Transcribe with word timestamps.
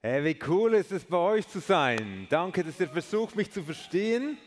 Hey, 0.00 0.22
wie 0.22 0.38
cool 0.46 0.74
ist 0.74 0.92
es 0.92 1.04
bei 1.04 1.16
euch 1.16 1.48
zu 1.48 1.58
sein. 1.58 2.28
Danke, 2.30 2.62
dass 2.62 2.78
ihr 2.78 2.88
versucht, 2.88 3.34
mich 3.34 3.50
zu 3.50 3.64
verstehen. 3.64 4.38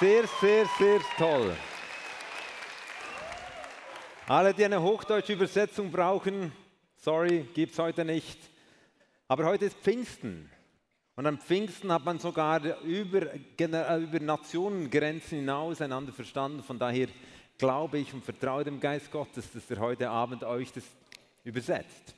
Sehr, 0.00 0.26
sehr, 0.40 0.64
sehr 0.78 1.00
toll. 1.18 1.54
Alle, 4.26 4.54
die 4.54 4.64
eine 4.64 4.80
hochdeutsche 4.80 5.34
Übersetzung 5.34 5.90
brauchen, 5.90 6.50
sorry, 6.96 7.46
gibt 7.52 7.74
es 7.74 7.78
heute 7.78 8.06
nicht. 8.06 8.38
Aber 9.26 9.44
heute 9.44 9.66
ist 9.66 9.76
Pfingsten. 9.76 10.50
Und 11.14 11.26
am 11.26 11.38
Pfingsten 11.38 11.92
hat 11.92 12.06
man 12.06 12.18
sogar 12.18 12.64
über, 12.84 13.34
über 13.58 14.20
Nationengrenzen 14.20 15.40
hinaus 15.40 15.82
einander 15.82 16.14
verstanden. 16.14 16.62
Von 16.62 16.78
daher 16.78 17.08
glaube 17.58 17.98
ich 17.98 18.14
und 18.14 18.24
vertraue 18.24 18.64
dem 18.64 18.80
Geist 18.80 19.10
Gottes, 19.10 19.52
dass 19.52 19.70
er 19.70 19.80
heute 19.80 20.08
Abend 20.08 20.42
euch 20.42 20.72
das 20.72 20.84
übersetzt. 21.48 22.14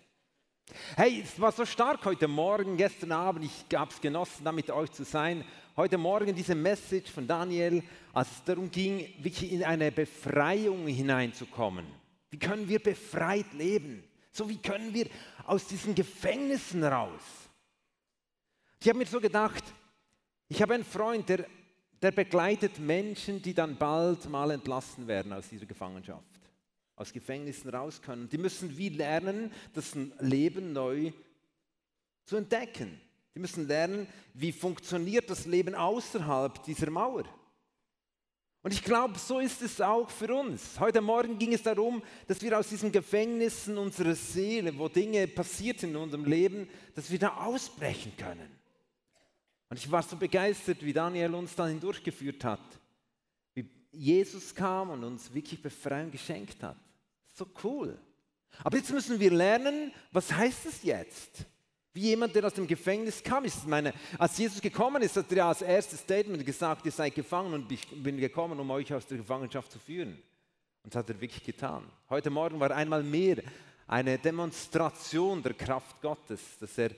Hey, 0.96 1.22
es 1.24 1.40
war 1.40 1.52
so 1.52 1.64
stark 1.64 2.04
heute 2.04 2.28
Morgen, 2.28 2.76
gestern 2.76 3.12
Abend, 3.12 3.44
ich 3.44 3.76
habe 3.76 3.90
es 3.90 4.00
genossen, 4.00 4.44
da 4.44 4.52
mit 4.52 4.70
euch 4.70 4.90
zu 4.90 5.04
sein. 5.04 5.44
Heute 5.76 5.98
Morgen 5.98 6.34
diese 6.34 6.54
Message 6.54 7.10
von 7.10 7.26
Daniel, 7.26 7.82
als 8.12 8.30
es 8.30 8.44
darum 8.44 8.70
ging, 8.70 8.98
wirklich 9.18 9.52
in 9.52 9.64
eine 9.64 9.90
Befreiung 9.90 10.86
hineinzukommen. 10.86 11.86
Wie 12.30 12.38
können 12.38 12.68
wir 12.68 12.80
befreit 12.80 13.52
leben? 13.52 14.04
So 14.32 14.48
wie 14.48 14.58
können 14.58 14.92
wir 14.94 15.06
aus 15.46 15.66
diesen 15.66 15.94
Gefängnissen 15.94 16.84
raus? 16.84 17.22
Ich 18.80 18.88
habe 18.88 18.98
mir 18.98 19.06
so 19.06 19.20
gedacht, 19.20 19.64
ich 20.48 20.60
habe 20.62 20.74
einen 20.74 20.84
Freund, 20.84 21.28
der, 21.28 21.46
der 22.00 22.12
begleitet 22.12 22.78
Menschen, 22.78 23.42
die 23.42 23.54
dann 23.54 23.76
bald 23.76 24.28
mal 24.28 24.50
entlassen 24.50 25.06
werden 25.06 25.32
aus 25.32 25.48
dieser 25.48 25.66
Gefangenschaft 25.66 26.39
aus 27.00 27.14
Gefängnissen 27.14 27.70
raus 27.70 28.02
können. 28.02 28.28
Die 28.28 28.36
müssen 28.36 28.76
wie 28.76 28.90
lernen, 28.90 29.50
das 29.72 29.96
Leben 30.20 30.74
neu 30.74 31.12
zu 32.26 32.36
entdecken. 32.36 33.00
Die 33.34 33.40
müssen 33.40 33.66
lernen, 33.66 34.06
wie 34.34 34.52
funktioniert 34.52 35.30
das 35.30 35.46
Leben 35.46 35.74
außerhalb 35.74 36.62
dieser 36.64 36.90
Mauer. 36.90 37.24
Und 38.62 38.74
ich 38.74 38.84
glaube, 38.84 39.18
so 39.18 39.38
ist 39.38 39.62
es 39.62 39.80
auch 39.80 40.10
für 40.10 40.34
uns. 40.34 40.78
Heute 40.78 41.00
Morgen 41.00 41.38
ging 41.38 41.54
es 41.54 41.62
darum, 41.62 42.02
dass 42.26 42.42
wir 42.42 42.58
aus 42.58 42.68
diesen 42.68 42.92
Gefängnissen 42.92 43.78
unserer 43.78 44.14
Seele, 44.14 44.78
wo 44.78 44.86
Dinge 44.88 45.26
passiert 45.26 45.82
in 45.82 45.96
unserem 45.96 46.26
Leben, 46.26 46.68
dass 46.94 47.10
wir 47.10 47.18
da 47.18 47.34
ausbrechen 47.38 48.12
können. 48.18 48.50
Und 49.70 49.78
ich 49.78 49.90
war 49.90 50.02
so 50.02 50.16
begeistert, 50.16 50.84
wie 50.84 50.92
Daniel 50.92 51.34
uns 51.34 51.54
dann 51.54 51.70
hindurchgeführt 51.70 52.44
hat, 52.44 52.60
wie 53.54 53.66
Jesus 53.90 54.54
kam 54.54 54.90
und 54.90 55.02
uns 55.02 55.32
wirklich 55.32 55.62
Befreiung 55.62 56.10
geschenkt 56.10 56.62
hat. 56.62 56.76
So 57.40 57.46
cool. 57.64 57.98
Aber 58.62 58.76
jetzt 58.76 58.92
müssen 58.92 59.18
wir 59.18 59.30
lernen, 59.30 59.94
was 60.12 60.30
heißt 60.30 60.66
es 60.66 60.82
jetzt? 60.82 61.46
Wie 61.94 62.00
jemand, 62.00 62.34
der 62.34 62.44
aus 62.44 62.52
dem 62.52 62.66
Gefängnis 62.66 63.22
kam. 63.22 63.46
Ich 63.46 63.64
meine, 63.64 63.94
als 64.18 64.36
Jesus 64.36 64.60
gekommen 64.60 65.00
ist, 65.00 65.16
hat 65.16 65.32
er 65.32 65.46
als 65.46 65.62
erstes 65.62 66.00
Statement 66.00 66.44
gesagt, 66.44 66.84
ihr 66.84 66.92
seid 66.92 67.14
gefangen 67.14 67.54
und 67.54 67.72
ich 67.72 67.88
bin 68.02 68.18
gekommen, 68.18 68.60
um 68.60 68.70
euch 68.70 68.92
aus 68.92 69.06
der 69.06 69.16
Gefangenschaft 69.16 69.72
zu 69.72 69.78
führen. 69.78 70.22
Und 70.82 70.94
das 70.94 70.98
hat 70.98 71.08
er 71.08 71.18
wirklich 71.18 71.42
getan. 71.42 71.90
Heute 72.10 72.28
Morgen 72.28 72.60
war 72.60 72.72
einmal 72.72 73.02
mehr 73.02 73.38
eine 73.86 74.18
Demonstration 74.18 75.42
der 75.42 75.54
Kraft 75.54 76.02
Gottes, 76.02 76.58
dass 76.58 76.76
er 76.76 76.90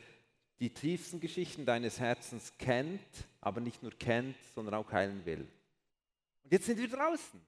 die 0.59 0.75
tiefsten 0.75 1.21
Geschichten 1.21 1.65
deines 1.65 2.01
Herzens 2.01 2.53
kennt, 2.59 3.01
aber 3.41 3.61
nicht 3.61 3.81
nur 3.81 3.93
kennt, 3.93 4.35
sondern 4.57 4.75
auch 4.75 4.91
heilen 4.91 5.25
will. 5.25 5.47
Und 6.43 6.53
jetzt 6.53 6.67
sind 6.67 6.81
wir 6.81 6.89
draußen. 6.89 7.41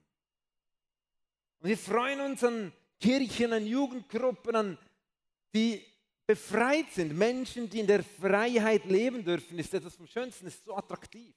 Und 1.59 1.69
wir 1.69 1.77
freuen 1.77 2.21
uns 2.21 2.41
an 2.41 2.71
Kirchen, 2.99 3.53
an 3.53 3.65
Jugendgruppen, 3.65 4.55
an 4.55 4.77
die 5.53 5.83
befreit 6.25 6.91
sind. 6.91 7.17
Menschen, 7.17 7.69
die 7.69 7.79
in 7.79 7.87
der 7.87 8.03
Freiheit 8.03 8.85
leben 8.85 9.23
dürfen, 9.23 9.59
ist 9.59 9.73
etwas 9.73 9.95
vom 9.95 10.07
Schönsten, 10.07 10.47
ist 10.47 10.63
so 10.63 10.75
attraktiv. 10.75 11.35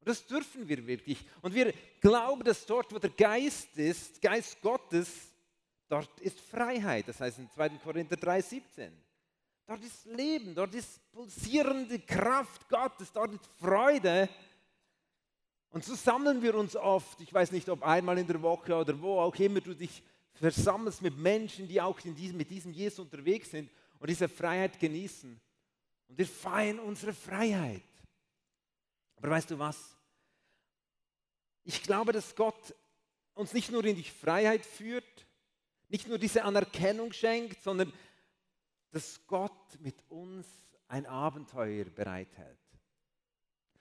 Und 0.00 0.08
das 0.08 0.26
dürfen 0.26 0.68
wir 0.68 0.86
wirklich. 0.86 1.24
Und 1.42 1.54
wir 1.54 1.72
glauben, 2.00 2.44
dass 2.44 2.64
dort, 2.64 2.92
wo 2.92 2.98
der 2.98 3.10
Geist 3.10 3.76
ist, 3.76 4.20
Geist 4.20 4.60
Gottes, 4.60 5.10
dort 5.88 6.20
ist 6.20 6.40
Freiheit. 6.40 7.08
Das 7.08 7.20
heißt 7.20 7.38
in 7.38 7.50
2. 7.50 7.70
Korinther 7.82 8.16
3,17. 8.16 8.90
Dort 9.66 9.82
ist 9.82 10.04
Leben, 10.06 10.54
dort 10.54 10.74
ist 10.76 11.00
pulsierende 11.10 11.98
Kraft 11.98 12.68
Gottes, 12.68 13.10
dort 13.12 13.32
ist 13.32 13.46
Freude. 13.58 14.28
Und 15.70 15.84
so 15.84 15.96
sammeln 15.96 16.40
wir 16.40 16.54
uns 16.54 16.76
oft, 16.76 17.20
ich 17.20 17.34
weiß 17.34 17.50
nicht, 17.50 17.68
ob 17.68 17.82
einmal 17.82 18.16
in 18.16 18.28
der 18.28 18.40
Woche 18.40 18.76
oder 18.76 18.98
wo 19.00 19.18
auch 19.18 19.34
immer 19.34 19.60
du 19.60 19.74
dich 19.74 20.02
versammelst 20.38 21.02
mit 21.02 21.16
Menschen, 21.16 21.68
die 21.68 21.80
auch 21.80 22.00
diesem, 22.00 22.36
mit 22.36 22.50
diesem 22.50 22.72
Jesus 22.72 22.98
unterwegs 22.98 23.50
sind 23.50 23.70
und 23.98 24.08
diese 24.08 24.28
Freiheit 24.28 24.78
genießen. 24.78 25.40
Und 26.08 26.18
wir 26.18 26.26
feiern 26.26 26.78
unsere 26.78 27.12
Freiheit. 27.12 27.82
Aber 29.16 29.30
weißt 29.30 29.50
du 29.50 29.58
was? 29.58 29.96
Ich 31.64 31.82
glaube, 31.82 32.12
dass 32.12 32.34
Gott 32.36 32.74
uns 33.34 33.52
nicht 33.52 33.70
nur 33.70 33.84
in 33.84 33.96
die 33.96 34.04
Freiheit 34.04 34.64
führt, 34.64 35.26
nicht 35.88 36.08
nur 36.08 36.18
diese 36.18 36.44
Anerkennung 36.44 37.12
schenkt, 37.12 37.62
sondern 37.62 37.92
dass 38.92 39.20
Gott 39.26 39.80
mit 39.80 39.96
uns 40.08 40.46
ein 40.88 41.06
Abenteuer 41.06 41.84
bereithält. 41.84 42.58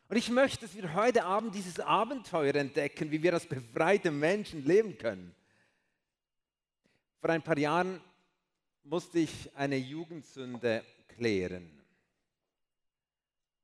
Und 0.07 0.17
ich 0.17 0.29
möchte, 0.29 0.65
dass 0.65 0.75
wir 0.75 0.93
heute 0.93 1.25
Abend 1.25 1.55
dieses 1.55 1.79
Abenteuer 1.79 2.55
entdecken, 2.55 3.11
wie 3.11 3.23
wir 3.23 3.33
als 3.33 3.47
befreite 3.47 4.11
Menschen 4.11 4.63
leben 4.65 4.97
können. 4.97 5.35
Vor 7.25 7.33
ein 7.33 7.41
paar 7.41 7.57
Jahren 7.57 7.99
musste 8.83 9.17
ich 9.17 9.49
eine 9.55 9.77
Jugendsünde 9.77 10.85
klären. 11.07 11.83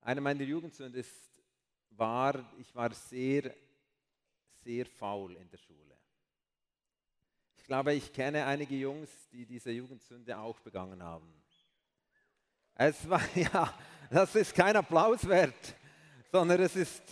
Eine 0.01 0.19
meiner 0.19 0.41
Jugendsünden 0.41 0.99
ist, 0.99 1.13
war, 1.91 2.43
ich 2.57 2.73
war 2.73 2.91
sehr, 2.91 3.53
sehr 4.63 4.87
faul 4.87 5.35
in 5.35 5.47
der 5.47 5.59
Schule. 5.59 5.95
Ich 7.55 7.63
glaube, 7.63 7.93
ich 7.93 8.11
kenne 8.11 8.47
einige 8.47 8.75
Jungs, 8.75 9.11
die 9.31 9.45
diese 9.45 9.69
Jugendsünde 9.69 10.35
auch 10.39 10.59
begangen 10.61 11.03
haben. 11.03 11.31
Es 12.73 13.07
war, 13.07 13.21
ja, 13.35 13.71
das 14.09 14.33
ist 14.33 14.55
kein 14.55 14.75
Applaus 14.75 15.27
wert, 15.27 15.75
sondern 16.31 16.59
es 16.61 16.75
ist, 16.75 17.03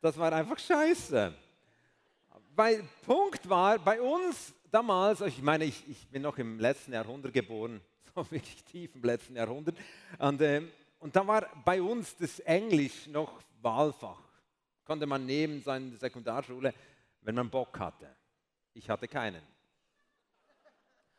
das 0.00 0.18
war 0.18 0.32
einfach 0.32 0.58
scheiße. 0.58 1.32
Weil 2.56 2.82
Punkt 3.04 3.48
war, 3.48 3.78
bei 3.78 4.00
uns 4.02 4.52
damals, 4.70 5.20
ich 5.22 5.42
meine, 5.42 5.64
ich, 5.64 5.88
ich 5.88 6.08
bin 6.08 6.22
noch 6.22 6.38
im 6.38 6.58
letzten 6.58 6.92
Jahrhundert 6.92 7.32
geboren, 7.32 7.80
so 8.14 8.30
wirklich 8.30 8.64
tief 8.64 8.94
im 8.94 9.02
letzten 9.02 9.36
Jahrhundert. 9.36 9.76
Und, 10.18 10.40
äh, 10.40 10.62
und 10.98 11.14
da 11.14 11.26
war 11.26 11.46
bei 11.64 11.80
uns 11.80 12.16
das 12.16 12.40
Englisch 12.40 13.06
noch 13.06 13.40
Wahlfach. 13.62 14.20
Konnte 14.84 15.06
man 15.06 15.24
nehmen 15.24 15.62
seine 15.62 15.96
Sekundarschule, 15.96 16.74
wenn 17.22 17.34
man 17.34 17.50
Bock 17.50 17.78
hatte. 17.78 18.08
Ich 18.74 18.88
hatte 18.88 19.06
keinen. 19.08 19.42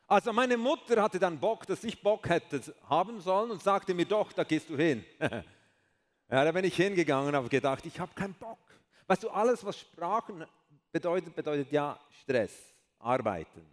Also 0.07 0.33
meine 0.33 0.57
Mutter 0.57 1.01
hatte 1.01 1.19
dann 1.19 1.39
Bock, 1.39 1.65
dass 1.65 1.83
ich 1.83 2.01
Bock 2.01 2.27
hätte 2.27 2.61
haben 2.89 3.21
sollen 3.21 3.51
und 3.51 3.63
sagte 3.63 3.93
mir 3.93 4.05
doch, 4.05 4.33
da 4.33 4.43
gehst 4.43 4.69
du 4.69 4.75
hin. 4.75 5.05
ja, 5.19 6.43
da 6.43 6.51
bin 6.51 6.65
ich 6.65 6.75
hingegangen 6.75 7.29
und 7.29 7.35
habe 7.35 7.47
gedacht, 7.47 7.85
ich 7.85 7.97
habe 7.97 8.13
keinen 8.13 8.33
Bock. 8.33 8.59
Weißt 9.07 9.23
du, 9.23 9.29
alles, 9.29 9.63
was 9.63 9.79
Sprachen 9.79 10.45
bedeutet, 10.91 11.33
bedeutet 11.33 11.71
ja 11.71 11.97
Stress 12.21 12.70
arbeiten, 13.01 13.65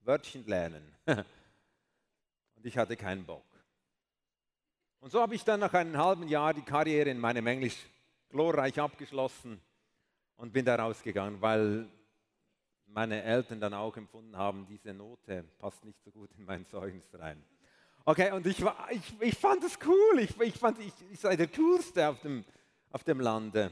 Wörtchen 0.00 0.46
lernen. 0.46 0.94
Und 1.06 2.64
ich 2.64 2.76
hatte 2.76 2.96
keinen 2.96 3.24
Bock. 3.24 3.44
Und 5.00 5.10
so 5.10 5.20
habe 5.20 5.34
ich 5.34 5.44
dann 5.44 5.60
nach 5.60 5.74
einem 5.74 5.96
halben 5.96 6.26
Jahr 6.26 6.54
die 6.54 6.62
Karriere 6.62 7.10
in 7.10 7.18
meinem 7.18 7.46
Englisch 7.46 7.76
glorreich 8.28 8.80
abgeschlossen 8.80 9.60
und 10.36 10.52
bin 10.52 10.64
da 10.64 10.76
rausgegangen, 10.76 11.40
weil 11.40 11.88
meine 12.86 13.22
Eltern 13.22 13.60
dann 13.60 13.74
auch 13.74 13.96
empfunden 13.96 14.36
haben, 14.36 14.66
diese 14.66 14.94
Note 14.94 15.44
passt 15.58 15.84
nicht 15.84 16.02
so 16.02 16.10
gut 16.10 16.30
in 16.36 16.44
mein 16.44 16.66
Zeugnis 16.66 17.06
rein. 17.14 17.42
Okay, 18.04 18.32
und 18.32 18.46
ich, 18.46 18.62
war, 18.64 18.88
ich, 18.90 19.20
ich 19.20 19.36
fand 19.36 19.64
es 19.64 19.78
cool, 19.84 20.20
ich, 20.20 20.40
ich 20.40 20.54
fand, 20.54 20.78
ich, 20.78 20.92
ich 21.12 21.20
sei 21.20 21.36
der 21.36 21.48
Coolste 21.48 22.08
auf 22.08 22.20
dem, 22.20 22.44
auf 22.90 23.04
dem 23.04 23.20
Lande. 23.20 23.70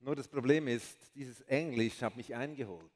Nur 0.00 0.14
das 0.14 0.28
Problem 0.28 0.68
ist, 0.68 0.98
dieses 1.14 1.40
Englisch 1.42 2.02
hat 2.02 2.16
mich 2.16 2.34
eingeholt. 2.34 2.91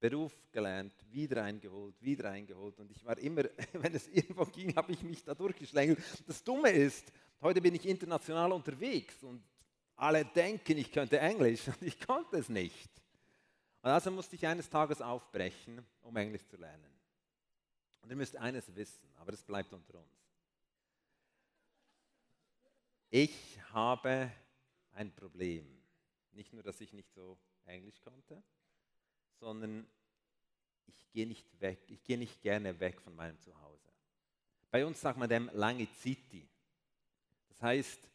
Beruf 0.00 0.34
gelernt, 0.50 0.94
wieder 1.10 1.44
eingeholt, 1.44 1.94
wieder 2.00 2.30
eingeholt. 2.30 2.78
Und 2.80 2.90
ich 2.90 3.04
war 3.04 3.18
immer, 3.18 3.44
wenn 3.74 3.94
es 3.94 4.08
irgendwo 4.08 4.44
ging, 4.46 4.74
habe 4.74 4.92
ich 4.92 5.02
mich 5.02 5.22
da 5.22 5.34
durchgeschlängelt. 5.34 5.98
Das 6.26 6.42
Dumme 6.42 6.70
ist, 6.70 7.12
heute 7.40 7.60
bin 7.60 7.74
ich 7.74 7.86
international 7.86 8.52
unterwegs 8.52 9.22
und 9.22 9.42
alle 9.96 10.24
denken, 10.24 10.78
ich 10.78 10.90
könnte 10.90 11.20
Englisch 11.20 11.68
und 11.68 11.82
ich 11.82 12.00
konnte 12.00 12.38
es 12.38 12.48
nicht. 12.48 12.90
Und 13.82 13.90
also 13.90 14.10
musste 14.10 14.36
ich 14.36 14.46
eines 14.46 14.68
Tages 14.68 15.00
aufbrechen, 15.02 15.84
um 16.02 16.16
Englisch 16.16 16.46
zu 16.46 16.56
lernen. 16.56 16.90
Und 18.00 18.10
ihr 18.10 18.16
müsst 18.16 18.36
eines 18.36 18.74
wissen, 18.74 19.08
aber 19.16 19.34
es 19.34 19.42
bleibt 19.42 19.72
unter 19.72 19.98
uns. 19.98 20.20
Ich 23.10 23.58
habe 23.72 24.30
ein 24.92 25.12
Problem. 25.12 25.66
Nicht 26.32 26.52
nur, 26.52 26.62
dass 26.62 26.80
ich 26.80 26.92
nicht 26.92 27.12
so 27.12 27.38
Englisch 27.66 28.00
konnte, 28.00 28.42
sondern 29.40 29.86
ich 30.86 31.10
gehe 31.10 31.26
nicht 31.26 31.60
weg, 31.60 31.80
ich 31.88 32.04
gehe 32.04 32.18
nicht 32.18 32.40
gerne 32.42 32.78
weg 32.78 33.00
von 33.00 33.16
meinem 33.16 33.38
Zuhause. 33.40 33.90
Bei 34.70 34.86
uns 34.86 35.00
sagt 35.00 35.18
man 35.18 35.28
dem 35.28 35.50
lange 35.52 35.86
City. 36.00 36.46
Das 37.48 37.62
heißt, 37.62 38.08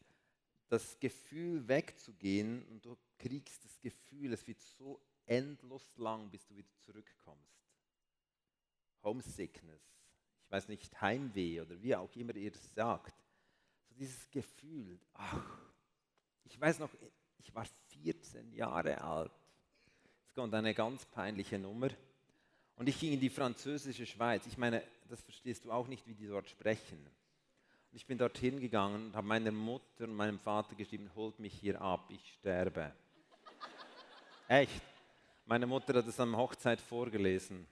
das 0.68 0.98
Gefühl 0.98 1.66
wegzugehen 1.68 2.64
und 2.68 2.84
du 2.84 2.96
kriegst 3.18 3.64
das 3.64 3.80
Gefühl, 3.80 4.32
es 4.32 4.46
wird 4.46 4.60
so 4.60 5.00
endlos 5.26 5.96
lang, 5.96 6.30
bis 6.30 6.46
du 6.46 6.56
wieder 6.56 6.68
zurückkommst. 6.84 7.56
Homesickness, 9.02 9.82
ich 10.42 10.50
weiß 10.50 10.68
nicht, 10.68 11.00
Heimweh 11.00 11.60
oder 11.60 11.80
wie 11.82 11.94
auch 11.94 12.14
immer 12.16 12.34
ihr 12.34 12.50
das 12.50 12.74
sagt. 12.74 13.14
So 13.88 13.94
dieses 13.94 14.28
Gefühl, 14.30 14.98
ach, 15.12 15.72
ich 16.44 16.60
weiß 16.60 16.78
noch, 16.78 16.90
ich 17.38 17.54
war 17.54 17.66
14 18.02 18.52
Jahre 18.52 19.00
alt. 19.00 19.32
Es 20.36 20.42
kommt 20.42 20.52
eine 20.52 20.74
ganz 20.74 21.06
peinliche 21.06 21.58
Nummer. 21.58 21.88
Und 22.76 22.90
ich 22.90 23.00
ging 23.00 23.14
in 23.14 23.20
die 23.20 23.30
französische 23.30 24.04
Schweiz. 24.04 24.44
Ich 24.46 24.58
meine, 24.58 24.82
das 25.08 25.22
verstehst 25.22 25.64
du 25.64 25.72
auch 25.72 25.88
nicht, 25.88 26.06
wie 26.06 26.12
die 26.12 26.26
dort 26.26 26.46
sprechen. 26.46 26.98
Und 27.90 27.96
ich 27.96 28.04
bin 28.04 28.18
dorthin 28.18 28.60
gegangen 28.60 29.06
und 29.06 29.16
habe 29.16 29.26
meiner 29.26 29.50
Mutter 29.50 30.04
und 30.04 30.14
meinem 30.14 30.38
Vater 30.38 30.74
geschrieben, 30.74 31.10
holt 31.16 31.38
mich 31.38 31.54
hier 31.54 31.80
ab, 31.80 32.04
ich 32.10 32.20
sterbe. 32.34 32.92
Echt. 34.48 34.82
Meine 35.46 35.66
Mutter 35.66 35.94
hat 35.94 36.06
es 36.06 36.20
am 36.20 36.36
Hochzeit 36.36 36.82
vorgelesen. 36.82 37.66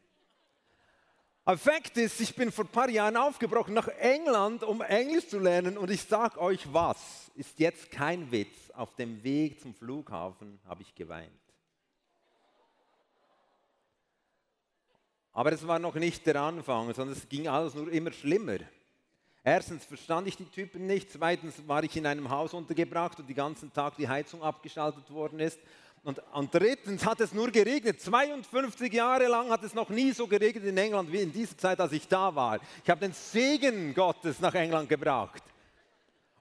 Aber 1.45 1.59
Fakt 1.59 1.99
ist, 1.99 2.19
ich 2.23 2.35
bin 2.35 2.51
vor 2.51 2.65
ein 2.65 2.69
paar 2.69 2.89
Jahren 2.89 3.19
aufgebrochen 3.19 3.75
nach 3.75 3.89
England, 3.89 4.63
um 4.63 4.81
Englisch 4.81 5.29
zu 5.29 5.39
lernen. 5.39 5.77
Und 5.77 5.91
ich 5.91 6.01
sage 6.01 6.41
euch 6.41 6.73
was, 6.73 7.31
ist 7.35 7.59
jetzt 7.59 7.91
kein 7.91 8.33
Witz. 8.33 8.71
Auf 8.71 8.95
dem 8.95 9.23
Weg 9.23 9.61
zum 9.61 9.75
Flughafen 9.75 10.59
habe 10.65 10.81
ich 10.81 10.95
geweint. 10.95 11.44
Aber 15.35 15.53
es 15.53 15.67
war 15.67 15.81
noch 15.81 15.97
nicht 15.97 16.25
der 16.27 16.41
Anfang, 16.41 16.95
sondern 16.95 17.17
es 17.17 17.29
ging 17.29 17.49
alles 17.49 17.75
nur 17.75 17.91
immer 17.91 18.13
schlimmer. 18.13 18.59
Erstens 19.43 19.85
verstand 19.85 20.29
ich 20.29 20.37
die 20.37 20.47
Typen 20.47 20.87
nicht, 20.87 21.11
zweitens 21.11 21.55
war 21.67 21.83
ich 21.83 21.95
in 21.97 22.07
einem 22.07 22.31
Haus 22.31 22.55
untergebracht 22.55 23.19
und 23.19 23.29
den 23.29 23.37
ganzen 23.37 23.73
Tag 23.73 23.97
die 23.97 24.09
Heizung 24.09 24.43
abgeschaltet 24.43 25.11
worden 25.11 25.41
ist. 25.41 25.59
Und, 26.05 26.21
und 26.33 26.55
drittens 26.55 27.05
hat 27.05 27.21
es 27.21 27.35
nur 27.35 27.51
geregnet. 27.51 28.01
52 28.01 28.93
Jahre 28.93 29.27
lang 29.27 29.51
hat 29.51 29.63
es 29.65 29.75
noch 29.75 29.89
nie 29.89 30.13
so 30.13 30.27
geregnet 30.27 30.65
in 30.65 30.79
England 30.79 31.11
wie 31.11 31.21
in 31.21 31.33
dieser 31.33 31.59
Zeit, 31.59 31.81
als 31.81 31.93
ich 31.93 32.07
da 32.07 32.35
war. 32.35 32.61
Ich 32.83 32.89
habe 32.89 33.01
den 33.01 33.13
Segen 33.13 33.93
Gottes 33.93 34.39
nach 34.39 34.55
England 34.55 34.89
gebracht. 34.89 35.43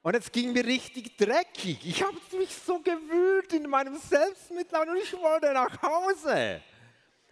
Und 0.01 0.15
es 0.15 0.31
ging 0.31 0.53
mir 0.53 0.65
richtig 0.65 1.17
dreckig. 1.17 1.79
Ich 1.85 2.03
habe 2.03 2.17
mich 2.37 2.53
so 2.53 2.79
gewühlt 2.79 3.53
in 3.53 3.69
meinem 3.69 3.97
Selbstmitleid 3.97 4.87
und 4.87 4.97
ich 4.97 5.13
wollte 5.13 5.51
nach 5.53 5.81
Hause. 5.81 6.61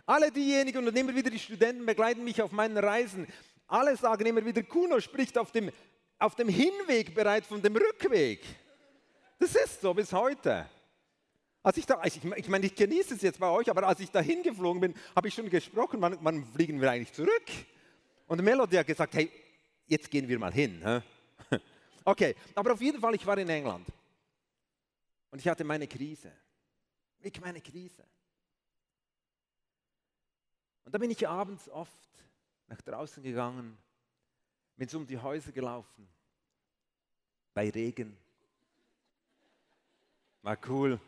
Alle 0.05 0.31
diejenigen 0.31 0.87
und 0.87 0.97
immer 0.97 1.15
wieder 1.15 1.29
die 1.29 1.39
Studenten 1.39 1.85
begleiten 1.85 2.23
mich 2.23 2.41
auf 2.41 2.51
meinen 2.51 2.77
Reisen. 2.77 3.27
Alle 3.67 3.95
sagen 3.95 4.25
immer 4.25 4.45
wieder, 4.45 4.63
Kuno 4.63 4.99
spricht 4.99 5.37
auf 5.37 5.51
dem, 5.51 5.71
auf 6.19 6.35
dem 6.35 6.49
Hinweg 6.49 7.15
bereits 7.15 7.47
von 7.47 7.61
dem 7.61 7.75
Rückweg. 7.75 8.41
Das 9.39 9.55
ist 9.55 9.81
so 9.81 9.93
bis 9.93 10.11
heute. 10.13 10.69
Als 11.63 11.77
ich, 11.77 11.85
da, 11.85 12.01
ich, 12.03 12.19
ich 12.23 12.47
meine, 12.49 12.65
ich 12.65 12.75
genieße 12.75 13.15
es 13.15 13.21
jetzt 13.21 13.39
bei 13.39 13.49
euch, 13.49 13.69
aber 13.69 13.87
als 13.87 13.99
ich 13.99 14.09
da 14.09 14.19
hingeflogen 14.19 14.81
bin, 14.81 14.95
habe 15.15 15.27
ich 15.27 15.33
schon 15.33 15.49
gesprochen, 15.49 16.01
wann, 16.01 16.17
wann, 16.21 16.43
fliegen 16.53 16.81
wir 16.81 16.89
eigentlich 16.89 17.13
zurück? 17.13 17.45
Und 18.27 18.43
Melody 18.43 18.77
hat 18.77 18.87
gesagt, 18.87 19.13
hey, 19.13 19.31
jetzt 19.85 20.09
gehen 20.09 20.27
wir 20.27 20.39
mal 20.39 20.53
hin. 20.53 20.81
Hä? 20.83 21.01
Okay, 22.03 22.35
aber 22.55 22.73
auf 22.73 22.81
jeden 22.81 22.99
Fall, 22.99 23.13
ich 23.13 23.23
war 23.27 23.37
in 23.37 23.47
England. 23.47 23.87
Und 25.29 25.37
ich 25.37 25.47
hatte 25.47 25.63
meine 25.63 25.87
Krise. 25.87 26.31
Ich 27.19 27.39
meine 27.39 27.61
Krise. 27.61 28.03
Und 30.85 30.93
da 30.93 30.97
bin 30.97 31.11
ich 31.11 31.27
abends 31.27 31.69
oft 31.69 31.91
nach 32.67 32.81
draußen 32.81 33.21
gegangen, 33.21 33.77
bin 34.77 34.87
so 34.87 34.97
um 34.97 35.05
die 35.05 35.17
Häuser 35.17 35.51
gelaufen, 35.51 36.07
bei 37.53 37.69
Regen. 37.69 38.17
War 40.41 40.57
cool. 40.67 40.99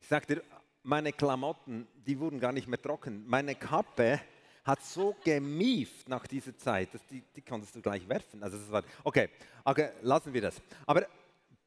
Ich 0.00 0.08
sagte, 0.08 0.42
meine 0.82 1.12
Klamotten, 1.12 1.86
die 2.06 2.18
wurden 2.18 2.40
gar 2.40 2.52
nicht 2.52 2.66
mehr 2.66 2.80
trocken. 2.80 3.24
Meine 3.28 3.54
Kappe 3.54 4.20
hat 4.64 4.82
so 4.82 5.14
gemieft 5.24 6.08
nach 6.08 6.26
dieser 6.26 6.56
Zeit, 6.56 6.92
dass 6.94 7.04
die, 7.06 7.22
die 7.34 7.42
konntest 7.42 7.74
du 7.74 7.82
gleich 7.82 8.08
werfen. 8.08 8.42
Also 8.42 8.58
das 8.58 8.70
war, 8.70 8.82
okay, 9.04 9.28
okay, 9.64 9.90
lassen 10.02 10.32
wir 10.32 10.40
das. 10.40 10.60
Aber 10.86 11.06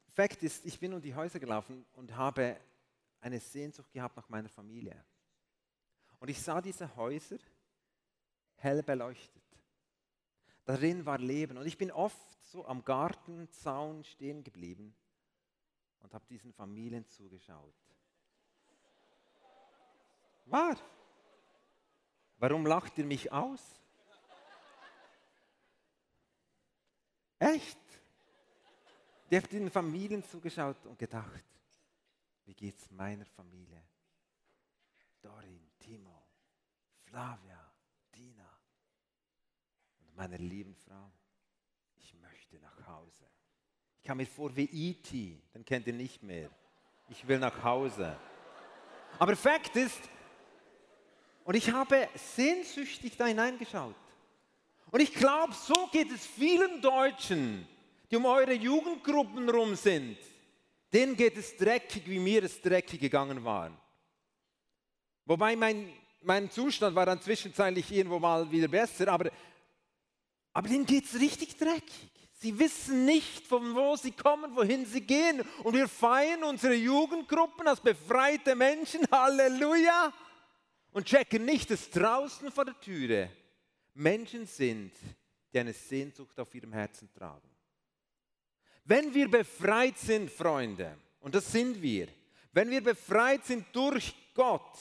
Fakt 0.07 0.43
ist, 0.43 0.65
ich 0.65 0.79
bin 0.79 0.93
um 0.93 1.01
die 1.01 1.13
Häuser 1.13 1.39
gelaufen 1.39 1.85
und 1.93 2.15
habe 2.15 2.57
eine 3.19 3.39
Sehnsucht 3.39 3.91
gehabt 3.91 4.15
nach 4.15 4.29
meiner 4.29 4.49
Familie. 4.49 4.95
Und 6.19 6.29
ich 6.29 6.41
sah 6.41 6.61
diese 6.61 6.95
Häuser 6.95 7.37
hell 8.55 8.81
beleuchtet. 8.83 9.43
Darin 10.65 11.05
war 11.05 11.19
Leben. 11.19 11.57
Und 11.57 11.67
ich 11.67 11.77
bin 11.77 11.91
oft 11.91 12.17
so 12.51 12.65
am 12.65 12.83
Gartenzaun 12.83 14.03
stehen 14.03 14.43
geblieben 14.43 14.95
und 15.99 16.13
habe 16.13 16.25
diesen 16.27 16.53
Familien 16.53 17.07
zugeschaut. 17.07 17.73
War. 20.45 20.77
Warum 22.37 22.65
lacht 22.65 22.97
ihr 22.97 23.05
mich 23.05 23.31
aus? 23.31 23.61
Echt? 27.39 27.79
Die 29.29 29.37
hat 29.37 29.51
den 29.51 29.69
Familien 29.69 30.23
zugeschaut 30.23 30.85
und 30.85 30.97
gedacht, 30.97 31.43
wie 32.45 32.53
geht 32.53 32.77
es 32.77 32.89
meiner 32.91 33.25
Familie? 33.25 33.83
Dorin, 35.21 35.64
Timo, 35.79 36.27
Flavia, 37.03 37.73
Dina 38.15 38.59
und 39.99 40.15
meiner 40.15 40.37
lieben 40.37 40.75
Frau. 40.75 41.11
Ich 41.95 42.13
möchte 42.15 42.59
nach 42.59 42.87
Hause. 42.87 43.25
Ich 43.97 44.03
kam 44.03 44.17
mir 44.17 44.27
vor 44.27 44.55
wie 44.55 44.65
E.T., 44.65 45.41
den 45.53 45.65
kennt 45.65 45.87
ihr 45.87 45.93
nicht 45.93 46.21
mehr. 46.23 46.49
Ich 47.09 47.27
will 47.27 47.39
nach 47.39 47.63
Hause. 47.63 48.17
Aber 49.19 49.35
Fakt 49.35 49.75
ist, 49.75 50.01
und 51.45 51.55
ich 51.55 51.71
habe 51.71 52.09
sehnsüchtig 52.15 53.15
da 53.17 53.27
hineingeschaut. 53.27 53.95
Und 54.91 54.99
ich 54.99 55.13
glaube, 55.13 55.53
so 55.53 55.87
geht 55.91 56.11
es 56.11 56.25
vielen 56.25 56.81
Deutschen, 56.81 57.67
die 58.09 58.15
um 58.15 58.25
eure 58.25 58.53
Jugendgruppen 58.53 59.49
rum 59.49 59.75
sind. 59.75 60.17
Denen 60.91 61.15
geht 61.15 61.37
es 61.37 61.55
dreckig, 61.55 62.07
wie 62.07 62.19
mir 62.19 62.43
es 62.43 62.61
dreckig 62.61 62.99
gegangen 62.99 63.43
war. 63.43 63.71
Wobei 65.25 65.55
mein, 65.55 65.91
mein 66.21 66.49
Zustand 66.51 66.95
war 66.95 67.05
dann 67.05 67.21
zwischenzeitlich 67.21 67.91
irgendwo 67.91 68.19
mal 68.19 68.49
wieder 68.51 68.67
besser, 68.67 69.07
aber, 69.07 69.31
aber 70.53 70.67
denen 70.67 70.85
geht 70.85 71.05
es 71.05 71.19
richtig 71.19 71.57
dreckig. 71.57 72.11
Sie 72.33 72.57
wissen 72.59 73.05
nicht, 73.05 73.47
von 73.47 73.73
wo 73.73 73.95
sie 73.95 74.11
kommen, 74.11 74.55
wohin 74.55 74.85
sie 74.85 75.01
gehen. 75.01 75.41
Und 75.63 75.73
wir 75.73 75.87
feiern 75.87 76.43
unsere 76.43 76.75
Jugendgruppen 76.75 77.67
als 77.67 77.79
befreite 77.79 78.55
Menschen. 78.55 79.01
Halleluja! 79.11 80.13
und 80.95 81.05
checken 81.05 81.43
nicht, 81.43 81.69
dass 81.69 81.89
draußen 81.89 82.49
vor 82.51 82.63
der 82.63 82.79
Türe 82.79 83.29
Menschen 83.95 84.45
sind, 84.45 84.93
die 85.51 85.59
eine 85.59 85.73
Sehnsucht 85.73 86.39
auf 86.39 86.55
ihrem 86.55 86.71
Herzen 86.71 87.11
tragen. 87.13 87.49
Wenn 88.85 89.13
wir 89.13 89.29
befreit 89.29 89.97
sind, 89.97 90.31
Freunde, 90.31 90.97
und 91.19 91.35
das 91.35 91.51
sind 91.51 91.81
wir, 91.81 92.07
wenn 92.53 92.69
wir 92.69 92.81
befreit 92.81 93.43
sind 93.45 93.65
durch 93.73 94.15
Gott, 94.33 94.77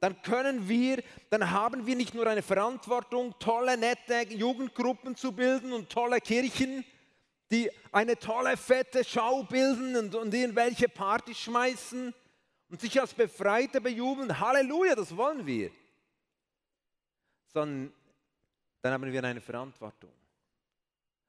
dann 0.00 0.20
können 0.22 0.68
wir, 0.68 1.02
dann 1.28 1.50
haben 1.50 1.86
wir 1.86 1.94
nicht 1.94 2.14
nur 2.14 2.26
eine 2.26 2.42
Verantwortung, 2.42 3.34
tolle, 3.38 3.76
nette 3.76 4.34
Jugendgruppen 4.34 5.14
zu 5.14 5.32
bilden 5.32 5.72
und 5.72 5.90
tolle 5.90 6.20
Kirchen, 6.20 6.84
die 7.50 7.70
eine 7.92 8.18
tolle, 8.18 8.56
fette 8.56 9.04
Schau 9.04 9.42
bilden 9.44 9.96
und, 9.96 10.14
und 10.14 10.32
irgendwelche 10.34 10.88
Partys 10.88 11.38
schmeißen, 11.38 12.14
und 12.70 12.80
sich 12.80 12.98
als 13.00 13.12
Befreite 13.12 13.80
bejubeln, 13.80 14.38
Halleluja, 14.38 14.94
das 14.94 15.14
wollen 15.16 15.44
wir. 15.44 15.72
Sondern 17.48 17.92
dann 18.80 18.92
haben 18.92 19.12
wir 19.12 19.24
eine 19.24 19.40
Verantwortung. 19.40 20.12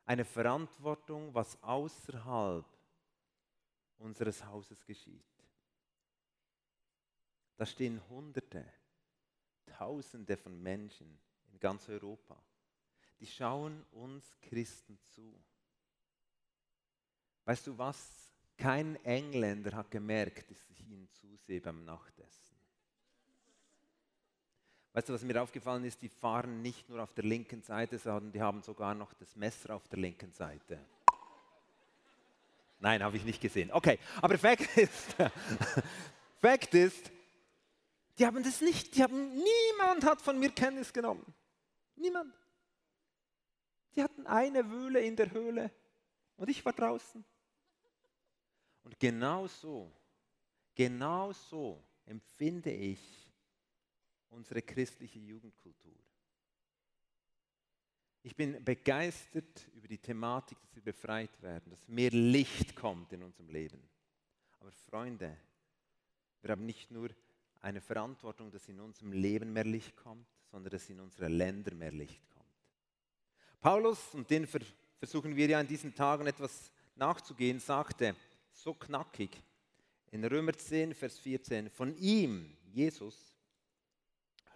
Eine 0.05 0.23
Verantwortung, 0.23 1.33
was 1.33 1.61
außerhalb 1.63 2.65
unseres 3.97 4.43
Hauses 4.45 4.85
geschieht. 4.85 5.25
Da 7.61 7.67
stehen 7.67 8.01
Hunderte, 8.09 8.65
Tausende 9.67 10.35
von 10.35 10.59
Menschen 10.63 11.19
in 11.53 11.59
ganz 11.59 11.87
Europa. 11.89 12.35
Die 13.19 13.27
schauen 13.27 13.85
uns 13.91 14.25
Christen 14.41 14.97
zu. 15.13 15.39
Weißt 17.45 17.67
du 17.67 17.77
was? 17.77 18.33
Kein 18.57 18.95
Engländer 19.05 19.75
hat 19.75 19.91
gemerkt, 19.91 20.49
dass 20.49 20.57
ich 20.71 20.87
ihnen 20.87 21.07
zusehe 21.11 21.61
beim 21.61 21.85
Nachtessen. 21.85 22.55
Weißt 24.93 25.09
du, 25.09 25.13
was 25.13 25.21
mir 25.21 25.39
aufgefallen 25.39 25.83
ist? 25.83 26.01
Die 26.01 26.09
fahren 26.09 26.63
nicht 26.63 26.89
nur 26.89 27.03
auf 27.03 27.13
der 27.13 27.25
linken 27.25 27.61
Seite, 27.61 27.99
sondern 27.99 28.31
die 28.31 28.41
haben 28.41 28.63
sogar 28.63 28.95
noch 28.95 29.13
das 29.13 29.35
Messer 29.35 29.75
auf 29.75 29.87
der 29.87 29.99
linken 29.99 30.33
Seite. 30.33 30.79
Nein, 32.79 33.03
habe 33.03 33.17
ich 33.17 33.23
nicht 33.23 33.39
gesehen. 33.39 33.71
Okay, 33.71 33.99
aber 34.19 34.39
Fakt 34.39 34.75
ist, 34.79 35.15
Fakt 36.41 36.73
ist, 36.73 37.11
Die 38.17 38.25
haben 38.25 38.43
das 38.43 38.61
nicht, 38.61 38.95
die 38.95 39.03
haben, 39.03 39.33
niemand 39.33 40.03
hat 40.03 40.21
von 40.21 40.39
mir 40.39 40.51
Kenntnis 40.51 40.91
genommen. 40.91 41.33
Niemand. 41.95 42.33
Die 43.95 44.03
hatten 44.03 44.25
eine 44.25 44.69
Wühle 44.69 45.01
in 45.01 45.15
der 45.15 45.31
Höhle 45.31 45.71
und 46.37 46.49
ich 46.49 46.63
war 46.63 46.73
draußen. 46.73 47.23
Und 48.83 48.99
genau 48.99 49.47
so, 49.47 49.91
genau 50.75 51.31
so 51.31 51.83
empfinde 52.05 52.71
ich 52.71 52.99
unsere 54.29 54.61
christliche 54.61 55.19
Jugendkultur. 55.19 55.95
Ich 58.23 58.35
bin 58.35 58.63
begeistert 58.63 59.67
über 59.73 59.87
die 59.87 59.97
Thematik, 59.97 60.59
dass 60.61 60.75
wir 60.75 60.83
befreit 60.83 61.41
werden, 61.41 61.71
dass 61.71 61.87
mehr 61.87 62.11
Licht 62.11 62.75
kommt 62.75 63.11
in 63.13 63.23
unserem 63.23 63.49
Leben. 63.49 63.81
Aber 64.59 64.71
Freunde, 64.71 65.35
wir 66.41 66.51
haben 66.51 66.65
nicht 66.65 66.91
nur 66.91 67.09
eine 67.61 67.81
Verantwortung, 67.81 68.51
dass 68.51 68.67
in 68.67 68.79
unserem 68.79 69.11
Leben 69.11 69.53
mehr 69.53 69.65
Licht 69.65 69.95
kommt, 69.95 70.27
sondern 70.49 70.71
dass 70.71 70.89
in 70.89 70.99
unsere 70.99 71.27
Länder 71.27 71.73
mehr 71.75 71.91
Licht 71.91 72.21
kommt. 72.29 72.45
Paulus, 73.59 74.13
und 74.13 74.29
den 74.29 74.47
versuchen 74.97 75.35
wir 75.35 75.47
ja 75.47 75.61
in 75.61 75.67
diesen 75.67 75.93
Tagen 75.93 76.27
etwas 76.27 76.71
nachzugehen, 76.95 77.59
sagte 77.59 78.15
so 78.51 78.73
knackig 78.73 79.31
in 80.11 80.25
Römer 80.25 80.53
10, 80.53 80.93
Vers 80.93 81.19
14, 81.19 81.69
von 81.69 81.95
ihm, 81.97 82.57
Jesus, 82.73 83.31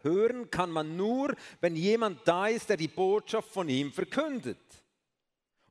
Hören 0.01 0.51
kann 0.51 0.69
man 0.69 0.95
nur, 0.95 1.35
wenn 1.62 1.75
jemand 1.75 2.27
da 2.27 2.47
ist, 2.47 2.69
der 2.69 2.77
die 2.77 2.88
Botschaft 2.88 3.50
von 3.50 3.67
ihm 3.67 3.91
verkündet. 3.91 4.59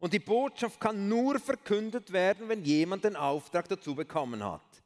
Und 0.01 0.13
die 0.13 0.19
Botschaft 0.19 0.81
kann 0.81 1.09
nur 1.09 1.39
verkündet 1.39 2.13
werden, 2.13 2.49
wenn 2.49 2.65
jemand 2.65 3.05
den 3.05 3.15
Auftrag 3.15 3.69
dazu 3.69 3.95
bekommen 3.95 4.43
hat. 4.43 4.84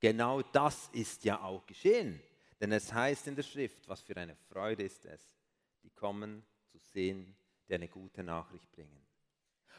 Genau 0.00 0.42
das 0.42 0.88
ist 0.92 1.24
ja 1.24 1.40
auch 1.42 1.66
geschehen. 1.66 2.20
Denn 2.60 2.72
es 2.72 2.92
heißt 2.92 3.26
in 3.26 3.36
der 3.36 3.42
Schrift, 3.42 3.88
was 3.88 4.02
für 4.02 4.16
eine 4.16 4.36
Freude 4.50 4.84
ist 4.84 5.04
es, 5.04 5.20
die 5.82 5.90
kommen 5.90 6.44
zu 6.70 6.78
sehen, 6.78 7.36
die 7.68 7.74
eine 7.74 7.88
gute 7.88 8.22
Nachricht 8.22 8.70
bringen. 8.72 9.06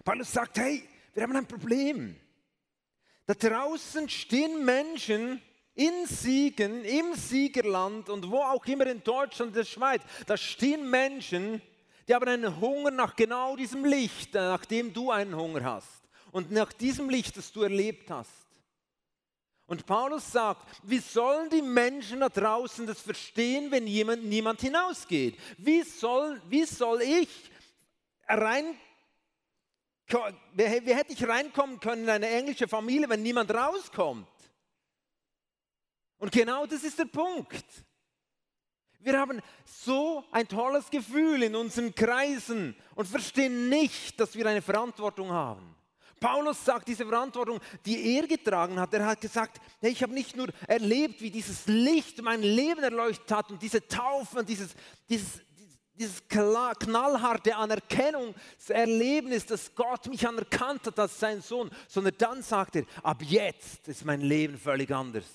Paulus 0.03 0.31
sagt, 0.31 0.57
hey, 0.57 0.87
wir 1.13 1.23
haben 1.23 1.35
ein 1.35 1.47
Problem. 1.47 2.15
Da 3.25 3.33
draußen 3.33 4.07
stehen 4.07 4.63
Menschen, 4.63 5.41
in 5.77 6.07
Siegen, 6.07 6.83
im 6.83 7.13
Siegerland 7.13 8.09
und 8.09 8.29
wo 8.29 8.37
auch 8.37 8.65
immer 8.65 8.87
in 8.87 9.03
Deutschland, 9.03 9.55
der 9.55 9.63
Schweiz, 9.63 10.01
da 10.25 10.35
stehen 10.35 10.89
Menschen, 10.89 11.61
die 12.07 12.15
haben 12.15 12.27
einen 12.27 12.59
Hunger 12.59 12.89
nach 12.89 13.15
genau 13.15 13.55
diesem 13.55 13.85
Licht, 13.85 14.33
äh, 14.33 14.39
nach 14.39 14.65
dem 14.65 14.91
du 14.91 15.11
einen 15.11 15.35
Hunger 15.35 15.63
hast 15.63 16.01
und 16.31 16.51
nach 16.51 16.73
diesem 16.73 17.09
Licht, 17.09 17.37
das 17.37 17.51
du 17.51 17.61
erlebt 17.61 18.09
hast. 18.09 18.46
Und 19.67 19.85
Paulus 19.85 20.31
sagt, 20.31 20.65
wie 20.83 20.99
sollen 20.99 21.49
die 21.49 21.61
Menschen 21.61 22.21
da 22.21 22.29
draußen 22.29 22.87
das 22.87 23.01
verstehen, 23.01 23.69
wenn 23.69 23.85
jemand, 23.85 24.23
niemand 24.23 24.61
hinausgeht? 24.61 25.37
Wie 25.57 25.83
soll, 25.83 26.41
wie 26.47 26.63
soll 26.63 27.01
ich 27.01 27.29
rein, 28.29 28.77
wie, 30.53 30.63
hätte 30.63 31.11
ich 31.11 31.27
reinkommen 31.27 31.81
können 31.81 32.03
in 32.03 32.09
eine 32.09 32.29
englische 32.29 32.69
Familie, 32.69 33.09
wenn 33.09 33.21
niemand 33.21 33.53
rauskommt? 33.53 34.29
Und 36.17 36.31
genau 36.31 36.65
das 36.65 36.83
ist 36.83 36.97
der 36.97 37.05
Punkt. 37.05 37.65
Wir 38.99 39.19
haben 39.19 39.41
so 39.65 40.23
ein 40.31 40.47
tolles 40.47 40.89
Gefühl 40.89 41.43
in 41.43 41.55
unseren 41.55 41.93
Kreisen 41.93 42.73
und 42.95 43.07
verstehen 43.07 43.67
nicht, 43.67 44.17
dass 44.19 44.35
wir 44.35 44.45
eine 44.45 44.61
Verantwortung 44.61 45.29
haben. 45.29 45.76
Paulus 46.19 46.63
sagt 46.63 46.87
diese 46.87 47.05
Verantwortung, 47.05 47.59
die 47.85 48.15
er 48.17 48.27
getragen 48.27 48.79
hat. 48.79 48.93
Er 48.93 49.05
hat 49.05 49.21
gesagt, 49.21 49.61
hey, 49.79 49.91
ich 49.91 50.01
habe 50.03 50.13
nicht 50.13 50.35
nur 50.35 50.47
erlebt, 50.67 51.21
wie 51.21 51.31
dieses 51.31 51.65
Licht 51.67 52.21
mein 52.21 52.41
Leben 52.41 52.83
erleuchtet 52.83 53.31
hat 53.31 53.51
und 53.51 53.61
diese 53.61 53.87
Taufe 53.87 54.39
und 54.39 54.49
dieses, 54.49 54.69
dieses, 55.09 55.41
dieses 55.93 56.27
knallharte 56.27 57.55
Anerkennungserlebnis, 57.55 59.45
dass 59.45 59.73
Gott 59.75 60.07
mich 60.07 60.27
anerkannt 60.27 60.85
hat 60.87 60.99
als 60.99 61.19
sein 61.19 61.41
Sohn, 61.41 61.69
sondern 61.87 62.15
dann 62.17 62.41
sagt 62.41 62.75
er, 62.77 62.83
ab 63.03 63.21
jetzt 63.23 63.87
ist 63.87 64.05
mein 64.05 64.21
Leben 64.21 64.57
völlig 64.57 64.91
anders. 64.91 65.25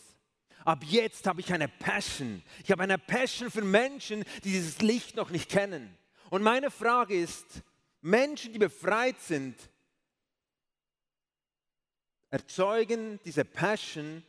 Ab 0.65 0.85
jetzt 0.85 1.27
habe 1.27 1.41
ich 1.41 1.53
eine 1.53 1.69
Passion. 1.69 2.43
Ich 2.62 2.71
habe 2.71 2.85
eine 2.85 2.99
Passion 2.99 3.51
für 3.51 3.62
Menschen, 3.62 4.25
die 4.45 4.53
dieses 4.53 4.81
Licht 4.81 5.17
noch 5.17 5.31
nicht 5.31 5.51
kennen. 5.51 5.97
Und 6.31 6.43
meine 6.43 6.71
Frage 6.71 7.15
ist, 7.15 7.62
Menschen, 8.01 8.53
die 8.53 8.59
befreit 8.59 9.21
sind, 9.21 9.57
erzeugen 12.33 13.21
diese 13.25 13.45
Passion 13.45 14.25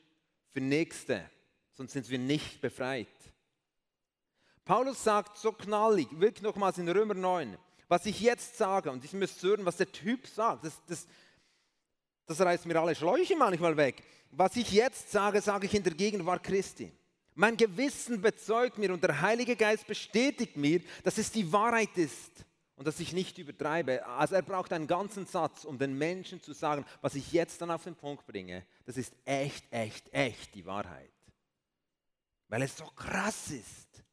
für 0.52 0.62
Nächste, 0.62 1.28
sonst 1.74 1.94
sind 1.94 2.08
wir 2.12 2.20
nicht 2.20 2.62
befreit. 2.62 3.08
Paulus 4.64 5.04
sagt 5.04 5.40
so 5.40 5.52
knallig, 5.52 6.08
wirklich 6.20 6.44
nochmals 6.44 6.78
in 6.78 6.88
Römer 6.88 7.16
9, 7.16 7.58
was 7.88 8.06
ich 8.06 8.22
jetzt 8.22 8.58
sage, 8.58 8.92
und 8.92 9.04
ich 9.04 9.14
müsst 9.14 9.42
hören, 9.42 9.66
was 9.66 9.78
der 9.78 9.92
Typ 9.92 10.28
sagt, 10.28 10.66
das, 10.66 10.80
das, 10.86 11.08
das 12.28 12.40
reißt 12.40 12.68
mir 12.68 12.80
alle 12.80 12.94
Schläuche 12.94 13.36
manchmal 13.36 13.76
weg 13.76 14.04
was 14.36 14.56
ich 14.56 14.72
jetzt 14.72 15.12
sage, 15.12 15.42
sage 15.42 15.68
ich 15.68 15.74
in 15.74 15.84
der 15.84 15.94
Gegenwart 15.94 16.44
Christi. 16.44 16.92
Mein 17.36 17.58
Gewissen 17.58 18.22
bezeugt 18.22 18.78
mir 18.78 18.94
und 18.94 19.04
der 19.04 19.22
Heilige 19.22 19.56
Geist 19.56 19.88
bestätigt 19.88 20.56
mir, 20.58 20.82
dass 21.04 21.18
es 21.18 21.32
die 21.32 21.52
Wahrheit 21.52 21.98
ist 21.98 22.46
und 22.76 22.88
dass 22.88 23.00
ich 23.00 23.14
nicht 23.14 23.38
übertreibe. 23.38 24.06
Also 24.06 24.36
er 24.36 24.42
braucht 24.42 24.74
einen 24.74 24.88
ganzen 24.88 25.26
Satz, 25.26 25.64
um 25.64 25.78
den 25.78 25.98
Menschen 25.98 26.42
zu 26.42 26.54
sagen, 26.54 26.86
was 27.02 27.16
ich 27.16 27.32
jetzt 27.32 27.62
dann 27.62 27.72
auf 27.72 27.84
den 27.84 27.96
Punkt 27.96 28.26
bringe, 28.26 28.66
das 28.86 28.98
ist 28.98 29.14
echt, 29.26 29.66
echt, 29.72 30.12
echt 30.14 30.56
die 30.56 30.66
Wahrheit. 30.66 31.12
Weil 32.48 32.64
es 32.64 32.78
so 32.78 32.86
krass 32.86 33.52
ist. 33.52 34.04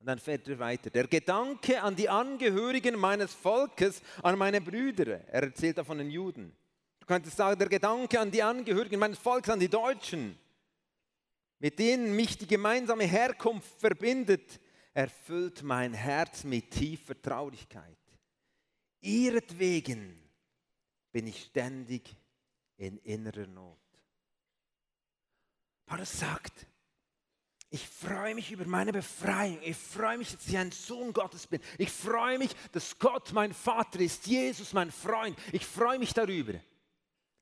Und 0.00 0.06
dann 0.06 0.18
fährt 0.18 0.46
er 0.48 0.58
weiter. 0.58 0.90
Der 0.90 1.06
Gedanke 1.06 1.80
an 1.80 1.96
die 1.96 2.08
Angehörigen 2.08 2.98
meines 2.98 3.32
Volkes, 3.32 4.02
an 4.22 4.36
meine 4.36 4.60
Brüder, 4.60 5.20
er 5.28 5.44
erzählt 5.44 5.78
da 5.78 5.84
von 5.84 5.98
den 5.98 6.10
Juden 6.10 6.54
Du 7.04 7.08
könntest 7.08 7.36
sagen, 7.36 7.58
der 7.58 7.68
Gedanke 7.68 8.18
an 8.18 8.30
die 8.30 8.42
Angehörigen 8.42 8.98
meines 8.98 9.18
Volkes, 9.18 9.50
an 9.50 9.60
die 9.60 9.68
Deutschen, 9.68 10.38
mit 11.58 11.78
denen 11.78 12.16
mich 12.16 12.38
die 12.38 12.46
gemeinsame 12.46 13.04
Herkunft 13.04 13.78
verbindet, 13.78 14.58
erfüllt 14.94 15.62
mein 15.62 15.92
Herz 15.92 16.44
mit 16.44 16.70
tiefer 16.70 17.20
Traurigkeit. 17.20 17.98
Ihretwegen 19.00 20.18
bin 21.12 21.26
ich 21.26 21.42
ständig 21.44 22.16
in 22.76 22.96
innerer 22.98 23.46
Not. 23.46 23.78
Paulus 25.84 26.18
sagt, 26.18 26.66
ich 27.70 27.88
freue 27.88 28.36
mich 28.36 28.52
über 28.52 28.64
meine 28.66 28.92
Befreiung. 28.92 29.58
Ich 29.62 29.76
freue 29.76 30.16
mich, 30.16 30.30
dass 30.30 30.46
ich 30.46 30.56
ein 30.56 30.70
Sohn 30.70 31.12
Gottes 31.12 31.46
bin. 31.48 31.60
Ich 31.76 31.90
freue 31.90 32.38
mich, 32.38 32.54
dass 32.70 32.98
Gott 32.98 33.32
mein 33.32 33.52
Vater 33.52 33.98
ist, 33.98 34.26
Jesus 34.26 34.72
mein 34.72 34.92
Freund. 34.92 35.36
Ich 35.50 35.66
freue 35.66 35.98
mich 35.98 36.14
darüber. 36.14 36.54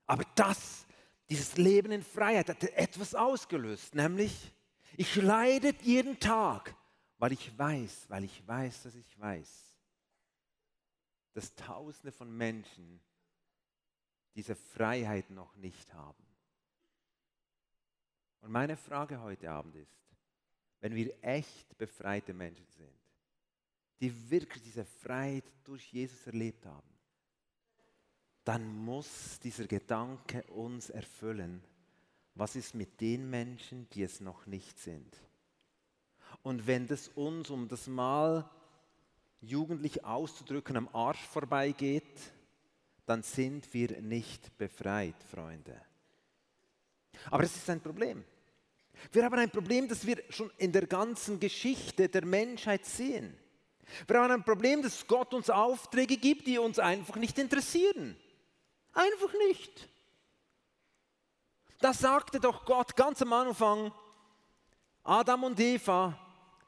Aber 0.07 0.23
das, 0.35 0.87
dieses 1.29 1.57
Leben 1.57 1.91
in 1.91 2.03
Freiheit 2.03 2.49
hat 2.49 2.63
etwas 2.63 3.13
ausgelöst, 3.13 3.93
nämlich 3.95 4.51
ich 4.97 5.15
leide 5.15 5.73
jeden 5.81 6.19
Tag, 6.19 6.75
weil 7.23 7.31
ich 7.31 7.57
weiß, 7.57 8.09
weil 8.09 8.25
ich 8.25 8.45
weiß, 8.45 8.83
dass 8.83 8.95
ich 8.95 9.17
weiß, 9.17 9.73
dass 11.31 11.55
Tausende 11.55 12.11
von 12.11 12.29
Menschen 12.29 12.99
diese 14.35 14.55
Freiheit 14.55 15.29
noch 15.29 15.55
nicht 15.55 15.93
haben. 15.93 16.25
Und 18.41 18.51
meine 18.51 18.75
Frage 18.75 19.21
heute 19.21 19.49
Abend 19.49 19.73
ist, 19.77 20.03
wenn 20.81 20.95
wir 20.95 21.15
echt 21.23 21.77
befreite 21.77 22.33
Menschen 22.33 22.67
sind, 22.67 22.99
die 24.01 24.29
wirklich 24.29 24.61
diese 24.61 24.83
Freiheit 24.83 25.45
durch 25.63 25.93
Jesus 25.93 26.27
erlebt 26.27 26.65
haben, 26.65 26.93
dann 28.43 28.67
muss 28.83 29.39
dieser 29.39 29.65
Gedanke 29.65 30.43
uns 30.47 30.89
erfüllen. 30.89 31.63
Was 32.35 32.57
ist 32.57 32.75
mit 32.75 32.99
den 32.99 33.29
Menschen, 33.29 33.87
die 33.91 34.03
es 34.03 34.19
noch 34.19 34.45
nicht 34.45 34.77
sind? 34.77 35.17
Und 36.43 36.67
wenn 36.67 36.87
das 36.87 37.07
uns, 37.09 37.49
um 37.49 37.67
das 37.67 37.87
mal 37.87 38.49
jugendlich 39.41 40.03
auszudrücken, 40.03 40.77
am 40.77 40.89
Arsch 40.93 41.25
vorbeigeht, 41.27 42.19
dann 43.05 43.23
sind 43.23 43.73
wir 43.73 44.01
nicht 44.01 44.57
befreit, 44.57 45.15
Freunde. 45.23 45.79
Aber 47.31 47.43
es 47.43 47.55
ist 47.55 47.69
ein 47.69 47.81
Problem. 47.81 48.23
Wir 49.11 49.25
haben 49.25 49.39
ein 49.39 49.49
Problem, 49.49 49.87
das 49.87 50.05
wir 50.05 50.23
schon 50.29 50.51
in 50.57 50.71
der 50.71 50.87
ganzen 50.87 51.39
Geschichte 51.39 52.07
der 52.09 52.25
Menschheit 52.25 52.85
sehen. 52.85 53.37
Wir 54.07 54.21
haben 54.21 54.31
ein 54.31 54.43
Problem, 54.43 54.81
dass 54.81 55.05
Gott 55.07 55.33
uns 55.33 55.49
Aufträge 55.49 56.17
gibt, 56.17 56.47
die 56.47 56.57
uns 56.57 56.79
einfach 56.79 57.15
nicht 57.17 57.37
interessieren. 57.37 58.17
Einfach 58.93 59.33
nicht. 59.47 59.89
Das 61.79 61.99
sagte 61.99 62.39
doch 62.39 62.65
Gott 62.65 62.95
ganz 62.95 63.21
am 63.21 63.33
Anfang, 63.33 63.91
Adam 65.03 65.43
und 65.43 65.59
Eva, 65.59 66.17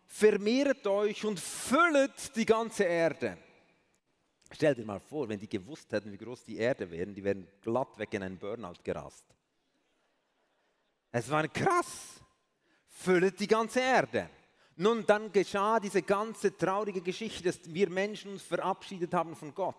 vermehret 0.06 0.86
euch 0.88 1.26
und 1.26 1.40
füllet 1.40 2.36
die 2.36 2.46
ganze 2.46 2.84
Erde. 2.84 3.38
Stell 4.52 4.76
dir 4.76 4.86
mal 4.86 5.00
vor, 5.00 5.28
wenn 5.28 5.40
die 5.40 5.50
gewusst 5.50 5.92
hätten, 5.92 6.12
wie 6.12 6.18
groß 6.18 6.44
die 6.44 6.58
Erde 6.58 6.90
wäre, 6.90 7.08
die 7.08 7.24
wären 7.24 7.48
glatt 7.62 7.98
weg 7.98 8.14
in 8.14 8.24
einen 8.24 8.38
Burnout 8.38 8.82
gerast. 8.84 9.26
Es 11.12 11.30
war 11.30 11.48
krass. 11.48 12.22
füllet 12.88 13.40
die 13.40 13.48
ganze 13.48 13.80
Erde. 13.80 14.30
Nun, 14.78 15.06
dann 15.06 15.32
geschah 15.32 15.80
diese 15.80 16.02
ganze 16.02 16.56
traurige 16.56 17.02
Geschichte, 17.02 17.44
dass 17.44 17.60
wir 17.66 17.90
Menschen 17.90 18.32
uns 18.32 18.44
verabschiedet 18.44 19.14
haben 19.14 19.36
von 19.36 19.54
Gott. 19.54 19.76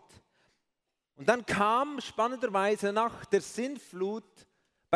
Und 1.17 1.29
dann 1.29 1.45
kam 1.45 2.01
spannenderweise 2.01 2.93
nach 2.93 3.25
der 3.27 3.41
Sintflut 3.41 4.25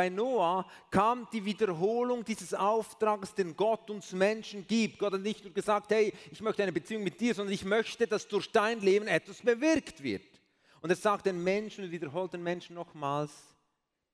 bei 0.00 0.08
Noah 0.08 0.66
kam 0.90 1.28
die 1.30 1.44
Wiederholung 1.44 2.24
dieses 2.24 2.54
Auftrags, 2.54 3.34
den 3.34 3.54
Gott 3.54 3.90
uns 3.90 4.12
Menschen 4.12 4.66
gibt. 4.66 4.98
Gott 4.98 5.12
hat 5.12 5.20
nicht 5.20 5.44
nur 5.44 5.52
gesagt, 5.52 5.90
hey, 5.90 6.14
ich 6.30 6.40
möchte 6.40 6.62
eine 6.62 6.72
Beziehung 6.72 7.02
mit 7.02 7.20
dir, 7.20 7.34
sondern 7.34 7.52
ich 7.52 7.66
möchte, 7.66 8.06
dass 8.06 8.26
durch 8.26 8.50
dein 8.50 8.80
Leben 8.80 9.06
etwas 9.06 9.42
bewirkt 9.42 10.02
wird. 10.02 10.40
Und 10.80 10.88
er 10.88 10.96
sagt 10.96 11.26
den 11.26 11.44
Menschen 11.44 11.84
und 11.84 11.90
wiederholt 11.90 12.32
den 12.32 12.42
Menschen 12.42 12.76
nochmals, 12.76 13.30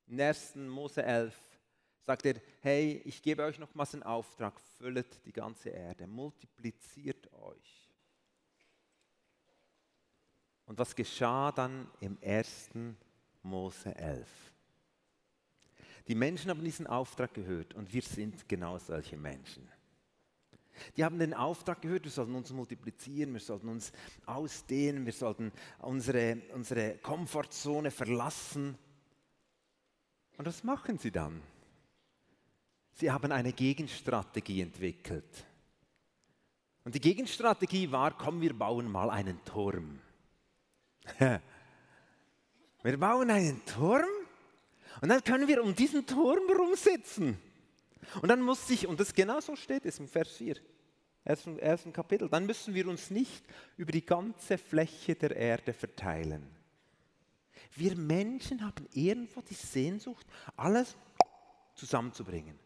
in 0.09 0.21
1. 0.21 0.57
Mose 0.57 1.05
11, 1.05 1.33
sagt 2.05 2.27
er, 2.27 2.35
hey, 2.63 3.01
ich 3.05 3.23
gebe 3.23 3.45
euch 3.45 3.61
nochmals 3.61 3.95
einen 3.95 4.03
Auftrag, 4.03 4.61
füllet 4.79 5.25
die 5.25 5.33
ganze 5.33 5.69
Erde, 5.69 6.09
multipliziert 6.09 7.33
euch. 7.33 7.93
Und 10.65 10.81
was 10.81 10.97
geschah 10.97 11.53
dann 11.53 11.89
im 12.01 12.19
1. 12.21 12.71
Mose 13.45 13.95
11? 13.95 14.27
Die 16.09 16.15
Menschen 16.15 16.51
haben 16.51 16.63
diesen 16.63 16.87
Auftrag 16.87 17.35
gehört 17.35 17.75
und 17.75 17.93
wir 17.93 18.03
sind 18.03 18.49
genau 18.49 18.79
solche 18.79 19.17
Menschen. 19.17 19.69
Die 20.97 21.05
haben 21.05 21.19
den 21.19 21.35
Auftrag 21.35 21.81
gehört, 21.81 22.05
wir 22.05 22.11
sollten 22.11 22.35
uns 22.35 22.53
multiplizieren, 22.53 23.33
wir 23.33 23.41
sollten 23.41 23.69
uns 23.69 23.93
ausdehnen, 24.27 25.07
wir 25.07 25.13
sollten 25.13 25.51
unsere, 25.79 26.43
unsere 26.53 26.99
Komfortzone 26.99 27.91
verlassen. 27.91 28.77
Und 30.37 30.47
was 30.47 30.63
machen 30.65 30.99
sie 30.99 31.11
dann? 31.11 31.41
Sie 32.93 33.11
haben 33.11 33.33
eine 33.33 33.53
Gegenstrategie 33.53 34.61
entwickelt. 34.61 35.47
Und 36.85 36.95
die 36.95 37.01
Gegenstrategie 37.01 37.91
war, 37.91 38.17
komm, 38.17 38.41
wir 38.41 38.57
bauen 38.57 38.91
mal 38.91 39.11
einen 39.11 39.43
Turm. 39.45 39.99
wir 41.19 42.99
bauen 42.99 43.31
einen 43.31 43.65
Turm 43.65 44.07
und 45.01 45.09
dann 45.09 45.23
können 45.23 45.49
wir 45.49 45.63
um 45.63 45.75
diesen 45.75 46.07
Turm 46.07 46.51
rumsitzen. 46.51 47.39
Und 48.23 48.29
dann 48.29 48.41
muss 48.41 48.67
sich, 48.67 48.87
und 48.87 49.01
das 49.01 49.13
genau 49.13 49.41
so 49.41 49.57
steht 49.57 49.85
es 49.85 49.99
im 49.99 50.09
Vers 50.09 50.31
4, 50.37 50.57
ersten, 51.25 51.93
Kapitel, 51.93 52.29
dann 52.29 52.47
müssen 52.47 52.73
wir 52.75 52.87
uns 52.89 53.11
nicht 53.11 53.45
über 53.77 53.91
die 53.91 54.05
ganze 54.07 54.59
Fläche 54.59 55.15
der 55.15 55.35
Erde 55.35 55.73
verteilen. 55.73 56.47
Wir 57.75 57.97
Menschen 57.97 58.65
haben 58.65 58.87
irgendwo 58.93 59.41
die 59.41 59.55
Sehnsucht, 59.55 60.27
alles 60.57 60.97
zusammenzubringen. 61.75 62.59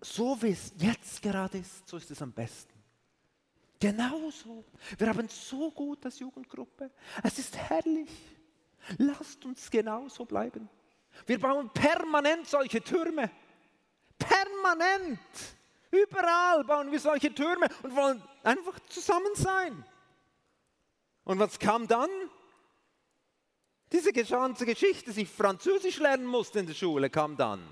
So 0.00 0.40
wie 0.42 0.50
es 0.50 0.72
jetzt 0.78 1.22
gerade 1.22 1.58
ist, 1.58 1.88
so 1.88 1.96
ist 1.96 2.10
es 2.10 2.20
am 2.20 2.32
besten. 2.32 2.74
Genauso. 3.80 4.64
Wir 4.98 5.08
haben 5.08 5.28
so 5.28 5.70
gut 5.70 6.04
als 6.04 6.18
Jugendgruppe. 6.18 6.90
Es 7.22 7.38
ist 7.38 7.56
herrlich. 7.56 8.10
Lasst 8.98 9.44
uns 9.44 9.70
genauso 9.70 10.24
bleiben. 10.24 10.68
Wir 11.24 11.40
bauen 11.40 11.70
permanent 11.70 12.46
solche 12.46 12.82
Türme. 12.82 13.30
Permanent. 14.18 15.20
Überall 15.90 16.64
bauen 16.64 16.90
wir 16.90 17.00
solche 17.00 17.34
Türme 17.34 17.68
und 17.82 17.94
wollen 17.94 18.22
einfach 18.42 18.78
zusammen 18.88 19.34
sein. 19.34 19.84
Und 21.24 21.38
was 21.38 21.58
kam 21.58 21.88
dann? 21.88 22.10
Diese 23.92 24.12
ganze 24.12 24.66
Geschichte, 24.66 25.06
dass 25.06 25.16
ich 25.16 25.28
Französisch 25.28 25.98
lernen 25.98 26.26
musste 26.26 26.58
in 26.58 26.66
der 26.66 26.74
Schule, 26.74 27.08
kam 27.08 27.36
dann. 27.36 27.66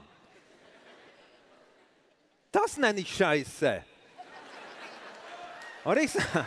Das 2.52 2.76
nenne 2.76 3.00
ich 3.00 3.14
Scheiße. 3.14 3.84
Und 5.84 5.98
ich 5.98 6.12
sage, 6.12 6.46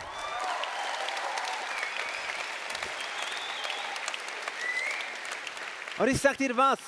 Und 5.98 6.06
ich 6.06 6.20
sage 6.20 6.36
dir 6.36 6.56
was. 6.56 6.78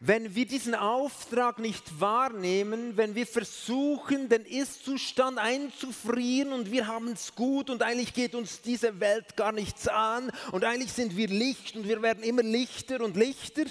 Wenn 0.00 0.34
wir 0.34 0.46
diesen 0.46 0.74
Auftrag 0.74 1.58
nicht 1.58 2.00
wahrnehmen, 2.00 2.96
wenn 2.96 3.14
wir 3.14 3.26
versuchen, 3.26 4.28
den 4.28 4.44
Ist-Zustand 4.44 5.38
einzufrieren 5.38 6.52
und 6.52 6.70
wir 6.70 6.86
haben 6.86 7.08
es 7.08 7.34
gut 7.34 7.70
und 7.70 7.82
eigentlich 7.82 8.12
geht 8.12 8.34
uns 8.34 8.60
diese 8.60 9.00
Welt 9.00 9.36
gar 9.36 9.52
nichts 9.52 9.88
an 9.88 10.30
und 10.52 10.64
eigentlich 10.64 10.92
sind 10.92 11.16
wir 11.16 11.28
Licht 11.28 11.76
und 11.76 11.88
wir 11.88 12.02
werden 12.02 12.22
immer 12.24 12.42
lichter 12.42 13.00
und 13.00 13.16
lichter, 13.16 13.64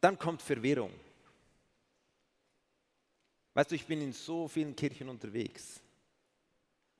dann 0.00 0.18
kommt 0.18 0.42
Verwirrung. 0.42 0.92
Weißt 3.54 3.70
du, 3.70 3.74
ich 3.74 3.86
bin 3.86 4.00
in 4.00 4.12
so 4.12 4.46
vielen 4.46 4.76
Kirchen 4.76 5.08
unterwegs 5.08 5.80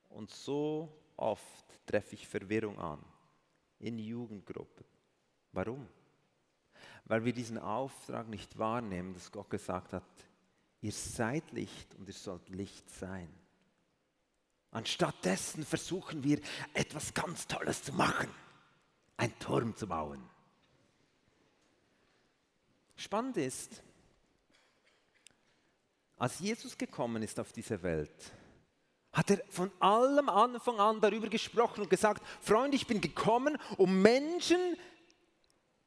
und 0.09 0.31
so 0.31 0.89
oft 1.17 1.64
treffe 1.87 2.15
ich 2.15 2.27
Verwirrung 2.27 2.79
an 2.79 3.05
in 3.79 3.99
Jugendgruppen. 3.99 4.85
Warum? 5.53 5.87
Weil 7.05 7.25
wir 7.25 7.33
diesen 7.33 7.59
Auftrag 7.59 8.29
nicht 8.29 8.59
wahrnehmen, 8.59 9.15
dass 9.15 9.31
Gott 9.31 9.51
gesagt 9.51 9.93
hat, 9.93 10.03
ihr 10.81 10.93
seid 10.93 11.53
Licht 11.53 11.95
und 11.95 12.09
ihr 12.09 12.15
sollt 12.15 12.49
Licht 12.49 12.89
sein. 12.91 13.29
Anstattdessen 14.71 15.65
versuchen 15.65 16.25
wir 16.25 16.41
etwas 16.73 17.15
ganz 17.15 17.47
Tolles 17.47 17.85
zu 17.85 17.93
machen, 17.93 18.29
einen 19.17 19.39
Turm 19.39 19.77
zu 19.77 19.87
bauen. 19.87 20.29
Spannend 22.97 23.37
ist, 23.37 23.83
als 26.17 26.39
Jesus 26.39 26.77
gekommen 26.77 27.23
ist 27.23 27.39
auf 27.39 27.53
diese 27.53 27.83
Welt, 27.83 28.33
hat 29.15 29.31
er 29.31 29.41
von 29.49 29.71
allem 29.81 30.29
Anfang 30.29 30.79
an 30.79 31.01
darüber 31.01 31.29
gesprochen 31.29 31.83
und 31.83 31.89
gesagt, 31.89 32.23
Freunde, 32.43 32.77
ich 32.77 32.87
bin 32.87 33.01
gekommen, 33.01 33.57
um 33.79 34.03
Menschen 34.03 34.77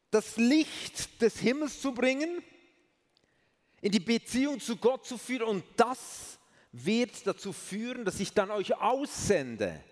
das 0.09 0.37
Licht 0.37 1.21
des 1.21 1.37
Himmels 1.37 1.81
zu 1.81 1.93
bringen, 1.93 2.41
in 3.81 3.91
die 3.91 3.99
Beziehung 3.99 4.59
zu 4.59 4.77
Gott 4.77 5.05
zu 5.05 5.17
führen 5.17 5.43
und 5.43 5.63
das 5.75 6.39
wird 6.71 7.27
dazu 7.27 7.53
führen, 7.53 8.05
dass 8.05 8.19
ich 8.19 8.33
dann 8.33 8.49
euch 8.49 8.75
aussende. 8.75 9.83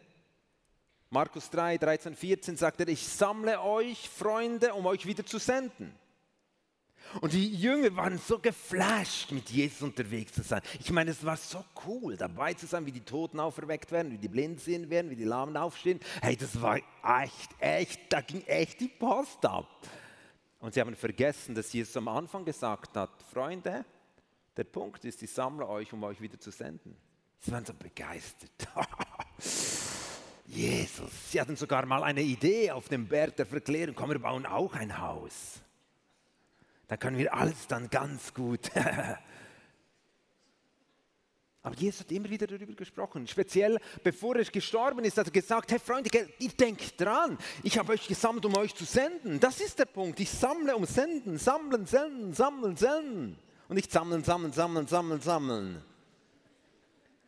Markus 1.09 1.49
3, 1.49 1.77
13, 1.77 2.15
14 2.15 2.57
sagt 2.57 2.79
er, 2.79 2.87
ich 2.87 3.05
sammle 3.05 3.61
euch 3.61 4.09
Freunde, 4.09 4.73
um 4.73 4.85
euch 4.85 5.05
wieder 5.05 5.25
zu 5.25 5.37
senden. 5.37 5.93
Und 7.21 7.33
die 7.33 7.55
Jünger 7.55 7.95
waren 7.95 8.17
so 8.17 8.39
geflasht, 8.39 9.31
mit 9.31 9.49
Jesus 9.49 9.81
unterwegs 9.81 10.33
zu 10.33 10.43
sein. 10.43 10.61
Ich 10.79 10.91
meine, 10.91 11.11
es 11.11 11.23
war 11.23 11.37
so 11.37 11.63
cool, 11.85 12.17
dabei 12.17 12.53
zu 12.53 12.65
sein, 12.65 12.85
wie 12.85 12.91
die 12.91 13.01
Toten 13.01 13.39
auferweckt 13.39 13.91
werden, 13.91 14.11
wie 14.11 14.17
die 14.17 14.27
Blinden 14.27 14.57
sehen 14.57 14.89
werden, 14.89 15.09
wie 15.09 15.15
die 15.15 15.23
Lahmen 15.23 15.55
aufstehen. 15.55 15.99
Hey, 16.21 16.35
das 16.35 16.61
war 16.61 16.77
echt, 16.77 17.49
echt, 17.59 17.99
da 18.09 18.21
ging 18.21 18.41
echt 18.43 18.79
die 18.79 18.87
Post 18.87 19.45
ab. 19.45 19.67
Und 20.59 20.73
sie 20.73 20.81
haben 20.81 20.95
vergessen, 20.95 21.55
dass 21.55 21.71
Jesus 21.71 21.95
am 21.95 22.07
Anfang 22.07 22.43
gesagt 22.43 22.97
hat, 22.97 23.11
Freunde, 23.31 23.85
der 24.57 24.63
Punkt 24.63 25.05
ist, 25.05 25.21
ich 25.21 25.31
sammle 25.31 25.67
euch, 25.67 25.91
um 25.93 26.03
euch 26.03 26.19
wieder 26.19 26.39
zu 26.39 26.51
senden. 26.51 26.95
Sie 27.39 27.51
waren 27.51 27.65
so 27.65 27.73
begeistert. 27.73 28.49
Jesus, 30.47 31.31
sie 31.31 31.41
hatten 31.41 31.55
sogar 31.55 31.85
mal 31.85 32.03
eine 32.03 32.21
Idee 32.21 32.71
auf 32.71 32.87
dem 32.87 33.07
Berg 33.07 33.35
der 33.35 33.45
Verklärung, 33.45 33.95
komm, 33.95 34.11
wir 34.11 34.19
bauen 34.19 34.45
auch 34.45 34.73
ein 34.73 34.99
Haus. 34.99 35.61
Da 36.87 36.97
können 36.97 37.17
wir 37.17 37.33
alles 37.33 37.67
dann 37.67 37.89
ganz 37.89 38.33
gut. 38.33 38.71
Aber 41.65 41.75
Jesus 41.75 42.01
hat 42.01 42.11
immer 42.11 42.29
wieder 42.29 42.45
darüber 42.45 42.73
gesprochen. 42.73 43.25
Speziell 43.27 43.79
bevor 44.03 44.35
er 44.35 44.43
gestorben 44.43 45.03
ist, 45.03 45.17
hat 45.17 45.25
er 45.25 45.31
gesagt, 45.31 45.71
hey 45.71 45.79
Freunde, 45.79 46.11
ihr 46.37 46.49
denkt 46.49 47.01
dran, 47.01 47.39
ich 47.63 47.79
habe 47.79 47.93
euch 47.93 48.07
gesammelt, 48.07 48.45
um 48.45 48.55
euch 48.55 48.75
zu 48.75 48.85
senden. 48.85 49.39
Das 49.39 49.59
ist 49.59 49.79
der 49.79 49.85
Punkt. 49.85 50.19
Ich 50.19 50.29
sammle, 50.29 50.75
um 50.75 50.85
senden, 50.85 51.39
sammeln, 51.39 51.87
senden, 51.87 52.33
sammeln, 52.33 52.77
senden. 52.77 53.39
Und 53.67 53.77
nicht 53.77 53.91
sammeln, 53.91 54.23
sammeln, 54.23 54.53
sammeln, 54.53 54.85
sammeln, 54.85 55.21
sammeln. 55.21 55.81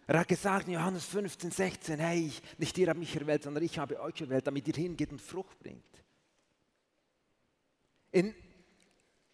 Er 0.05 0.19
hat 0.19 0.27
gesagt 0.27 0.67
in 0.67 0.75
Johannes 0.75 1.05
15, 1.05 1.49
16, 1.49 1.99
hey, 1.99 2.31
nicht 2.59 2.77
ihr 2.77 2.89
habt 2.89 2.99
mich 2.99 3.15
erwählt, 3.15 3.41
sondern 3.41 3.63
ich 3.63 3.79
habe 3.79 3.99
euch 3.99 4.21
erwählt, 4.21 4.45
damit 4.45 4.67
ihr 4.67 4.75
hingeht 4.75 5.11
und 5.11 5.19
Frucht 5.19 5.57
bringt. 5.57 5.83
In 8.11 8.35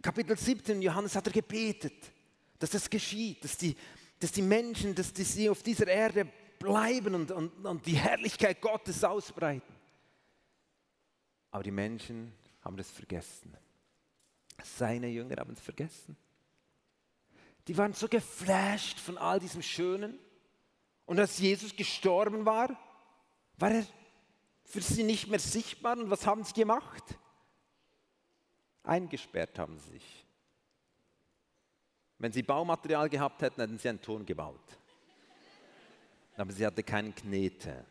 Kapitel 0.04 0.38
17, 0.38 0.82
Johannes 0.82 1.16
hat 1.16 1.28
er 1.28 1.34
gebetet, 1.34 2.12
dass 2.60 2.72
das 2.72 2.90
geschieht, 2.90 3.42
dass 3.42 3.58
die, 3.58 3.74
dass 4.20 4.34
die 4.34 4.42
Menschen, 4.42 4.94
dass 4.94 5.14
die, 5.14 5.24
sie 5.24 5.50
auf 5.50 5.64
dieser 5.64 5.88
Erde 5.88 6.28
bleiben 6.60 7.16
und, 7.16 7.32
und, 7.32 7.66
und 7.66 7.86
die 7.86 7.96
Herrlichkeit 7.96 8.60
Gottes 8.60 9.02
ausbreiten. 9.06 9.74
Aber 11.52 11.64
die 11.64 11.72
Menschen 11.72 12.34
haben 12.62 12.76
das 12.76 12.92
vergessen. 12.92 13.56
Seine 14.62 15.08
Jünger 15.08 15.38
haben 15.38 15.54
es 15.54 15.62
vergessen. 15.62 16.18
Die 17.70 17.78
waren 17.78 17.94
so 17.94 18.10
geflasht 18.10 19.00
von 19.00 19.18
all 19.18 19.40
diesem 19.40 19.62
Schönen. 19.62 20.20
Und 21.06 21.18
als 21.18 21.40
Jesus 21.40 21.74
gestorben 21.78 22.46
war, 22.46 22.78
war 23.58 23.72
er 23.72 23.86
für 24.66 24.82
sie 24.82 25.04
nicht 25.04 25.30
mehr 25.30 25.40
sichtbar. 25.40 25.98
Und 25.98 26.10
was 26.10 26.28
haben 26.28 26.44
sie 26.44 26.54
gemacht? 26.54 27.04
Eingesperrt 28.84 29.58
haben 29.58 29.78
sie 29.80 29.92
sich. 29.94 30.26
Wenn 32.18 32.32
sie 32.32 32.44
Baumaterial 32.44 33.10
gehabt 33.10 33.42
hätten, 33.42 33.62
hätten 33.62 33.78
sie 33.78 33.90
einen 33.90 34.02
Turm 34.02 34.26
gebaut. 34.26 34.78
Aber 36.36 36.52
sie 36.52 36.66
hatte 36.66 36.84
keinen 36.84 37.14
Knete. 37.14 37.86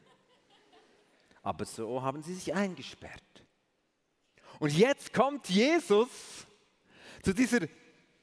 Aber 1.43 1.65
so 1.65 2.01
haben 2.01 2.23
sie 2.23 2.35
sich 2.35 2.55
eingesperrt. 2.55 3.23
Und 4.59 4.73
jetzt 4.73 5.13
kommt 5.13 5.49
Jesus 5.49 6.47
zu 7.23 7.33
dieser 7.33 7.61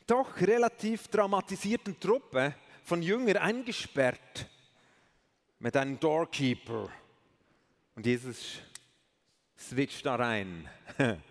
doch 0.05 0.39
relativ 0.41 1.07
traumatisierten 1.07 1.99
Truppe 1.99 2.55
von 2.83 3.01
Jüngern 3.01 3.37
eingesperrt 3.37 4.49
mit 5.59 5.75
einem 5.75 5.99
Doorkeeper. 5.99 6.89
Und 7.95 8.05
Jesus 8.05 8.59
switcht 9.57 10.05
da 10.05 10.15
rein. 10.15 10.69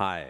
Hi. 0.00 0.24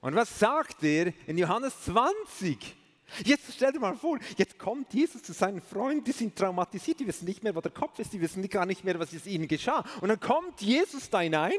Und 0.00 0.14
was 0.14 0.38
sagt 0.38 0.84
er 0.84 1.12
in 1.26 1.36
Johannes 1.36 1.74
20? 1.86 2.76
Jetzt 3.24 3.52
stell 3.52 3.72
dir 3.72 3.80
mal 3.80 3.96
vor, 3.96 4.20
jetzt 4.36 4.60
kommt 4.60 4.94
Jesus 4.94 5.24
zu 5.24 5.32
seinen 5.32 5.60
Freunden, 5.60 6.04
die 6.04 6.12
sind 6.12 6.36
traumatisiert, 6.36 7.00
die 7.00 7.06
wissen 7.08 7.24
nicht 7.24 7.42
mehr, 7.42 7.52
wo 7.56 7.60
der 7.60 7.72
Kopf 7.72 7.98
ist, 7.98 8.12
die 8.12 8.20
wissen 8.20 8.48
gar 8.48 8.64
nicht 8.64 8.84
mehr, 8.84 8.96
was 9.00 9.12
es 9.12 9.26
ihnen 9.26 9.48
geschah. 9.48 9.84
Und 10.00 10.10
dann 10.10 10.20
kommt 10.20 10.60
Jesus 10.60 11.10
da 11.10 11.18
hinein 11.18 11.58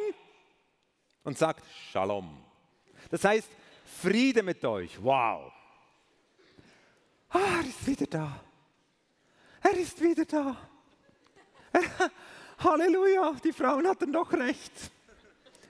und 1.26 1.38
sagt 1.38 1.66
Shalom. 1.92 2.30
Das 3.12 3.26
heißt, 3.26 3.50
Friede 4.02 4.42
mit 4.42 4.64
euch. 4.64 5.04
Wow. 5.04 5.52
Ah, 7.28 7.60
er 7.60 7.68
ist 7.68 7.86
wieder 7.86 8.08
da. 8.08 8.40
Er 9.62 9.78
ist 9.78 10.02
wieder 10.02 10.24
da. 10.24 10.56
Halleluja, 12.60 13.34
die 13.44 13.52
Frauen 13.52 13.86
hatten 13.86 14.14
doch 14.14 14.32
recht. 14.32 14.93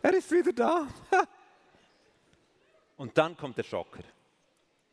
Er 0.04 0.14
ist 0.14 0.30
wieder 0.32 0.52
da. 0.52 0.88
Und 2.98 3.18
dann 3.18 3.38
kommt 3.38 3.58
der 3.58 3.64
Schocker. 3.64 4.04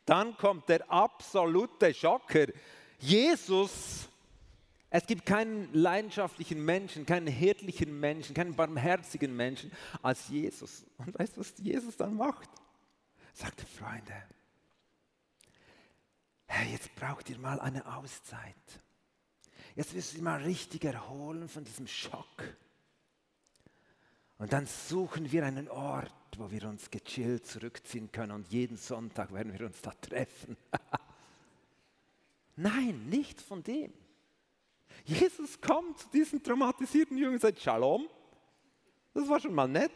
Dann 0.05 0.35
kommt 0.37 0.69
der 0.69 0.89
absolute 0.89 1.93
Schocker. 1.93 2.47
Jesus, 2.97 4.07
es 4.89 5.05
gibt 5.05 5.25
keinen 5.25 5.71
leidenschaftlichen 5.73 6.63
Menschen, 6.63 7.05
keinen 7.05 7.27
hirtlichen 7.27 7.99
Menschen, 7.99 8.33
keinen 8.33 8.55
barmherzigen 8.55 9.35
Menschen 9.35 9.71
als 10.01 10.29
Jesus. 10.29 10.85
Und 10.97 11.19
weißt 11.19 11.35
du, 11.35 11.41
was 11.41 11.53
Jesus 11.57 11.97
dann 11.97 12.15
macht? 12.15 12.49
Sagt, 13.33 13.61
Freunde, 13.61 14.13
hey, 16.47 16.71
jetzt 16.71 16.95
braucht 16.95 17.29
ihr 17.29 17.37
mal 17.37 17.59
eine 17.59 17.85
Auszeit. 17.97 18.55
Jetzt 19.75 19.93
müsst 19.93 20.13
ihr 20.15 20.23
mal 20.23 20.41
richtig 20.41 20.85
erholen 20.85 21.49
von 21.49 21.65
diesem 21.65 21.87
Schock. 21.87 22.55
Und 24.41 24.51
dann 24.53 24.65
suchen 24.65 25.31
wir 25.31 25.45
einen 25.45 25.69
Ort, 25.69 26.11
wo 26.35 26.49
wir 26.49 26.67
uns 26.67 26.89
gechillt 26.89 27.45
zurückziehen 27.45 28.11
können 28.11 28.31
und 28.31 28.47
jeden 28.47 28.75
Sonntag 28.75 29.31
werden 29.31 29.53
wir 29.53 29.67
uns 29.67 29.79
da 29.83 29.91
treffen. 30.01 30.57
Nein, 32.55 33.07
nichts 33.07 33.43
von 33.43 33.61
dem. 33.61 33.93
Jesus 35.05 35.61
kommt 35.61 35.99
zu 35.99 36.09
diesen 36.09 36.41
traumatisierten 36.41 37.19
Jüngern 37.19 37.35
und 37.35 37.41
sagt, 37.41 37.61
Shalom, 37.61 38.07
das 39.13 39.29
war 39.29 39.39
schon 39.39 39.53
mal 39.53 39.67
nett. 39.67 39.91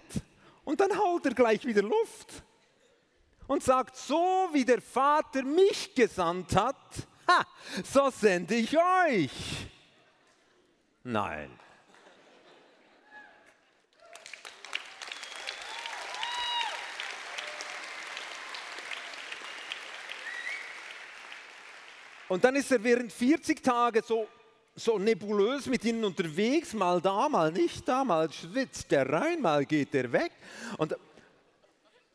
Und 0.63 0.79
dann 0.79 0.95
haut 0.95 1.25
er 1.25 1.34
gleich 1.34 1.65
wieder 1.65 1.81
Luft 1.81 2.43
und 3.47 3.63
sagt, 3.63 3.95
so 3.95 4.49
wie 4.53 4.63
der 4.63 4.79
Vater 4.79 5.41
mich 5.41 5.95
gesandt 5.95 6.55
hat, 6.55 7.08
ha, 7.27 7.47
so 7.84 8.12
sende 8.12 8.53
ich 8.53 8.77
euch. 8.77 9.71
Nein. 11.03 11.64
Und 22.27 22.43
dann 22.43 22.55
ist 22.55 22.71
er 22.71 22.83
während 22.83 23.11
40 23.11 23.63
Tage 23.63 24.01
so, 24.01 24.27
so 24.75 24.97
nebulös 24.97 25.67
mit 25.67 25.83
ihnen 25.85 26.03
unterwegs, 26.03 26.73
mal 26.73 26.99
da, 26.99 27.29
mal 27.29 27.51
nicht 27.51 27.88
da, 27.88 28.03
mal 28.03 28.31
schwitzt 28.31 28.91
er 28.91 29.09
rein, 29.09 29.41
mal 29.41 29.65
geht 29.65 29.93
er 29.93 30.11
weg. 30.11 30.31
Und, 30.77 30.95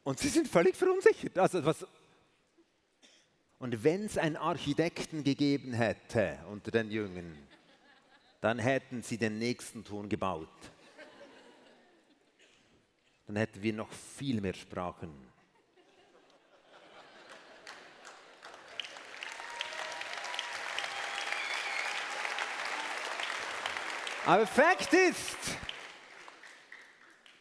und 0.03 0.19
sie 0.19 0.29
sind 0.29 0.49
völlig 0.49 0.77
verunsichert. 0.77 1.39
Also 1.39 1.65
was, 1.65 1.87
und 3.61 3.85
wenn 3.85 4.07
es 4.07 4.17
einen 4.17 4.37
Architekten 4.37 5.23
gegeben 5.23 5.75
hätte 5.75 6.39
unter 6.51 6.71
den 6.71 6.91
Jüngern, 6.91 7.37
dann 8.41 8.59
hätten 8.59 9.03
sie 9.03 9.19
den 9.19 9.39
nächsten 9.39 9.85
Turm 9.85 10.09
gebaut. 10.09 10.49
Dann 13.27 13.37
hätten 13.37 13.63
wir 13.63 13.75
noch 13.75 13.93
viel 13.93 14.41
mehr 14.41 14.55
Sprachen. 14.55 15.30
Aber 24.31 24.47
Fakt 24.47 24.95
ist, 24.95 25.37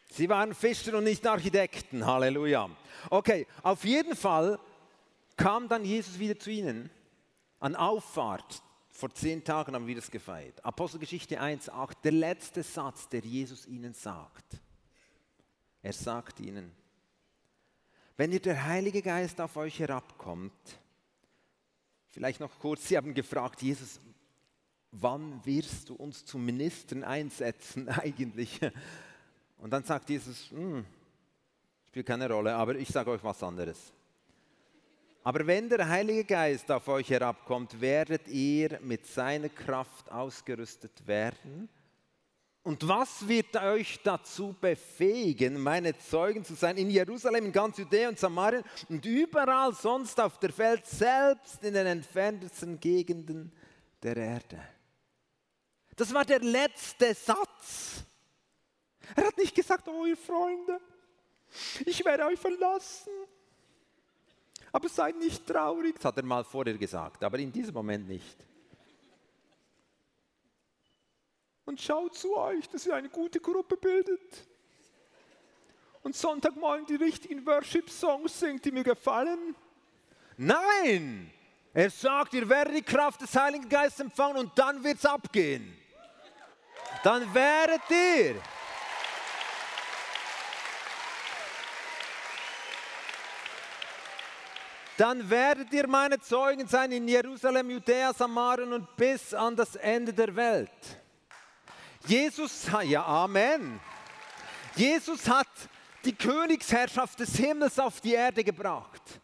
sie 0.09 0.27
waren 0.27 0.55
Fischer 0.55 0.97
und 0.97 1.03
nicht 1.03 1.23
Architekten. 1.27 2.03
Halleluja. 2.03 2.67
Okay, 3.11 3.45
auf 3.61 3.83
jeden 3.83 4.15
Fall 4.15 4.57
kam 5.37 5.67
dann 5.67 5.85
Jesus 5.85 6.17
wieder 6.17 6.39
zu 6.39 6.49
ihnen 6.49 6.89
an 7.59 7.75
Auffahrt. 7.75 8.63
Vor 8.89 9.13
zehn 9.13 9.43
Tagen 9.43 9.75
haben 9.75 9.85
wir 9.85 9.97
das 9.97 10.09
gefeiert. 10.09 10.65
Apostelgeschichte 10.65 11.39
1,8, 11.39 11.93
der 12.03 12.11
letzte 12.11 12.63
Satz, 12.63 13.07
der 13.07 13.19
Jesus 13.19 13.67
ihnen 13.67 13.93
sagt. 13.93 14.59
Er 15.83 15.93
sagt 15.93 16.39
ihnen, 16.39 16.71
wenn 18.17 18.31
ihr 18.31 18.41
der 18.41 18.65
Heilige 18.65 19.03
Geist 19.03 19.39
auf 19.39 19.57
euch 19.57 19.77
herabkommt, 19.77 20.79
vielleicht 22.07 22.39
noch 22.39 22.57
kurz, 22.57 22.87
sie 22.87 22.97
haben 22.97 23.13
gefragt, 23.13 23.61
Jesus, 23.61 24.01
wann 24.91 25.45
wirst 25.45 25.89
du 25.89 25.95
uns 25.95 26.25
zu 26.25 26.37
Ministern 26.37 27.03
einsetzen 27.03 27.89
eigentlich? 27.89 28.59
Und 29.57 29.71
dann 29.71 29.83
sagt 29.83 30.09
Jesus, 30.09 30.49
hm, 30.51 30.85
spielt 31.87 32.05
keine 32.05 32.29
Rolle, 32.29 32.55
aber 32.55 32.75
ich 32.75 32.89
sage 32.89 33.11
euch 33.11 33.23
was 33.23 33.41
anderes. 33.43 33.93
Aber 35.23 35.45
wenn 35.45 35.67
der 35.69 35.87
Heilige 35.87 36.23
Geist 36.23 36.71
auf 36.71 36.87
euch 36.87 37.09
herabkommt, 37.09 37.79
werdet 37.81 38.27
ihr 38.27 38.79
mit 38.81 39.05
seiner 39.05 39.49
Kraft 39.49 40.09
ausgerüstet 40.11 41.05
werden. 41.05 41.69
Und 42.63 42.87
was 42.87 43.27
wird 43.27 43.55
euch 43.55 43.99
dazu 44.03 44.55
befähigen, 44.59 45.59
meine 45.59 45.97
Zeugen 45.97 46.43
zu 46.43 46.55
sein 46.55 46.77
in 46.77 46.89
Jerusalem, 46.89 47.45
in 47.45 47.51
ganz 47.51 47.77
Judäa 47.77 48.09
und 48.09 48.19
Samarien 48.19 48.63
und 48.89 49.05
überall 49.05 49.73
sonst 49.73 50.19
auf 50.19 50.37
der 50.39 50.57
Welt, 50.57 50.85
selbst 50.85 51.63
in 51.63 51.73
den 51.73 51.87
entferntesten 51.87 52.79
Gegenden 52.79 53.51
der 54.03 54.17
Erde? 54.17 54.59
Das 55.99 56.13
war 56.13 56.23
der 56.23 56.39
letzte 56.39 57.13
Satz. 57.13 58.05
Er 59.17 59.27
hat 59.27 59.37
nicht 59.37 59.53
gesagt, 59.53 59.85
oh 59.89 60.05
ihr 60.05 60.15
Freunde, 60.15 60.79
ich 61.85 62.05
werde 62.05 62.23
euch 62.23 62.39
verlassen. 62.39 63.11
Aber 64.71 64.87
seid 64.87 65.17
nicht 65.17 65.45
traurig, 65.45 65.95
das 65.95 66.05
hat 66.05 66.15
er 66.15 66.23
mal 66.23 66.45
vorher 66.45 66.77
gesagt, 66.77 67.21
aber 67.21 67.37
in 67.39 67.51
diesem 67.51 67.73
Moment 67.73 68.07
nicht. 68.07 68.37
Und 71.65 71.81
schaut 71.81 72.15
zu 72.15 72.33
euch, 72.37 72.69
dass 72.69 72.85
ihr 72.85 72.95
eine 72.95 73.09
gute 73.09 73.41
Gruppe 73.41 73.75
bildet. 73.75 74.47
Und 76.01 76.15
Sonntagmorgen 76.15 76.85
die 76.85 76.95
richtigen 76.95 77.45
Worship-Songs 77.45 78.39
singt, 78.39 78.63
die 78.63 78.71
mir 78.71 78.85
gefallen. 78.85 79.53
Nein! 80.37 81.29
Er 81.73 81.89
sagt, 81.89 82.33
ihr 82.35 82.47
werdet 82.47 82.77
die 82.77 82.83
Kraft 82.83 83.19
des 83.19 83.35
Heiligen 83.35 83.67
Geistes 83.67 83.99
empfangen 83.99 84.37
und 84.37 84.57
dann 84.57 84.81
wird 84.81 84.99
es 84.99 85.05
abgehen 85.05 85.75
dann 87.03 87.33
werdet 87.33 87.81
ihr 87.89 88.41
dann 94.97 95.29
werdet 95.29 95.71
ihr 95.71 95.87
meine 95.87 96.19
Zeugen 96.19 96.67
sein 96.67 96.91
in 96.91 97.07
Jerusalem, 97.07 97.69
Judäa, 97.69 98.13
Samarien 98.13 98.73
und 98.73 98.97
bis 98.97 99.33
an 99.33 99.55
das 99.55 99.77
Ende 99.77 100.11
der 100.11 100.35
Welt. 100.35 100.69
Jesus, 102.05 102.67
ja 102.83 103.05
Amen. 103.05 103.79
Jesus 104.75 105.27
hat 105.29 105.47
die 106.03 106.13
Königsherrschaft 106.13 107.19
des 107.19 107.35
Himmels 107.35 107.79
auf 107.79 108.01
die 108.01 108.13
Erde 108.13 108.43
gebracht. 108.43 109.18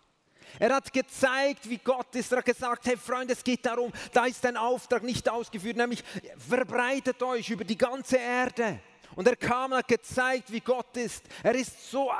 Er 0.59 0.73
hat 0.73 0.91
gezeigt, 0.91 1.69
wie 1.69 1.77
Gott 1.77 2.13
ist. 2.15 2.31
Er 2.31 2.39
hat 2.39 2.45
gesagt, 2.45 2.85
hey 2.85 2.97
Freunde, 2.97 3.33
es 3.33 3.43
geht 3.43 3.65
darum, 3.65 3.91
da 4.13 4.25
ist 4.25 4.45
ein 4.45 4.57
Auftrag 4.57 5.03
nicht 5.03 5.29
ausgeführt, 5.29 5.77
nämlich 5.77 6.03
verbreitet 6.37 7.21
euch 7.23 7.49
über 7.49 7.63
die 7.63 7.77
ganze 7.77 8.17
Erde. 8.17 8.79
Und 9.15 9.27
er 9.27 9.35
kam 9.35 9.71
und 9.71 9.77
hat 9.77 9.87
gezeigt, 9.87 10.51
wie 10.51 10.59
Gott 10.59 10.95
ist. 10.97 11.23
Er 11.43 11.55
ist 11.55 11.89
so, 11.89 12.11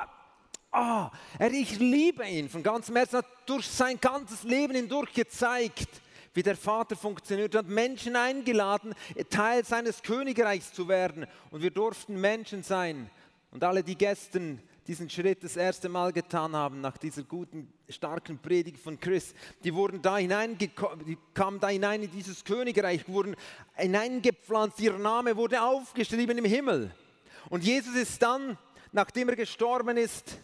ah, 0.72 1.12
er, 1.40 1.52
ich 1.52 1.80
liebe 1.80 2.26
ihn 2.28 2.50
von 2.50 2.64
ganzem 2.64 2.96
Herzen. 2.96 3.16
Er 3.16 3.20
hat 3.20 3.50
durch 3.50 3.68
sein 3.68 4.00
ganzes 4.00 4.44
Leben 4.44 4.76
hindurch 4.76 5.14
gezeigt, 5.14 5.90
wie 6.34 6.44
der 6.44 6.56
Vater 6.56 6.96
funktioniert. 6.96 7.54
Er 7.54 7.60
hat 7.60 7.68
Menschen 7.68 8.16
eingeladen, 8.16 8.94
Teil 9.30 9.66
seines 9.66 10.02
Königreichs 10.04 10.74
zu 10.74 10.88
werden. 10.88 11.26
Und 11.52 11.62
wir 11.62 11.72
durften 11.72 12.20
Menschen 12.20 12.64
sein. 12.64 13.10
Und 13.52 13.64
alle, 13.64 13.84
die 13.84 13.98
gestern 13.98 14.62
diesen 14.88 15.10
Schritt 15.10 15.44
das 15.44 15.58
erste 15.58 15.90
Mal 15.90 16.14
getan 16.14 16.56
haben, 16.56 16.80
nach 16.80 16.98
dieser 16.98 17.24
guten, 17.24 17.74
starken 17.90 18.38
Predigt 18.38 18.80
von 18.80 19.00
Chris, 19.00 19.34
die 19.64 19.74
wurden 19.74 20.02
da 20.02 20.18
hineingekommen, 20.18 21.18
kamen 21.34 21.60
da 21.60 21.70
hinein 21.70 22.04
in 22.04 22.12
dieses 22.12 22.44
Königreich, 22.44 23.08
wurden 23.08 23.36
hineingepflanzt, 23.74 24.80
ihr 24.80 24.98
Name 24.98 25.36
wurde 25.36 25.62
aufgeschrieben 25.62 26.38
im 26.38 26.46
Himmel. 26.46 26.94
Und 27.50 27.64
Jesus 27.64 27.96
ist 27.96 28.22
dann, 28.22 28.58
nachdem 28.92 29.30
er 29.30 29.36
gestorben 29.36 29.98
ist 29.98 30.38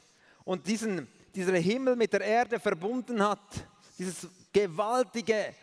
und 0.44 0.68
diesen, 0.68 1.08
dieser 1.36 1.58
Himmel 1.58 1.96
mit 1.96 2.14
der 2.14 2.22
Erde 2.22 2.60
verbunden 2.60 3.24
hat, 3.24 3.68
dieses 3.98 4.28
gewaltige, 4.52 5.54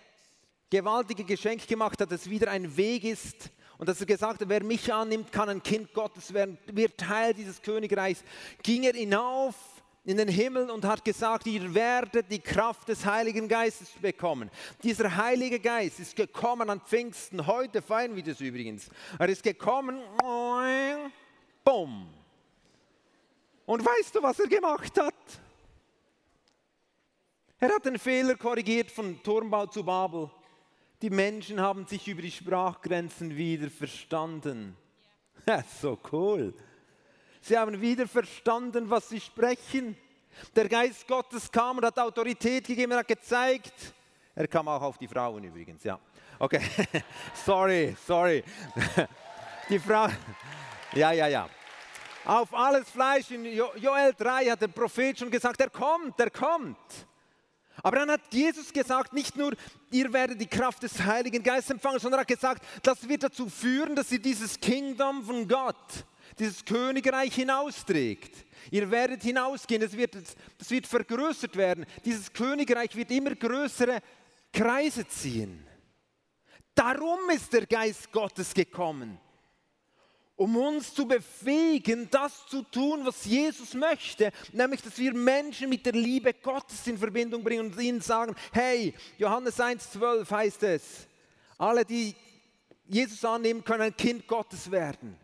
gewaltige 0.71 1.25
Geschenk 1.25 1.67
gemacht 1.67 2.01
hat, 2.01 2.13
das 2.13 2.31
wieder 2.31 2.51
ein 2.51 2.77
Weg 2.77 3.05
ist, 3.05 3.51
und 3.79 3.89
dass 3.89 4.01
er 4.01 4.07
gesagt 4.07 4.41
hat, 4.41 4.49
wer 4.49 4.63
mich 4.63 4.93
annimmt, 4.93 5.33
kann 5.33 5.49
ein 5.49 5.63
Kind 5.63 5.95
Gottes 5.95 6.35
werden, 6.35 6.59
wird 6.67 6.99
Teil 6.99 7.33
dieses 7.33 7.63
Königreichs, 7.63 8.25
ging 8.63 8.83
er 8.83 8.93
hinauf 8.93 9.55
in 10.05 10.17
den 10.17 10.29
Himmel 10.29 10.71
und 10.71 10.85
hat 10.85 11.05
gesagt, 11.05 11.47
ihr 11.47 11.75
werdet 11.75 12.31
die 12.31 12.41
Kraft 12.41 12.89
des 12.89 13.05
Heiligen 13.05 13.47
Geistes 13.47 13.91
bekommen. 14.01 14.51
Dieser 14.83 15.17
Heilige 15.17 15.61
Geist 15.61 16.01
ist 16.01 16.17
gekommen 16.17 16.71
an 16.71 16.81
Pfingsten, 16.81 17.47
heute 17.47 17.83
feiern 17.83 18.17
wir 18.17 18.23
das 18.23 18.41
übrigens. 18.41 18.89
Er 19.19 19.29
ist 19.29 19.43
gekommen, 19.43 20.01
bumm. 21.63 22.09
Und 23.67 23.85
weißt 23.85 24.15
du, 24.15 24.23
was 24.23 24.41
er 24.41 24.49
gemacht 24.49 24.99
hat? 24.99 25.15
Er 27.61 27.75
hat 27.75 27.85
den 27.85 27.99
Fehler 27.99 28.35
korrigiert 28.37 28.91
von 28.91 29.23
Turmbau 29.23 29.67
zu 29.67 29.85
Babel. 29.85 30.31
Die 31.01 31.11
Menschen 31.11 31.61
haben 31.61 31.87
sich 31.87 32.09
über 32.09 32.23
die 32.23 32.31
Sprachgrenzen 32.31 33.37
wieder 33.37 33.71
verstanden. 33.71 34.77
Ja, 35.47 35.63
so 35.81 35.97
cool. 36.11 36.53
Sie 37.41 37.57
haben 37.57 37.81
wieder 37.81 38.09
verstanden, 38.09 38.91
was 38.91 39.09
sie 39.09 39.21
sprechen. 39.21 39.97
Der 40.57 40.69
Geist 40.69 41.07
Gottes 41.07 41.51
kam 41.51 41.79
und 41.79 41.85
hat 41.85 41.99
Autorität 41.99 42.67
gegeben, 42.67 42.93
er 42.93 42.99
hat 42.99 43.09
gezeigt. 43.09 43.95
Er 44.35 44.49
kam 44.49 44.67
auch 44.67 44.83
auf 44.83 44.99
die 44.99 45.07
Frauen 45.07 45.45
übrigens, 45.45 45.85
ja. 45.85 45.99
Okay, 46.39 46.61
sorry, 47.47 47.97
sorry. 48.05 48.43
Die 49.69 49.79
Frau, 49.79 50.09
ja, 50.95 51.13
ja, 51.13 51.29
ja. 51.29 51.49
Auf 52.25 52.53
alles 52.55 52.91
Fleisch 52.91 53.31
in 53.31 53.45
Joel 53.45 54.15
3 54.17 54.47
hat 54.47 54.63
der 54.63 54.69
Prophet 54.69 55.19
schon 55.19 55.31
gesagt, 55.31 55.61
er 55.61 55.71
kommt, 55.71 56.19
er 56.19 56.31
kommt. 56.31 56.77
Aber 57.83 57.99
dann 57.99 58.11
hat 58.11 58.21
Jesus 58.33 58.73
gesagt, 58.73 59.13
nicht 59.13 59.37
nur, 59.37 59.55
ihr 59.91 60.13
werdet 60.13 60.41
die 60.41 60.47
Kraft 60.47 60.83
des 60.83 61.03
Heiligen 61.03 61.43
Geistes 61.43 61.71
empfangen, 61.71 62.01
sondern 62.01 62.19
er 62.19 62.23
hat 62.23 62.29
gesagt, 62.29 62.65
das 62.83 63.09
wird 63.09 63.23
dazu 63.23 63.49
führen, 63.49 63.95
dass 63.95 64.11
ihr 64.11 64.19
dieses 64.19 64.59
Kingdom 64.59 65.25
von 65.25 65.47
Gott, 65.47 66.05
dieses 66.39 66.65
Königreich 66.65 67.35
hinausträgt. 67.35 68.47
Ihr 68.71 68.91
werdet 68.91 69.23
hinausgehen, 69.23 69.83
es 69.83 69.97
wird, 69.97 70.17
das 70.59 70.71
wird 70.71 70.87
vergrößert 70.87 71.57
werden. 71.57 71.87
Dieses 72.05 72.33
Königreich 72.33 72.95
wird 72.97 73.11
immer 73.11 73.35
größere 73.35 74.01
Kreise 74.53 75.07
ziehen. 75.07 75.65
Darum 76.75 77.19
ist 77.35 77.53
der 77.53 77.67
Geist 77.67 78.11
Gottes 78.13 78.55
gekommen 78.55 79.19
um 80.39 80.57
uns 80.57 80.95
zu 80.95 81.05
befähigen, 81.07 82.09
das 82.13 82.47
zu 82.47 82.63
tun, 82.63 83.01
was 83.05 83.25
Jesus 83.25 83.75
möchte, 83.75 84.31
nämlich 84.53 84.81
dass 84.81 84.97
wir 84.97 85.13
Menschen 85.13 85.69
mit 85.69 85.85
der 85.85 85.95
Liebe 85.95 86.33
Gottes 86.33 86.87
in 86.87 86.97
Verbindung 86.97 87.43
bringen 87.43 87.73
und 87.73 87.81
ihnen 87.81 88.01
sagen, 88.01 88.37
hey, 88.53 88.95
Johannes 89.19 89.59
1.12 89.59 90.31
heißt 90.31 90.63
es, 90.63 91.09
alle, 91.59 91.85
die 91.85 92.15
Jesus 92.87 93.25
annehmen, 93.25 93.65
können 93.65 93.83
ein 93.83 93.97
Kind 93.97 94.29
Gottes 94.29 94.71
werden 94.71 95.19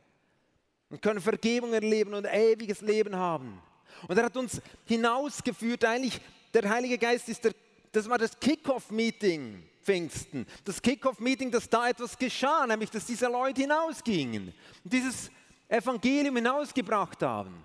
und 0.90 1.00
können 1.00 1.20
Vergebung 1.20 1.72
erleben 1.72 2.12
und 2.12 2.27
ewiges 2.27 2.81
Leben 2.81 3.14
haben. 3.14 3.62
Und 4.09 4.18
er 4.18 4.24
hat 4.24 4.37
uns 4.37 4.61
hinausgeführt, 4.85 5.85
eigentlich, 5.85 6.20
der 6.53 6.68
Heilige 6.68 6.98
Geist 6.98 7.29
ist 7.29 7.44
der, 7.44 7.53
das 7.92 8.09
war 8.09 8.18
das 8.18 8.38
Kickoff-Meeting 8.40 9.62
Pfingsten. 9.85 10.47
Das 10.64 10.81
Kickoff-Meeting, 10.81 11.51
dass 11.51 11.68
da 11.68 11.88
etwas 11.88 12.18
geschah, 12.18 12.66
nämlich 12.66 12.90
dass 12.90 13.07
diese 13.07 13.27
Leute 13.27 13.61
hinausgingen 13.61 14.55
und 14.83 14.92
dieses 14.92 15.31
Evangelium 15.68 16.37
hinausgebracht 16.37 17.23
haben. 17.23 17.64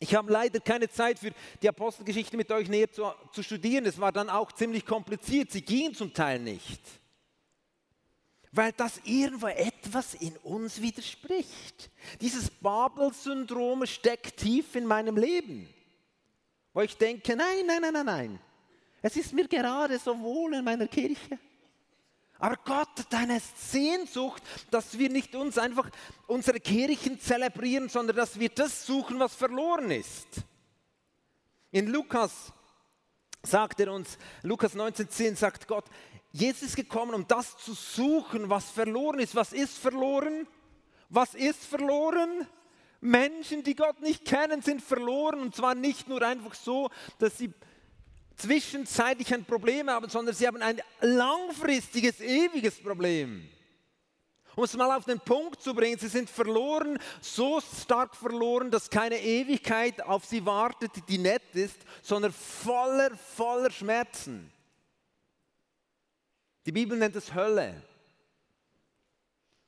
Ich 0.00 0.14
habe 0.14 0.32
leider 0.32 0.60
keine 0.60 0.88
Zeit 0.88 1.18
für 1.18 1.32
die 1.62 1.68
Apostelgeschichte 1.68 2.36
mit 2.36 2.50
euch 2.50 2.68
näher 2.68 2.90
zu, 2.90 3.10
zu 3.32 3.42
studieren. 3.42 3.86
Es 3.86 3.98
war 3.98 4.12
dann 4.12 4.28
auch 4.28 4.52
ziemlich 4.52 4.84
kompliziert. 4.84 5.50
Sie 5.50 5.62
gingen 5.62 5.94
zum 5.94 6.12
Teil 6.12 6.40
nicht. 6.40 6.80
Weil 8.52 8.72
das 8.72 9.00
irgendwo 9.04 9.46
etwas 9.46 10.14
in 10.14 10.36
uns 10.38 10.80
widerspricht. 10.80 11.90
Dieses 12.20 12.50
Babel-Syndrom 12.50 13.86
steckt 13.86 14.36
tief 14.36 14.74
in 14.74 14.86
meinem 14.86 15.16
Leben. 15.16 15.68
Wo 16.72 16.80
ich 16.80 16.96
denke, 16.96 17.34
nein, 17.36 17.66
nein, 17.66 17.80
nein, 17.80 17.92
nein, 17.92 18.06
nein. 18.06 18.40
Es 19.06 19.16
ist 19.16 19.34
mir 19.34 19.46
gerade 19.46 19.98
so 19.98 20.18
wohl 20.18 20.54
in 20.54 20.64
meiner 20.64 20.86
Kirche. 20.86 21.38
Aber 22.38 22.56
Gott 22.56 22.88
hat 22.98 23.14
eine 23.14 23.38
Sehnsucht, 23.54 24.42
dass 24.70 24.98
wir 24.98 25.10
nicht 25.10 25.34
uns 25.34 25.58
einfach 25.58 25.90
unsere 26.26 26.58
Kirchen 26.58 27.20
zelebrieren, 27.20 27.90
sondern 27.90 28.16
dass 28.16 28.40
wir 28.40 28.48
das 28.48 28.86
suchen, 28.86 29.20
was 29.20 29.34
verloren 29.34 29.90
ist. 29.90 30.26
In 31.70 31.88
Lukas 31.88 32.50
sagt 33.42 33.78
er 33.80 33.92
uns, 33.92 34.16
Lukas 34.40 34.74
19,10 34.74 35.36
sagt 35.36 35.68
Gott, 35.68 35.84
Jesus 36.32 36.62
ist 36.68 36.76
gekommen, 36.76 37.12
um 37.12 37.28
das 37.28 37.58
zu 37.58 37.74
suchen, 37.74 38.48
was 38.48 38.70
verloren 38.70 39.18
ist. 39.18 39.34
Was 39.34 39.52
ist 39.52 39.76
verloren? 39.76 40.46
Was 41.10 41.34
ist 41.34 41.62
verloren? 41.62 42.48
Menschen, 43.02 43.64
die 43.64 43.74
Gott 43.74 44.00
nicht 44.00 44.24
kennen, 44.24 44.62
sind 44.62 44.80
verloren. 44.80 45.40
Und 45.40 45.54
zwar 45.54 45.74
nicht 45.74 46.08
nur 46.08 46.22
einfach 46.22 46.54
so, 46.54 46.88
dass 47.18 47.36
sie 47.36 47.52
zwischenzeitlich 48.36 49.32
ein 49.32 49.44
Problem 49.44 49.88
haben, 49.90 50.08
sondern 50.08 50.34
sie 50.34 50.46
haben 50.46 50.62
ein 50.62 50.80
langfristiges, 51.00 52.20
ewiges 52.20 52.80
Problem. 52.82 53.48
Um 54.56 54.64
es 54.64 54.76
mal 54.76 54.96
auf 54.96 55.04
den 55.04 55.18
Punkt 55.18 55.60
zu 55.60 55.74
bringen, 55.74 55.98
sie 55.98 56.08
sind 56.08 56.30
verloren, 56.30 56.98
so 57.20 57.60
stark 57.60 58.14
verloren, 58.14 58.70
dass 58.70 58.88
keine 58.88 59.20
Ewigkeit 59.20 60.00
auf 60.02 60.24
sie 60.24 60.46
wartet, 60.46 60.92
die 61.08 61.18
nett 61.18 61.54
ist, 61.54 61.78
sondern 62.02 62.32
voller, 62.32 63.16
voller 63.16 63.70
Schmerzen. 63.70 64.52
Die 66.66 66.72
Bibel 66.72 66.96
nennt 66.96 67.16
es 67.16 67.34
Hölle. 67.34 67.82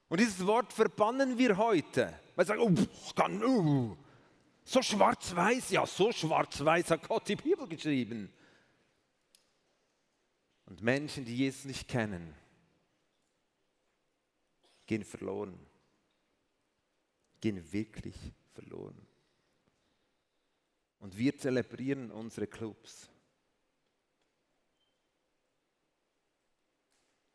Und 0.08 0.20
dieses 0.20 0.46
Wort 0.46 0.72
verbannen 0.72 1.36
wir 1.36 1.56
heute. 1.56 2.18
Weil 2.36 2.46
sagen, 2.46 2.60
oh, 2.60 3.12
kann, 3.14 3.42
oh, 3.42 3.96
so 4.64 4.82
schwarz-weiß, 4.82 5.70
ja, 5.70 5.84
so 5.84 6.12
schwarz-weiß 6.12 6.92
hat 6.92 7.08
Gott 7.08 7.28
die 7.28 7.36
Bibel 7.36 7.66
geschrieben. 7.66 8.32
Und 10.66 10.82
Menschen, 10.82 11.24
die 11.24 11.36
Jesus 11.36 11.64
nicht 11.64 11.88
kennen, 11.88 12.34
gehen 14.86 15.04
verloren. 15.04 15.58
Gehen 17.40 17.72
wirklich 17.72 18.16
verloren. 18.52 19.06
Und 20.98 21.16
wir 21.16 21.36
zelebrieren 21.36 22.10
unsere 22.10 22.46
Clubs. 22.46 23.08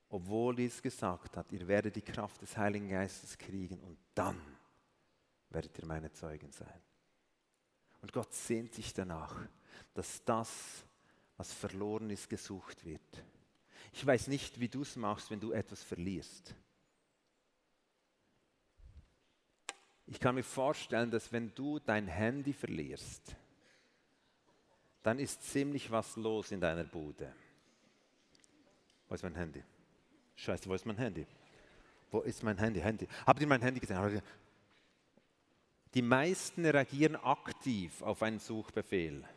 Obwohl 0.10 0.56
dies 0.56 0.82
gesagt 0.82 1.38
hat, 1.38 1.54
ihr 1.54 1.65
werdet 1.70 1.96
die 1.96 2.02
Kraft 2.02 2.41
des 2.41 2.58
Heiligen 2.58 2.89
Geistes 2.89 3.38
kriegen 3.38 3.80
und 3.80 3.98
dann 4.13 4.41
werdet 5.50 5.78
ihr 5.80 5.86
meine 5.86 6.12
Zeugen 6.12 6.52
sein. 6.52 6.82
Und 8.02 8.12
Gott 8.12 8.34
sehnt 8.34 8.74
sich 8.74 8.94
danach, 8.94 9.48
dass 9.94 10.22
das 10.26 10.84
was 11.41 11.51
verloren 11.54 12.12
ist, 12.12 12.30
gesucht 12.30 12.86
wird. 12.86 13.01
Ich 13.93 14.06
weiß 14.06 14.27
nicht, 14.27 14.60
wie 14.60 14.67
du 14.67 14.84
es 14.84 14.95
machst, 14.95 15.32
wenn 15.32 15.39
du 15.39 15.54
etwas 15.54 15.82
verlierst. 15.82 16.54
Ich 20.06 20.19
kann 20.19 20.36
mir 20.36 20.43
vorstellen, 20.43 21.10
dass 21.10 21.32
wenn 21.32 21.51
du 21.56 21.80
dein 21.80 22.06
Handy 22.06 22.54
verlierst, 22.54 23.36
dann 25.01 25.17
ist 25.17 25.41
ziemlich 25.41 25.89
was 25.89 26.15
los 26.15 26.51
in 26.51 26.62
deiner 26.62 26.84
Bude. 26.84 27.34
Wo 29.08 29.15
ist 29.15 29.23
mein 29.23 29.34
Handy? 29.34 29.63
Scheiße, 30.36 30.69
wo 30.69 30.75
ist 30.75 30.86
mein 30.86 30.97
Handy? 30.97 31.25
Wo 32.12 32.19
ist 32.19 32.43
mein 32.43 32.60
Handy? 32.60 32.82
Handy. 32.82 33.08
Habt 33.25 33.41
ihr 33.41 33.47
mein 33.47 33.63
Handy 33.63 33.80
gesehen? 33.80 34.21
Die 35.95 36.04
meisten 36.04 36.67
reagieren 36.67 37.15
aktiv 37.15 38.04
auf 38.04 38.21
einen 38.21 38.38
Suchbefehl. 38.38 39.27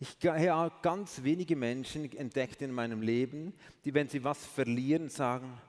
Ich 0.00 0.16
habe 0.28 0.72
ganz 0.80 1.24
wenige 1.24 1.56
Menschen 1.56 2.10
entdeckt 2.16 2.62
in 2.62 2.70
meinem 2.70 3.02
Leben, 3.02 3.52
die, 3.84 3.92
wenn 3.92 4.08
sie 4.08 4.22
was 4.22 4.46
verlieren, 4.46 5.08
sagen, 5.08 5.60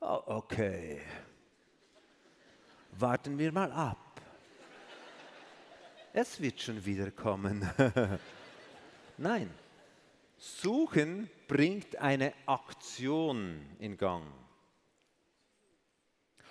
oh, 0.00 0.22
okay, 0.26 1.00
warten 2.92 3.38
wir 3.38 3.52
mal 3.52 3.70
ab. 3.70 4.20
Es 6.12 6.40
wird 6.40 6.60
schon 6.60 6.84
wieder 6.84 7.12
kommen. 7.12 7.70
Nein, 9.16 9.48
Suchen 10.36 11.30
bringt 11.46 11.94
eine 11.96 12.32
Aktion 12.46 13.60
in 13.78 13.96
Gang. 13.96 14.26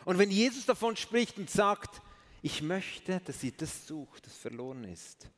Und 0.05 0.17
wenn 0.17 0.31
Jesus 0.31 0.65
davon 0.65 0.95
spricht 0.95 1.37
und 1.37 1.49
sagt, 1.49 2.01
ich 2.41 2.61
möchte, 2.61 3.19
dass 3.25 3.43
ihr 3.43 3.51
das 3.51 3.87
sucht, 3.87 4.25
das 4.25 4.37
verloren 4.37 4.85
ist. 4.85 5.29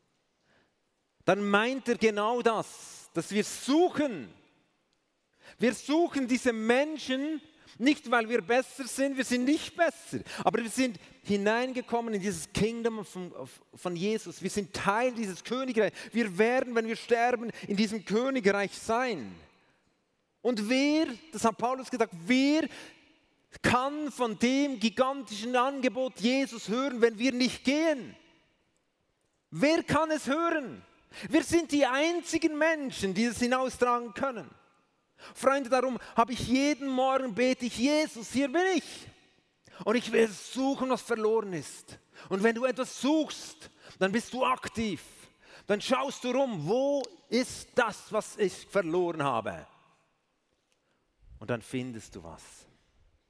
Dann 1.32 1.50
meint 1.50 1.88
er 1.88 1.96
genau 1.96 2.42
das, 2.42 3.10
dass 3.14 3.32
wir 3.32 3.46
suchen. 3.46 4.28
Wir 5.58 5.74
suchen 5.74 6.28
diese 6.28 6.52
Menschen 6.52 7.40
nicht, 7.78 8.12
weil 8.12 8.28
wir 8.28 8.42
besser 8.42 8.86
sind, 8.86 9.16
wir 9.16 9.24
sind 9.24 9.46
nicht 9.46 9.78
besser, 9.78 10.20
aber 10.44 10.62
wir 10.62 10.70
sind 10.70 11.00
hineingekommen 11.24 12.16
in 12.16 12.20
dieses 12.20 12.52
Kingdom 12.52 13.06
von, 13.06 13.32
von 13.74 13.96
Jesus. 13.96 14.44
Wir 14.44 14.50
sind 14.50 14.74
Teil 14.74 15.14
dieses 15.14 15.42
Königreichs. 15.42 15.98
Wir 16.12 16.38
werden, 16.38 16.76
wenn 16.76 16.86
wir 16.86 16.98
sterben, 16.98 17.50
in 17.66 17.78
diesem 17.78 18.04
Königreich 18.04 18.78
sein. 18.78 19.34
Und 20.42 20.68
wer, 20.68 21.08
das 21.32 21.46
hat 21.46 21.58
Paulus 21.58 21.90
gesagt, 21.90 22.14
wer 22.26 22.68
kann 23.62 24.12
von 24.12 24.38
dem 24.38 24.82
gigantischen 24.82 25.56
Angebot 25.56 26.20
Jesus 26.20 26.68
hören, 26.68 27.00
wenn 27.00 27.18
wir 27.18 27.32
nicht 27.32 27.64
gehen? 27.64 28.18
Wer 29.50 29.82
kann 29.84 30.12
es 30.12 30.28
hören? 30.28 30.84
Wir 31.30 31.44
sind 31.44 31.72
die 31.72 31.86
einzigen 31.86 32.58
Menschen, 32.58 33.14
die 33.14 33.26
es 33.26 33.40
hinaustragen 33.40 34.14
können. 34.14 34.50
Freunde, 35.36 35.70
darum 35.70 36.00
habe 36.16 36.34
ich 36.34 36.48
jeden 36.48 36.88
Morgen 36.88 37.36
bete 37.36 37.66
ich, 37.66 37.78
Jesus, 37.78 38.32
hier 38.32 38.52
bin 38.52 38.64
ich. 38.76 39.08
Und 39.84 39.96
ich 39.96 40.12
will 40.12 40.28
suchen, 40.28 40.90
was 40.90 41.02
verloren 41.02 41.54
ist. 41.54 42.00
Und 42.30 42.44
wenn 42.44 42.56
du 42.56 42.66
etwas 42.66 43.02
suchst, 43.02 43.70
dann 44.00 44.12
bist 44.12 44.34
du 44.34 44.46
aktiv. 44.46 45.02
Dann 45.68 45.82
schaust 45.82 46.24
du 46.24 46.32
rum, 46.32 46.68
wo 46.68 47.04
ist 47.30 47.70
das, 47.76 48.12
was 48.12 48.38
ich 48.38 48.54
verloren 48.68 49.24
habe? 49.24 49.68
Und 51.40 51.50
dann 51.50 51.62
findest 51.62 52.16
du 52.16 52.24
was. 52.24 52.44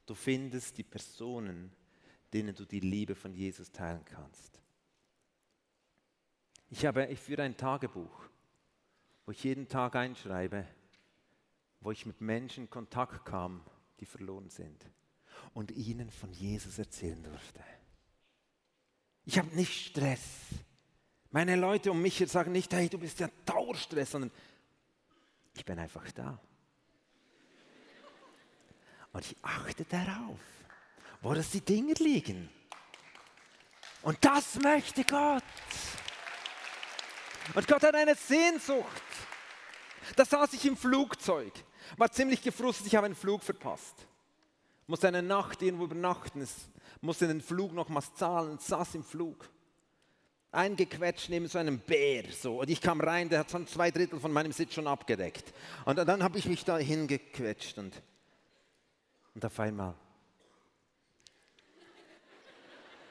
Du 0.06 0.14
findest 0.14 0.76
die 0.76 0.82
Personen, 0.82 1.72
denen 2.32 2.54
du 2.54 2.64
die 2.64 2.80
Liebe 2.80 3.14
von 3.14 3.32
Jesus 3.32 3.70
teilen 3.70 4.04
kannst. 4.04 4.51
Ich, 6.72 6.86
habe, 6.86 7.04
ich 7.08 7.20
führe 7.20 7.42
ein 7.42 7.54
Tagebuch, 7.54 8.22
wo 9.26 9.32
ich 9.32 9.44
jeden 9.44 9.68
Tag 9.68 9.94
einschreibe, 9.94 10.66
wo 11.80 11.90
ich 11.90 12.06
mit 12.06 12.22
Menschen 12.22 12.64
in 12.64 12.70
Kontakt 12.70 13.26
kam, 13.26 13.62
die 14.00 14.06
verloren 14.06 14.48
sind 14.48 14.86
und 15.52 15.70
ihnen 15.70 16.10
von 16.10 16.32
Jesus 16.32 16.78
erzählen 16.78 17.22
durfte. 17.22 17.62
Ich 19.26 19.38
habe 19.38 19.54
nicht 19.54 19.88
Stress. 19.88 20.22
Meine 21.30 21.56
Leute 21.56 21.90
um 21.90 22.00
mich 22.00 22.24
sagen 22.26 22.52
nicht, 22.52 22.72
hey, 22.72 22.88
du 22.88 22.98
bist 22.98 23.20
ja 23.20 23.28
Dauerstress, 23.44 24.12
sondern 24.12 24.30
ich 25.52 25.66
bin 25.66 25.78
einfach 25.78 26.10
da. 26.12 26.40
Und 29.12 29.26
ich 29.26 29.36
achte 29.42 29.84
darauf, 29.84 30.40
wo 31.20 31.34
das 31.34 31.50
die 31.50 31.60
Dinge 31.60 31.92
liegen. 31.98 32.48
Und 34.00 34.24
das 34.24 34.58
möchte 34.58 35.04
Gott. 35.04 35.42
Und 37.54 37.66
Gott 37.68 37.82
hat 37.82 37.94
eine 37.94 38.14
Sehnsucht. 38.14 39.02
Da 40.16 40.24
saß 40.24 40.52
ich 40.54 40.64
im 40.66 40.76
Flugzeug 40.76 41.52
war 41.96 42.10
ziemlich 42.10 42.42
gefrustet, 42.42 42.86
ich 42.86 42.96
habe 42.96 43.06
einen 43.06 43.14
Flug 43.14 43.42
verpasst. 43.42 44.06
Musste 44.86 45.08
eine 45.08 45.22
Nacht 45.22 45.62
irgendwo 45.62 45.84
übernachten, 45.84 46.46
musste 47.00 47.28
den 47.28 47.40
Flug 47.40 47.72
nochmals 47.72 48.14
zahlen, 48.14 48.58
saß 48.58 48.96
im 48.96 49.04
Flug. 49.04 49.48
Eingequetscht 50.50 51.30
neben 51.30 51.48
so 51.48 51.58
einem 51.58 51.78
Bär. 51.78 52.24
So. 52.30 52.60
Und 52.60 52.68
ich 52.68 52.80
kam 52.80 53.00
rein, 53.00 53.28
der 53.28 53.40
hat 53.40 53.50
schon 53.50 53.66
zwei 53.66 53.90
Drittel 53.90 54.20
von 54.20 54.32
meinem 54.32 54.52
Sitz 54.52 54.74
schon 54.74 54.86
abgedeckt. 54.86 55.54
Und 55.86 55.96
dann 55.96 56.22
habe 56.22 56.38
ich 56.38 56.44
mich 56.44 56.64
da 56.64 56.76
hingequetscht 56.76 57.78
und, 57.78 58.02
und 59.34 59.44
auf 59.44 59.58
einmal. 59.60 59.94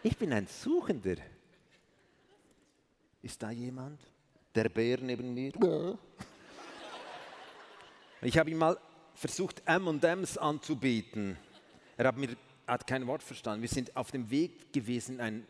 Ich 0.04 0.16
bin 0.18 0.34
ein 0.34 0.46
Suchender. 0.48 1.16
Ist 3.24 3.42
da 3.42 3.50
jemand? 3.50 4.00
Der 4.54 4.70
Bär 4.70 5.00
neben 5.00 5.34
mir? 5.34 5.54
Ich 8.22 8.38
habe 8.38 8.52
ihm 8.52 8.58
mal 8.58 8.78
versucht, 9.14 9.64
M&M's 9.66 10.38
anzubieten. 10.38 11.38
Er 11.98 12.08
hat, 12.08 12.18
mir, 12.18 12.36
hat 12.68 12.86
kein 12.86 13.08
Wort 13.08 13.24
verstanden. 13.24 13.62
Wir 13.62 13.70
sind 13.70 13.96
auf 13.96 14.12
dem 14.12 14.30
Weg 14.30 14.74
gewesen 14.74 15.20
in 15.20 15.22
ein 15.22 15.48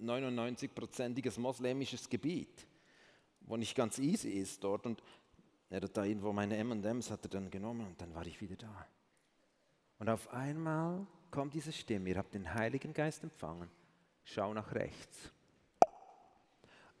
99-prozentiges 0.00 1.38
moslemisches 1.38 2.08
Gebiet, 2.08 2.66
wo 3.42 3.56
nicht 3.56 3.76
ganz 3.76 3.98
easy 3.98 4.30
ist 4.30 4.62
dort. 4.64 4.86
Und 4.86 5.02
er 5.68 5.82
hat 5.82 5.96
da 5.96 6.04
irgendwo 6.04 6.32
meine 6.32 6.56
M&M's 6.56 7.10
hat 7.10 7.24
er 7.24 7.30
dann 7.30 7.50
genommen 7.50 7.86
und 7.86 8.00
dann 8.00 8.14
war 8.14 8.26
ich 8.26 8.40
wieder 8.40 8.56
da. 8.56 8.86
Und 9.98 10.08
auf 10.08 10.32
einmal 10.32 11.06
kommt 11.30 11.54
diese 11.54 11.72
Stimme, 11.72 12.08
ihr 12.08 12.16
habt 12.16 12.34
den 12.34 12.52
Heiligen 12.52 12.92
Geist 12.92 13.22
empfangen, 13.22 13.68
schau 14.24 14.52
nach 14.54 14.74
rechts. 14.74 15.30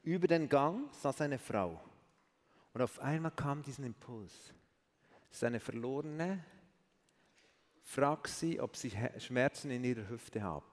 Über 0.02 0.26
den 0.26 0.48
Gang 0.48 0.92
saß 0.94 1.20
eine 1.20 1.38
Frau 1.38 1.80
und 2.72 2.82
auf 2.82 2.98
einmal 3.00 3.32
kam 3.32 3.62
diesen 3.62 3.84
Impuls 3.84 4.54
seine 5.30 5.60
Verlorene, 5.60 6.44
frag 7.82 8.28
sie, 8.28 8.60
ob 8.60 8.76
sie 8.76 8.92
Schmerzen 9.18 9.70
in 9.70 9.84
ihrer 9.84 10.08
Hüfte 10.08 10.42
hat. 10.42 10.64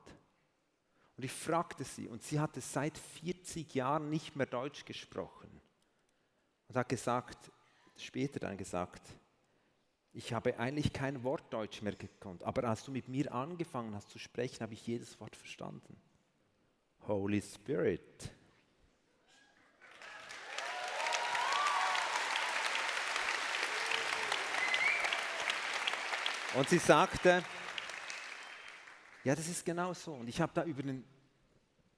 Und 1.16 1.24
ich 1.24 1.32
fragte 1.32 1.84
sie, 1.84 2.08
und 2.08 2.22
sie 2.24 2.40
hatte 2.40 2.62
seit 2.62 2.98
40 2.98 3.74
Jahren 3.74 4.10
nicht 4.10 4.36
mehr 4.36 4.46
Deutsch 4.46 4.86
gesprochen. 4.86 5.50
Und 6.68 6.76
hat 6.76 6.90
gesagt, 6.90 7.52
später 7.96 8.40
dann 8.40 8.58
gesagt, 8.58 9.02
ich 10.14 10.34
habe 10.34 10.58
eigentlich 10.60 10.94
kein 10.94 11.24
Wort 11.24 11.52
Deutsch 11.54 11.82
mehr 11.82 11.96
gekonnt, 11.96 12.44
aber 12.44 12.64
als 12.64 12.84
du 12.84 12.92
mit 12.92 13.08
mir 13.08 13.32
angefangen 13.34 13.96
hast 13.96 14.10
zu 14.10 14.20
sprechen, 14.20 14.62
habe 14.62 14.74
ich 14.74 14.86
jedes 14.86 15.20
Wort 15.20 15.36
verstanden. 15.36 15.96
Holy 17.08 17.42
Spirit. 17.42 18.32
Und 26.58 26.68
sie 26.68 26.80
sagte, 26.80 27.44
ja, 29.24 29.36
das 29.36 29.48
ist 29.48 29.64
genau 29.64 29.94
so. 29.94 30.14
Und 30.14 30.28
ich 30.28 30.42
habe 30.42 30.52
da 30.56 30.64
über 30.64 30.82
den, 30.82 31.04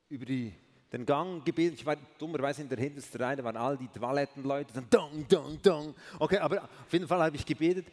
über 0.09 0.25
die, 0.25 0.53
den 0.91 1.05
Gang 1.05 1.45
gebetet. 1.45 1.79
Ich 1.79 1.85
war 1.85 1.95
dummerweise 2.17 2.63
in 2.63 2.67
der 2.67 2.77
hintersten 2.77 3.21
Reihe, 3.21 3.37
da 3.37 3.43
waren 3.45 3.55
all 3.55 3.77
die 3.77 3.87
Toilettenleute, 3.87 4.73
dann 4.73 4.89
dong, 4.89 5.25
dong, 5.29 5.61
dong. 5.61 5.95
Okay, 6.19 6.39
aber 6.39 6.61
auf 6.63 6.91
jeden 6.91 7.07
Fall 7.07 7.21
habe 7.23 7.37
ich 7.37 7.45
gebetet. 7.45 7.87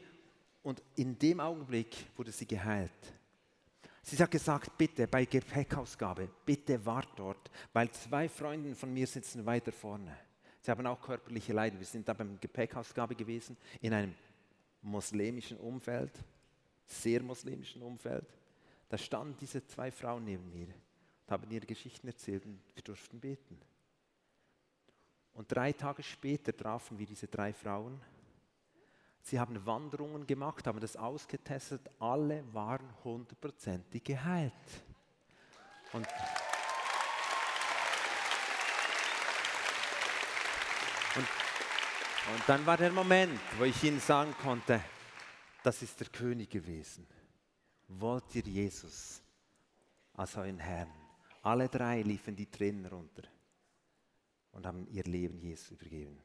Und 0.65 0.83
in 0.97 1.17
dem 1.17 1.39
Augenblick 1.39 1.95
wurde 2.17 2.33
sie 2.33 2.49
geheilt. 2.49 2.91
Sie 4.03 4.17
hat 4.21 4.33
gesagt, 4.33 4.77
bitte 4.77 5.07
bei 5.07 5.25
Gepäckausgabe, 5.25 6.29
bitte 6.45 6.85
wart 6.85 7.11
dort, 7.15 7.49
weil 7.73 7.89
zwei 7.93 8.29
Freundinnen 8.29 8.75
von 8.75 8.93
mir 8.93 9.07
sitzen 9.07 9.47
weiter 9.47 9.71
vorne. 9.71 10.17
Sie 10.63 10.71
haben 10.73 10.85
auch 10.89 11.01
körperliche 11.01 11.53
Leiden. 11.53 11.79
Wir 11.79 11.87
sind 11.87 12.09
da 12.09 12.13
beim 12.13 12.41
Gepäckausgabe 12.41 13.15
gewesen, 13.15 13.57
in 13.81 13.93
einem 13.93 14.15
muslimischen 14.83 15.59
Umfeld 15.59 16.11
sehr 16.87 17.23
muslimischen 17.23 17.83
Umfeld. 17.83 18.27
Da 18.89 18.97
standen 18.97 19.37
diese 19.41 19.67
zwei 19.67 19.91
Frauen 19.91 20.25
neben 20.25 20.51
mir 20.53 20.69
und 20.69 21.33
haben 21.33 21.51
ihre 21.51 21.67
Geschichten 21.67 22.07
erzählt 22.07 22.45
und 22.47 22.61
wir 22.75 22.83
durften 22.83 23.21
beten. 23.21 23.61
Und 25.35 25.53
drei 25.53 25.73
Tage 25.73 26.03
später 26.03 26.57
trafen 26.57 26.99
wir 26.99 27.07
diese 27.07 27.27
drei 27.27 27.53
Frauen. 27.53 28.01
Sie 29.21 29.39
haben 29.41 29.67
Wanderungen 29.67 30.27
gemacht, 30.27 30.67
haben 30.67 30.81
das 30.81 30.97
ausgetestet. 30.97 31.91
Alle 31.99 32.45
waren 32.55 32.89
hundertprozentig 33.03 34.05
geheilt. 34.05 34.53
Und, 35.93 36.07
und, 41.17 41.27
und 42.35 42.43
dann 42.47 42.65
war 42.65 42.77
der 42.77 42.93
Moment, 42.93 43.41
wo 43.59 43.65
ich 43.65 43.83
ihnen 43.83 44.01
sagen 44.01 44.35
konnte, 44.41 44.81
das 45.67 45.83
ist 45.83 45.99
der 45.99 46.07
König 46.07 46.49
gewesen. 46.49 47.05
Wollt 47.89 48.33
ihr 48.37 48.43
Jesus 48.43 49.21
als 50.15 50.37
euren 50.37 50.61
Herrn? 50.61 50.93
Alle 51.43 51.69
drei 51.69 52.03
liefen 52.03 52.37
die 52.37 52.49
Tränen 52.49 52.87
runter 52.87 53.25
und 54.53 54.65
haben 54.65 54.87
ihr 54.87 55.03
Leben 55.03 55.41
Jesus 55.41 55.73
übergeben. 55.73 56.23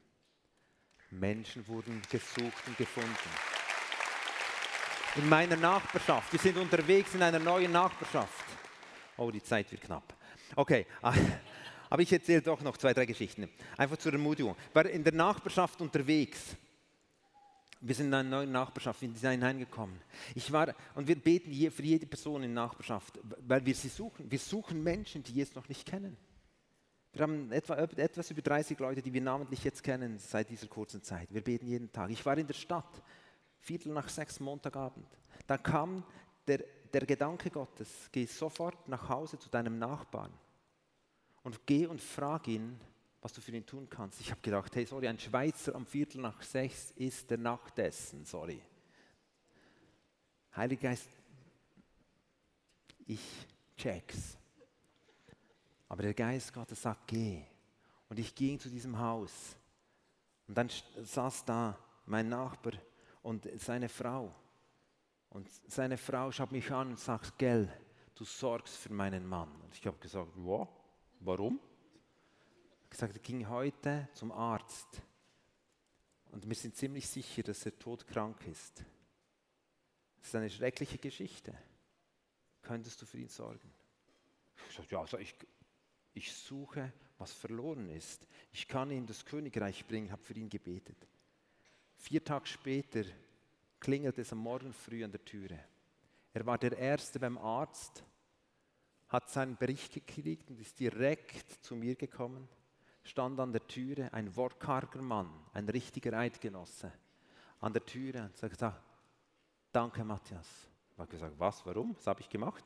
Menschen 1.10 1.68
wurden 1.68 2.04
gesucht 2.12 2.68
und 2.68 2.78
gefunden. 2.78 3.10
In 5.16 5.28
meiner 5.28 5.58
Nachbarschaft, 5.58 6.32
wir 6.32 6.40
sind 6.40 6.58
unterwegs 6.58 7.16
in 7.16 7.24
einer 7.24 7.40
neuen 7.40 7.72
Nachbarschaft. 7.72 8.46
Oh, 9.18 9.32
die 9.32 9.42
Zeit 9.42 9.72
wird 9.72 9.82
knapp. 9.82 10.14
Okay, 10.56 10.86
aber 11.90 12.02
ich 12.04 12.14
erzähle 12.14 12.44
doch 12.44 12.62
noch 12.62 12.78
zwei, 12.78 12.94
drei 12.94 13.08
Geschichten. 13.08 13.50
Einfach 13.76 13.98
zur 13.98 14.14
Ermutigung. 14.14 14.56
War 14.72 14.86
in 14.86 15.04
der 15.04 15.14
Nachbarschaft 15.14 15.82
unterwegs 15.82 16.56
wir 17.82 17.96
sind 17.96 18.08
in 18.08 18.14
eine 18.14 18.30
neue 18.30 18.48
Nachbarschaft, 18.48 19.02
wir 19.02 19.10
sind 19.10 19.32
hineingekommen. 19.32 20.00
Ich 20.36 20.52
war, 20.52 20.74
und 20.94 21.08
wir 21.08 21.20
beten 21.20 21.52
für 21.72 21.84
jede 21.84 22.06
Person 22.06 22.44
in 22.44 22.54
Nachbarschaft, 22.54 23.20
weil 23.48 23.66
wir 23.66 23.74
sie 23.74 23.90
suchen. 23.90 24.30
Wir 24.30 24.40
suchen 24.40 24.84
Menschen, 24.84 25.24
die 25.24 25.34
jetzt 25.34 25.56
noch 25.56 25.68
nicht 25.68 25.86
kennen. 25.86 26.16
Wir 27.14 27.24
haben 27.24 27.52
etwa, 27.52 27.76
etwas 27.76 28.32
über 28.32 28.42
30 28.42 28.80
Leute, 28.80 29.02
die 29.02 29.12
wir 29.12 29.22
namentlich 29.22 29.64
jetzt 29.64 29.84
kennen 29.84 30.18
seit 30.20 30.50
dieser 30.50 30.68
kurzen 30.68 31.02
Zeit. 31.02 31.28
Wir 31.34 31.42
beten 31.42 31.68
jeden 31.68 31.92
Tag. 31.92 32.10
Ich 32.12 32.26
war 32.26 32.38
in 32.38 32.48
der 32.48 32.54
Stadt, 32.54 33.02
Viertel 33.60 33.92
nach 33.94 34.10
sechs 34.10 34.40
Montagabend. 34.40 35.08
Da 35.46 35.58
kam 35.58 36.04
der, 36.48 36.64
der 36.94 37.06
Gedanke 37.06 37.50
Gottes, 37.50 38.10
geh 38.12 38.26
sofort 38.26 38.88
nach 38.88 39.10
Hause 39.10 39.38
zu 39.38 39.50
deinem 39.50 39.78
Nachbarn 39.78 40.32
und 41.44 41.66
geh 41.66 41.86
und 41.86 42.02
frag 42.02 42.48
ihn, 42.48 42.80
was 43.22 43.34
du 43.34 43.42
für 43.42 43.52
ihn 43.52 43.66
tun 43.66 43.88
kannst. 43.90 44.20
Ich 44.20 44.32
habe 44.32 44.42
gedacht, 44.42 44.76
hey, 44.76 44.86
sorry, 44.86 45.08
ein 45.08 45.20
Schweizer 45.20 45.76
am 45.76 45.86
Viertel 45.86 46.22
nach 46.22 46.42
sechs 46.42 46.92
ist 46.92 47.30
der 47.30 47.38
Nachtessen, 47.38 48.26
sorry. 48.26 48.62
Heiliger 50.56 50.90
Geist, 50.90 51.08
ich 53.06 53.22
check's. 53.78 54.38
Aber 55.88 56.04
der 56.04 56.14
Geist 56.14 56.54
Gottes 56.54 56.82
sagt, 56.82 57.08
geh. 57.08 57.44
Und 58.10 58.18
ich 58.18 58.34
ging 58.34 58.60
zu 58.60 58.70
diesem 58.70 58.98
Haus. 58.98 59.56
Und 60.48 60.58
dann 60.58 60.70
saß 60.98 61.46
da 61.46 61.78
mein 62.06 62.28
Nachbar 62.28 62.74
und 63.22 63.48
seine 63.60 63.88
Frau. 63.88 64.34
Und 65.30 65.50
seine 65.68 65.98
Frau 65.98 66.32
schaut 66.32 66.52
mich 66.52 66.72
an 66.72 66.90
und 66.90 67.00
sagt, 67.00 67.38
gell, 67.38 67.72
du 68.16 68.26
sorgst 68.26 68.78
für 68.78 68.92
meinen 68.92 69.26
Mann. 69.26 69.50
Und 69.62 69.76
ich 69.76 69.86
habe 69.86 69.98
gesagt, 69.98 70.32
wow, 70.36 70.68
warum? 71.20 71.60
Gesagt, 72.92 73.16
er 73.16 73.22
ging 73.22 73.48
heute 73.48 74.10
zum 74.14 74.34
Arzt. 74.34 75.02
Und 76.32 76.48
wir 76.48 76.56
sind 76.56 76.76
ziemlich 76.76 77.08
sicher, 77.08 77.42
dass 77.42 77.66
er 77.66 77.80
todkrank 77.80 78.46
ist. 78.48 78.84
Das 80.18 80.28
ist 80.28 80.36
eine 80.36 80.50
schreckliche 80.50 80.98
Geschichte. 80.98 81.58
Könntest 82.62 83.02
du 83.02 83.06
für 83.06 83.18
ihn 83.18 83.30
sorgen? 83.30 83.74
Ich 84.70 84.76
sagte, 84.76 84.94
ja, 84.94 85.02
also 85.02 85.18
ich, 85.18 85.34
ich 86.14 86.34
suche, 86.34 86.92
was 87.18 87.32
verloren 87.32 87.90
ist. 87.90 88.28
Ich 88.52 88.68
kann 88.68 88.92
ihm 88.92 89.08
das 89.08 89.26
Königreich 89.26 89.88
bringen, 89.88 90.12
habe 90.12 90.22
für 90.22 90.34
ihn 90.34 90.50
gebetet. 90.50 91.08
Vier 91.96 92.24
Tage 92.24 92.48
später 92.48 93.06
klingelt 93.80 94.18
es 94.18 94.34
am 94.34 94.40
Morgen 94.40 94.74
früh 94.74 95.04
an 95.04 95.12
der 95.12 95.24
Türe. 95.24 95.64
Er 96.34 96.46
war 96.46 96.58
der 96.58 96.78
Erste 96.78 97.20
beim 97.20 97.38
Arzt, 97.38 98.04
hat 99.08 99.30
seinen 99.30 99.56
Bericht 99.56 99.94
gekriegt 99.94 100.50
und 100.50 100.60
ist 100.60 100.80
direkt 100.80 101.64
zu 101.64 101.76
mir 101.76 101.96
gekommen, 101.96 102.48
stand 103.04 103.40
an 103.40 103.52
der 103.52 103.66
Türe, 103.68 104.14
ein 104.14 104.36
wortkarger 104.36 105.02
Mann, 105.02 105.32
ein 105.54 105.68
richtiger 105.70 106.18
Eidgenosse, 106.18 106.92
an 107.60 107.74
der 107.74 107.86
Türe 107.86 108.24
und 108.24 108.38
sagte, 108.38 108.76
danke 109.72 110.04
Matthias. 110.04 110.48
Ich 110.94 111.00
habe 111.00 111.10
gesagt, 111.10 111.34
was, 111.38 111.66
warum, 111.66 111.96
was 111.96 112.06
habe 112.08 112.22
ich 112.22 112.30
gemacht? 112.30 112.64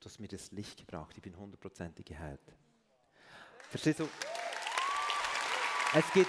Du 0.00 0.06
hast 0.06 0.20
mir 0.20 0.28
das 0.28 0.52
Licht 0.52 0.78
gebracht, 0.78 1.16
ich 1.16 1.22
bin 1.22 1.36
hundertprozentig 1.36 2.06
geheilt. 2.06 2.40
Verstehst 3.70 4.00
du? 4.00 4.08
Es 5.94 6.12
geht. 6.12 6.28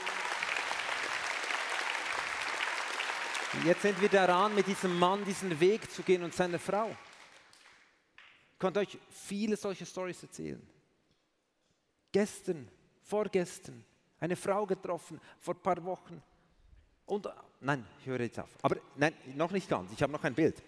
Jetzt 3.66 3.82
sind 3.82 4.00
wir 4.02 4.10
daran, 4.10 4.56
mit 4.56 4.68
diesem 4.68 4.98
Mann 4.98 5.24
diesen 5.26 5.60
Weg 5.60 5.90
zu 5.92 6.02
gehen 6.04 6.24
und 6.24 6.34
seiner 6.34 6.60
Frau. 6.60 6.96
Ich 8.54 8.60
konnte 8.60 8.80
euch 8.80 8.98
viele 9.10 9.56
solche 9.58 9.86
Stories 9.86 10.22
erzählen. 10.24 10.62
Gestern, 12.12 12.70
vorgestern, 13.10 13.84
eine 14.20 14.36
Frau 14.36 14.66
getroffen, 14.66 15.20
vor 15.40 15.56
ein 15.56 15.62
paar 15.62 15.84
Wochen. 15.84 16.22
Und, 17.06 17.28
nein, 17.60 17.86
ich 18.00 18.06
höre 18.06 18.22
jetzt 18.22 18.40
auf. 18.40 18.50
Aber 18.62 18.78
nein, 18.96 19.14
noch 19.36 19.52
nicht 19.52 19.68
ganz, 19.68 19.92
ich 19.92 20.02
habe 20.02 20.14
noch 20.14 20.24
ein 20.24 20.36
Bild. 20.36 20.62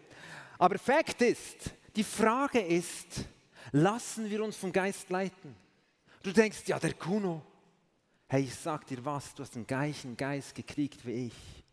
Aber 0.58 0.78
Fakt 0.80 1.22
ist, 1.22 1.72
die 1.96 2.04
Frage 2.04 2.60
ist, 2.60 3.26
lassen 3.72 4.30
wir 4.30 4.44
uns 4.44 4.58
vom 4.58 4.72
Geist 4.72 5.10
leiten? 5.10 5.56
Du 6.24 6.32
denkst, 6.32 6.64
ja, 6.68 6.80
der 6.80 6.94
Kuno, 6.94 7.42
hey, 8.28 8.44
ich 8.44 8.56
sag 8.56 8.88
dir 8.88 9.04
was, 9.06 9.34
du 9.36 9.44
hast 9.44 9.56
den 9.56 9.68
gleichen 9.68 10.18
Geist 10.18 10.56
gekriegt 10.56 11.06
wie 11.06 11.28
ich. 11.28 11.64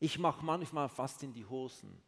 Ich 0.00 0.18
mache 0.18 0.44
manchmal 0.44 0.88
fast 0.88 1.22
in 1.22 1.32
die 1.32 1.44
Hosen. 1.44 2.00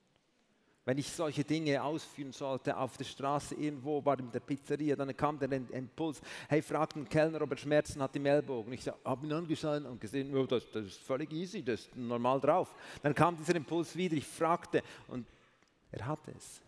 Wenn 0.91 0.99
ich 0.99 1.09
solche 1.09 1.45
Dinge 1.45 1.81
ausführen 1.81 2.33
sollte 2.33 2.77
auf 2.77 2.97
der 2.97 3.05
Straße 3.05 3.55
irgendwo, 3.55 4.05
war 4.05 4.19
in 4.19 4.29
der 4.33 4.41
Pizzeria, 4.41 4.97
dann 4.97 5.17
kam 5.17 5.39
der 5.39 5.53
Impuls, 5.53 6.21
hey, 6.49 6.61
frag 6.61 6.95
den 6.95 7.09
Kellner, 7.09 7.41
ob 7.43 7.53
er 7.53 7.59
Schmerzen 7.59 8.03
hat 8.03 8.17
im 8.17 8.27
Ellbogen. 8.27 8.73
Ich 8.73 8.89
habe 8.89 9.25
ihn 9.25 9.33
angeschaut 9.33 9.85
und 9.85 10.01
gesehen, 10.01 10.35
oh, 10.35 10.47
das, 10.47 10.69
das 10.73 10.87
ist 10.87 10.99
völlig 10.99 11.31
easy, 11.33 11.63
das 11.63 11.83
ist 11.83 11.97
normal 11.97 12.41
drauf. 12.41 12.75
Dann 13.05 13.15
kam 13.15 13.37
dieser 13.37 13.55
Impuls 13.55 13.95
wieder, 13.95 14.17
ich 14.17 14.27
fragte 14.27 14.83
und 15.07 15.29
er 15.93 16.07
hatte 16.09 16.33
es. 16.37 16.61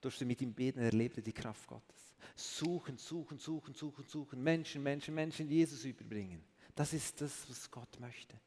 Durfte 0.00 0.24
mit 0.24 0.40
ihm 0.40 0.54
beten, 0.54 0.78
er 0.78 0.86
erlebte 0.86 1.20
die 1.20 1.34
Kraft 1.34 1.66
Gottes. 1.66 2.14
Suchen, 2.34 2.96
suchen, 2.96 3.36
suchen, 3.36 3.74
suchen, 3.74 4.04
suchen. 4.06 4.42
Menschen, 4.42 4.82
Menschen, 4.82 5.14
Menschen 5.14 5.46
Jesus 5.46 5.84
überbringen. 5.84 6.42
Das 6.74 6.94
ist 6.94 7.20
das, 7.20 7.50
was 7.50 7.70
Gott 7.70 8.00
möchte. 8.00 8.40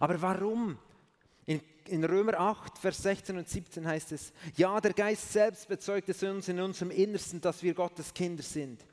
Aber 0.00 0.20
warum? 0.20 0.78
In, 1.46 1.60
in, 1.86 2.04
Römer 2.04 2.38
8, 2.38 2.76
Vers 2.78 2.98
16 2.98 3.38
und 3.38 3.48
17 3.48 3.86
heißt 3.86 4.12
es, 4.12 4.32
ja, 4.56 4.80
der 4.80 4.92
Geist 4.92 5.32
selbst 5.32 5.68
bezeugt 5.68 6.08
es 6.08 6.22
uns 6.22 6.48
in 6.48 6.60
unserem 6.60 6.90
Innersten, 6.90 7.40
dass 7.40 7.62
wir 7.62 7.72
Gottes 7.72 8.12
Kinder 8.12 8.42
sind. 8.42 8.84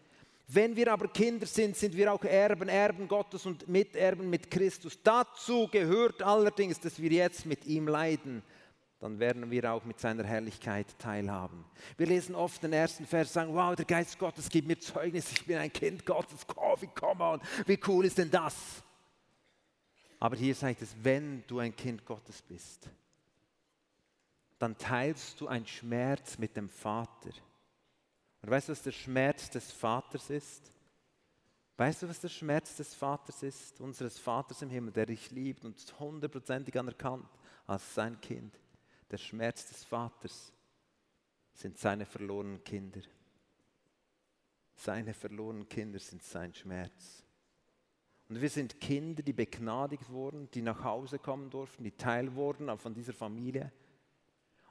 Wenn 0.48 0.76
wir 0.76 0.92
aber 0.92 1.08
Kinder 1.08 1.48
sind, 1.48 1.76
sind 1.76 1.96
wir 1.96 2.14
auch 2.14 2.24
Erben, 2.24 2.70
Erben 2.70 3.08
Gottes 3.08 3.46
und 3.46 3.68
Miterben 3.68 4.30
mit 4.30 4.52
Christus. 4.52 5.00
Dazu 5.04 5.68
gehört 5.72 6.22
allerdings, 6.22 6.80
dass 6.80 7.02
wir 7.02 7.12
jetzt 7.12 7.46
mit 7.46 7.66
ihm 7.66 7.88
leiden, 7.88 8.44
dann 9.00 9.20
werden 9.20 9.50
wir 9.52 9.72
auch 9.72 9.84
mit 9.84 10.00
seiner 10.00 10.24
Herrlichkeit 10.24 10.88
teilhaben. 11.00 11.66
Wir 11.98 12.08
lesen 12.08 12.36
oft 12.36 12.62
den 12.62 12.72
ersten 12.72 13.06
Vers, 13.06 13.34
sagen, 13.34 13.54
wow, 13.54 13.76
der 13.76 13.86
Geist 13.86 14.18
Gottes 14.20 14.48
gibt 14.50 14.68
mir 14.68 14.80
Zeugnis, 14.80 15.32
ich 15.32 15.46
bin 15.46 15.58
ein 15.58 15.74
Kind 15.74 16.06
Gottes, 16.06 16.46
oh, 16.56 16.76
wie 16.80 16.88
come 16.88 17.24
on, 17.24 17.42
wie 17.66 17.80
cool 17.88 18.06
ist 18.06 18.18
denn 18.18 18.32
das? 18.32 18.84
Aber 20.24 20.38
hier 20.38 20.56
sagt 20.56 20.82
es, 20.82 20.96
wenn 21.04 21.46
du 21.48 21.60
ein 21.60 21.76
Kind 21.76 22.06
Gottes 22.06 22.42
bist, 22.42 22.90
dann 24.58 24.78
teilst 24.78 25.42
du 25.42 25.50
einen 25.50 25.68
Schmerz 25.68 26.38
mit 26.38 26.56
dem 26.56 26.70
Vater. 26.70 27.32
Und 28.42 28.50
weißt 28.50 28.70
du, 28.70 28.72
was 28.72 28.82
der 28.82 28.94
Schmerz 28.94 29.50
des 29.50 29.74
Vaters 29.74 30.30
ist? 30.30 30.72
Weißt 31.76 32.04
du, 32.04 32.08
was 32.08 32.22
der 32.22 32.30
Schmerz 32.30 32.78
des 32.78 32.96
Vaters 32.96 33.44
ist? 33.44 33.82
Unseres 33.82 34.18
Vaters 34.18 34.62
im 34.62 34.70
Himmel, 34.70 34.94
der 34.94 35.08
dich 35.08 35.30
liebt 35.32 35.66
und 35.66 35.94
hundertprozentig 36.00 36.80
anerkannt 36.80 37.28
als 37.68 37.94
sein 37.94 38.22
Kind. 38.22 38.58
Der 39.12 39.18
Schmerz 39.18 39.68
des 39.68 39.84
Vaters 39.84 40.54
sind 41.54 41.78
seine 41.78 42.06
verlorenen 42.06 42.64
Kinder. 42.64 43.02
Seine 44.78 45.14
verlorenen 45.14 45.68
Kinder 45.68 46.00
sind 46.00 46.24
sein 46.24 46.54
Schmerz. 46.54 47.26
Und 48.34 48.42
wir 48.42 48.50
sind 48.50 48.82
Kinder, 48.82 49.22
die 49.22 49.32
begnadigt 49.32 50.10
wurden, 50.10 50.50
die 50.56 50.64
nach 50.64 50.84
Hause 50.84 51.20
kommen 51.20 51.52
durften, 51.52 51.84
die 51.84 51.92
Teil 51.92 52.34
wurden 52.34 52.76
von 52.80 52.92
dieser 52.92 53.14
Familie. 53.14 53.72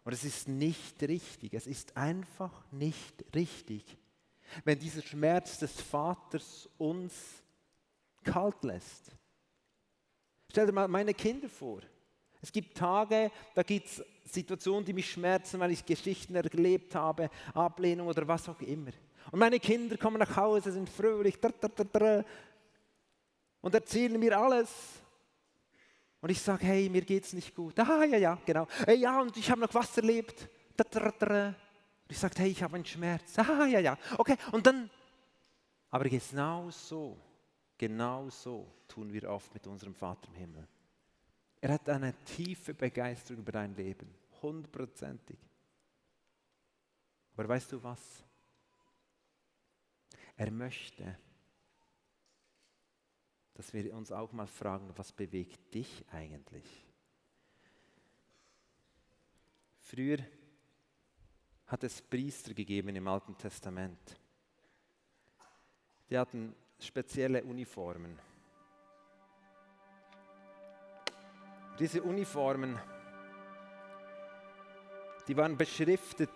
Und 0.03 0.13
es 0.13 0.25
ist 0.25 0.49
nicht 0.49 1.01
richtig, 1.05 1.55
es 1.55 1.69
ist 1.69 1.97
einfach 1.97 2.65
nicht 2.73 3.25
richtig, 3.37 3.97
wenn 4.65 4.81
dieser 4.81 5.01
Schmerz 5.01 5.61
des 5.61 5.81
Vaters 5.81 6.69
uns 6.77 7.15
kalt 8.25 8.65
lässt. 8.65 9.13
Stell 10.51 10.67
dir 10.67 10.73
mal 10.73 10.89
meine 10.89 11.15
Kinder 11.15 11.49
vor. 11.49 11.83
Es 12.41 12.51
gibt 12.51 12.77
Tage, 12.77 13.31
da 13.55 13.63
gibt 13.63 13.87
es 13.87 14.05
Situationen, 14.25 14.85
die 14.85 14.93
mich 14.93 15.09
schmerzen, 15.09 15.61
weil 15.61 15.71
ich 15.71 15.87
Geschichten 15.87 16.35
erlebt 16.35 16.97
habe, 16.97 17.31
Ablehnung 17.55 18.09
oder 18.09 18.27
was 18.27 18.49
auch 18.49 18.61
immer. 18.61 18.91
Und 19.31 19.39
meine 19.39 19.61
Kinder 19.61 19.97
kommen 19.97 20.19
nach 20.19 20.37
Hause, 20.37 20.73
sind 20.73 20.89
fröhlich 20.89 21.39
und 23.63 23.75
erzählen 23.75 24.19
mir 24.21 24.39
alles. 24.39 24.71
Und 26.21 26.31
ich 26.31 26.41
sage, 26.41 26.67
hey, 26.67 26.89
mir 26.89 27.03
geht's 27.03 27.33
nicht 27.33 27.55
gut. 27.55 27.79
Ah, 27.81 28.05
ja, 28.05 28.19
ja, 28.19 28.39
genau. 28.45 28.67
Hey, 28.85 28.99
ja, 28.99 29.21
und 29.21 29.37
ich 29.37 29.51
habe 29.51 29.61
noch 29.61 29.75
was 29.75 29.97
erlebt. 29.97 30.49
Und 30.79 32.11
ich 32.11 32.19
sage, 32.19 32.35
hey, 32.39 32.51
ich 32.51 32.63
habe 32.63 32.77
einen 32.77 32.85
Schmerz. 32.85 33.39
Ah, 33.39 33.67
ja, 33.67 33.81
ja. 33.81 33.99
Okay, 34.19 34.37
und 34.53 34.67
dann, 34.67 34.91
aber 35.91 36.09
genau 36.09 36.71
so, 36.71 37.19
genau 37.77 38.29
so 38.31 38.67
tun 38.89 39.13
wir 39.13 39.29
oft 39.29 39.53
mit 39.53 39.67
unserem 39.67 39.95
Vater 39.95 40.29
im 40.29 40.35
Himmel. 40.35 40.69
Er 41.61 41.75
hat 41.75 41.89
eine 41.89 42.15
tiefe 42.25 42.75
Begeisterung 42.75 43.43
über 43.43 43.53
dein 43.53 43.75
Leben, 43.75 44.13
hundertprozentig. 44.41 45.39
Aber 47.35 47.49
weißt 47.49 47.73
du 47.73 47.83
was? 47.83 48.25
Er 50.37 50.51
möchte, 50.51 51.19
dass 53.55 53.73
wir 53.73 53.95
uns 53.95 54.11
auch 54.13 54.33
mal 54.33 54.47
fragen, 54.47 54.93
was 54.97 55.13
bewegt 55.13 55.75
dich 55.75 56.05
eigentlich? 56.11 56.87
Früher 59.79 60.19
hat 61.67 61.85
es 61.85 62.01
Priester 62.01 62.55
gegeben 62.55 62.97
im 62.97 63.07
Alten 63.09 63.37
Testament. 63.37 64.19
Die 66.09 66.19
hatten 66.19 66.55
spezielle 66.79 67.43
Uniformen. 67.45 68.19
Diese 71.79 72.03
Uniformen, 72.03 72.79
die 75.27 75.37
waren 75.37 75.57
beschriftet 75.57 76.31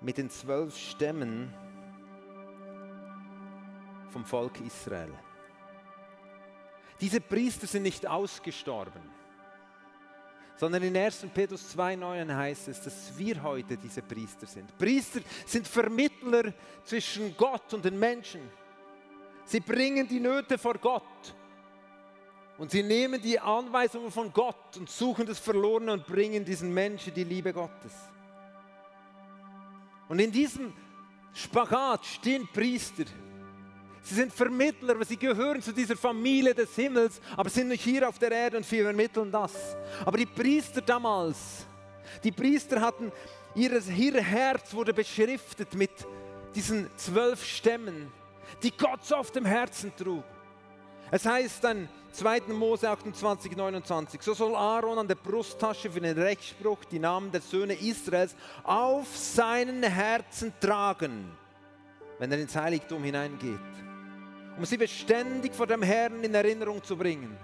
mit 0.00 0.18
den 0.18 0.30
zwölf 0.30 0.76
Stämmen 0.76 1.52
vom 4.10 4.24
Volk 4.24 4.60
Israel. 4.60 5.12
Diese 7.00 7.20
Priester 7.20 7.66
sind 7.66 7.84
nicht 7.84 8.06
ausgestorben, 8.06 9.02
sondern 10.56 10.82
in 10.82 10.96
1. 10.96 11.26
Petrus 11.32 11.76
2,9 11.76 12.34
heißt 12.34 12.68
es, 12.68 12.80
dass 12.80 13.16
wir 13.16 13.40
heute 13.42 13.76
diese 13.76 14.02
Priester 14.02 14.46
sind. 14.46 14.76
Priester 14.76 15.20
sind 15.46 15.68
Vermittler 15.68 16.52
zwischen 16.82 17.36
Gott 17.36 17.72
und 17.72 17.84
den 17.84 17.98
Menschen. 17.98 18.40
Sie 19.44 19.60
bringen 19.60 20.08
die 20.08 20.18
Nöte 20.18 20.58
vor 20.58 20.74
Gott 20.74 21.34
und 22.58 22.72
sie 22.72 22.82
nehmen 22.82 23.22
die 23.22 23.38
Anweisungen 23.38 24.10
von 24.10 24.32
Gott 24.32 24.76
und 24.76 24.90
suchen 24.90 25.24
das 25.24 25.38
Verlorene 25.38 25.92
und 25.92 26.06
bringen 26.06 26.44
diesen 26.44 26.74
Menschen 26.74 27.14
die 27.14 27.24
Liebe 27.24 27.52
Gottes. 27.52 27.92
Und 30.08 30.18
in 30.18 30.32
diesem 30.32 30.72
Spagat 31.32 32.04
stehen 32.04 32.48
Priester. 32.52 33.04
Sie 34.08 34.14
sind 34.14 34.32
Vermittler, 34.32 34.94
aber 34.94 35.04
sie 35.04 35.18
gehören 35.18 35.60
zu 35.60 35.70
dieser 35.70 35.94
Familie 35.94 36.54
des 36.54 36.74
Himmels, 36.74 37.20
aber 37.36 37.50
sind 37.50 37.68
nicht 37.68 37.84
hier 37.84 38.08
auf 38.08 38.18
der 38.18 38.32
Erde 38.32 38.56
und 38.56 38.72
wir 38.72 38.84
vermitteln 38.84 39.30
das. 39.30 39.76
Aber 40.02 40.16
die 40.16 40.24
Priester 40.24 40.80
damals, 40.80 41.66
die 42.24 42.32
Priester 42.32 42.80
hatten, 42.80 43.12
ihr, 43.54 43.70
ihr 43.70 44.22
Herz 44.22 44.72
wurde 44.72 44.94
beschriftet 44.94 45.74
mit 45.74 45.90
diesen 46.54 46.88
zwölf 46.96 47.44
Stämmen, 47.44 48.10
die 48.62 48.70
Gott 48.70 49.04
so 49.04 49.16
auf 49.16 49.30
dem 49.30 49.44
Herzen 49.44 49.92
trug. 49.94 50.24
Es 51.10 51.26
heißt 51.26 51.62
dann 51.64 51.86
2. 52.12 52.40
Mose 52.54 52.88
28, 52.88 53.54
29, 53.54 54.22
so 54.22 54.32
soll 54.32 54.56
Aaron 54.56 55.00
an 55.00 55.08
der 55.08 55.16
Brusttasche 55.16 55.90
für 55.90 56.00
den 56.00 56.18
Rechtsspruch 56.18 56.82
die 56.86 56.98
Namen 56.98 57.30
der 57.30 57.42
Söhne 57.42 57.74
Israels 57.74 58.34
auf 58.64 59.14
seinen 59.14 59.82
Herzen 59.82 60.54
tragen, 60.60 61.30
wenn 62.18 62.32
er 62.32 62.38
ins 62.38 62.56
Heiligtum 62.56 63.04
hineingeht, 63.04 63.58
um 64.58 64.64
sie 64.64 64.76
beständig 64.76 65.54
vor 65.54 65.68
dem 65.68 65.82
Herrn 65.82 66.24
in 66.24 66.34
Erinnerung 66.34 66.82
zu 66.82 66.96
bringen. 66.96 67.38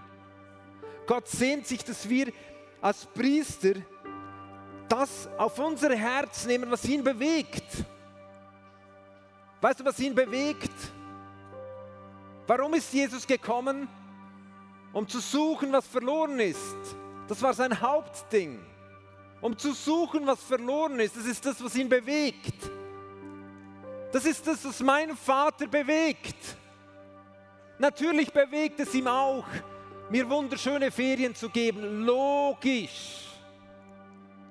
Gott 1.07 1.29
sehnt 1.29 1.67
sich, 1.67 1.85
dass 1.85 2.09
wir 2.09 2.33
als 2.81 3.07
Priester 3.07 3.75
das 4.89 5.29
auf 5.39 5.59
unser 5.61 5.95
Herz 5.95 6.45
nehmen, 6.45 6.71
was 6.71 6.85
ihn 6.85 7.05
bewegt. 7.05 7.65
Weißt 9.61 9.81
du, 9.81 9.85
was 9.85 9.99
ihn 10.01 10.15
bewegt? 10.15 10.73
Warum 12.47 12.75
ist 12.75 12.93
Jesus 12.93 13.27
gekommen? 13.27 13.89
Um 14.93 15.09
zu 15.09 15.21
suchen, 15.21 15.73
was 15.73 15.87
verloren 15.87 16.41
ist. 16.41 16.77
Das 17.29 17.41
war 17.41 17.55
sein 17.55 17.81
Hauptding. 17.81 18.61
Um 19.41 19.57
zu 19.57 19.73
suchen, 19.73 20.27
was 20.27 20.43
verloren 20.43 20.99
ist. 20.99 21.17
Das 21.17 21.27
ist 21.27 21.47
das, 21.47 21.63
was 21.63 21.75
ihn 21.77 21.89
bewegt. 21.89 22.71
Das 24.13 24.25
ist 24.25 24.47
das, 24.47 24.65
was 24.65 24.81
meinen 24.81 25.17
Vater 25.17 25.67
bewegt. 25.67 26.37
Natürlich 27.79 28.33
bewegt 28.33 28.79
es 28.81 28.95
ihm 28.95 29.09
auch, 29.09 29.45
mir 30.09 30.29
wunderschöne 30.29 30.91
Ferien 30.91 31.35
zu 31.35 31.49
geben. 31.49 32.05
Logisch. 32.05 33.23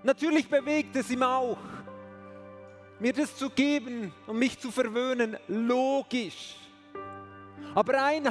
Natürlich 0.03 0.49
bewegt 0.49 0.95
es 0.97 1.09
ihm 1.09 1.23
auch, 1.23 1.57
mir 2.99 3.13
das 3.13 3.35
zu 3.37 3.49
geben 3.49 4.13
und 4.27 4.37
mich 4.37 4.59
zu 4.59 4.69
verwöhnen. 4.71 5.37
Logisch. 5.47 6.57
Aber 7.73 8.03
ein 8.03 8.27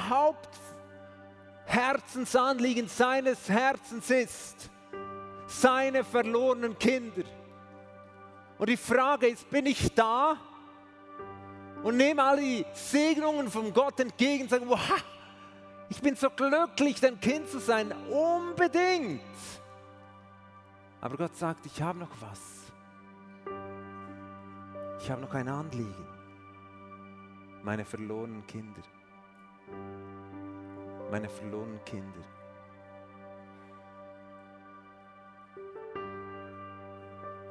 Hauptherzensanliegen 1.66 2.86
seines 2.88 3.48
Herzens 3.48 4.10
ist, 4.10 4.70
seine 5.46 6.04
verlorenen 6.04 6.78
Kinder. 6.78 7.22
Und 8.58 8.68
die 8.68 8.76
Frage 8.76 9.28
ist, 9.28 9.48
bin 9.48 9.64
ich 9.66 9.94
da 9.94 10.36
und 11.82 11.96
nehme 11.96 12.22
alle 12.22 12.40
die 12.40 12.66
Segnungen 12.72 13.50
von 13.50 13.72
Gott 13.72 13.98
entgegen 14.00 14.44
und 14.44 14.50
sage, 14.50 14.68
wow, 14.68 15.04
ich 15.88 16.00
bin 16.00 16.16
so 16.16 16.30
glücklich, 16.30 17.00
dein 17.00 17.18
Kind 17.20 17.48
zu 17.48 17.58
sein. 17.58 17.92
Unbedingt. 18.10 19.20
Aber 21.00 21.16
Gott 21.16 21.36
sagt, 21.36 21.66
ich 21.66 21.82
habe 21.82 21.98
noch 21.98 22.20
was. 22.20 22.40
Ich 25.00 25.10
habe 25.10 25.20
noch 25.20 25.34
ein 25.34 25.48
Anliegen. 25.48 26.06
Meine 27.62 27.84
verlorenen 27.84 28.46
Kinder 28.46 28.82
meine 31.12 31.28
verlorenen 31.28 31.84
Kinder. 31.84 32.24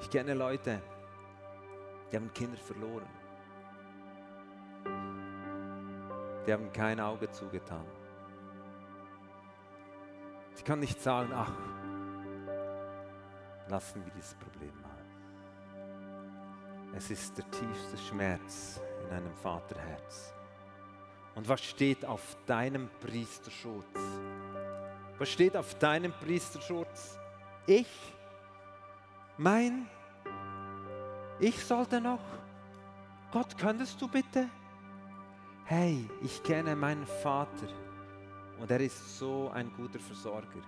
Ich 0.01 0.09
kenne 0.09 0.34
Leute, 0.34 0.82
die 2.11 2.15
haben 2.15 2.34
Kinder 2.34 2.57
verloren. 2.57 3.20
Die 6.46 6.54
haben 6.54 6.72
kein 6.72 7.00
Auge 7.00 7.30
zugetan. 7.32 7.86
Ich 10.56 10.64
kann 10.64 10.80
nicht 10.80 11.02
sagen, 11.02 11.32
ach, 11.34 11.52
lassen 13.68 14.04
wir 14.04 14.12
dieses 14.14 14.36
Problem 14.36 14.74
mal. 14.82 14.92
Es 16.96 17.10
ist 17.10 17.38
der 17.38 17.50
tiefste 17.50 17.98
Schmerz 17.98 18.82
in 19.04 19.16
einem 19.16 19.34
Vaterherz. 19.36 20.34
Und 21.36 21.48
was 21.48 21.62
steht 21.62 22.06
auf 22.06 22.38
deinem 22.46 22.89
Priesterschutz? 23.00 23.98
Was 25.18 25.30
steht 25.30 25.56
auf 25.56 25.76
deinem 25.76 26.12
Priesterschutz? 26.12 27.18
Ich? 27.66 27.88
Mein? 29.38 29.88
Ich 31.39 31.64
sollte 31.64 32.02
noch? 32.02 32.20
Gott, 33.32 33.58
könntest 33.58 34.02
du 34.02 34.08
bitte? 34.08 34.50
Hey, 35.66 36.09
ich 36.22 36.43
kenne 36.43 36.76
meinen 36.76 37.05
Vater 37.05 37.68
und 38.59 38.70
er 38.70 38.80
ist 38.82 39.18
so 39.18 39.49
ein 39.53 39.72
guter 39.78 39.99
Versorger. 39.99 40.62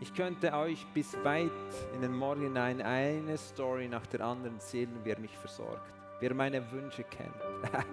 Ich 0.00 0.12
könnte 0.14 0.52
euch 0.52 0.86
bis 0.94 1.16
weit 1.24 1.50
in 1.94 2.02
den 2.02 2.16
Morgen 2.16 2.42
hinein 2.42 2.80
eine 2.82 3.36
Story 3.36 3.88
nach 3.88 4.06
der 4.06 4.20
anderen 4.20 4.54
erzählen, 4.54 4.98
wie 5.04 5.10
er 5.10 5.18
mich 5.18 5.36
versorgt, 5.36 5.92
wie 6.20 6.26
er 6.26 6.34
meine 6.34 6.70
Wünsche 6.70 7.04
kennt. 7.04 7.34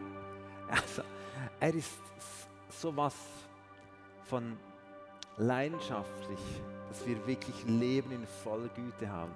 also, 0.70 1.04
er 1.60 1.74
ist 1.74 2.02
sowas 2.70 3.16
von 4.24 4.58
leidenschaftlich, 5.38 6.40
dass 6.90 7.06
wir 7.08 7.26
wirklich 7.28 7.64
Leben 7.66 8.12
in 8.12 8.26
voller 8.44 8.70
Güte 8.70 9.10
haben, 9.10 9.34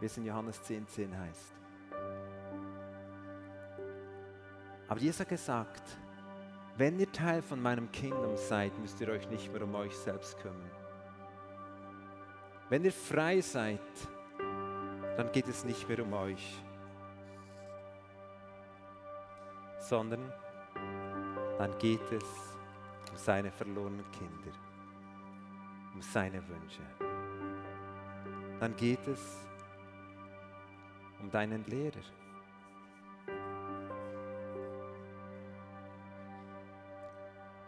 wie 0.00 0.06
es 0.06 0.16
in 0.16 0.24
Johannes 0.24 0.60
10,10 0.62 0.86
10 0.86 1.18
heißt. 1.18 1.59
Aber 4.90 4.98
Jesus 4.98 5.20
hat 5.20 5.28
gesagt, 5.28 5.82
wenn 6.76 6.98
ihr 6.98 7.10
Teil 7.12 7.42
von 7.42 7.62
meinem 7.62 7.92
Kingdom 7.92 8.36
seid, 8.36 8.76
müsst 8.80 9.00
ihr 9.00 9.08
euch 9.08 9.30
nicht 9.30 9.52
mehr 9.52 9.62
um 9.62 9.76
euch 9.76 9.96
selbst 9.96 10.36
kümmern. 10.38 10.70
Wenn 12.68 12.84
ihr 12.84 12.92
frei 12.92 13.40
seid, 13.40 13.80
dann 15.16 15.30
geht 15.30 15.46
es 15.46 15.64
nicht 15.64 15.88
mehr 15.88 16.02
um 16.02 16.12
euch, 16.12 16.60
sondern 19.78 20.32
dann 21.56 21.78
geht 21.78 22.10
es 22.10 22.24
um 23.12 23.16
seine 23.16 23.52
verlorenen 23.52 24.10
Kinder, 24.10 24.52
um 25.94 26.02
seine 26.02 26.42
Wünsche. 26.48 26.82
Dann 28.58 28.74
geht 28.74 29.06
es 29.06 29.38
um 31.20 31.30
deinen 31.30 31.64
Lehrer. 31.66 32.19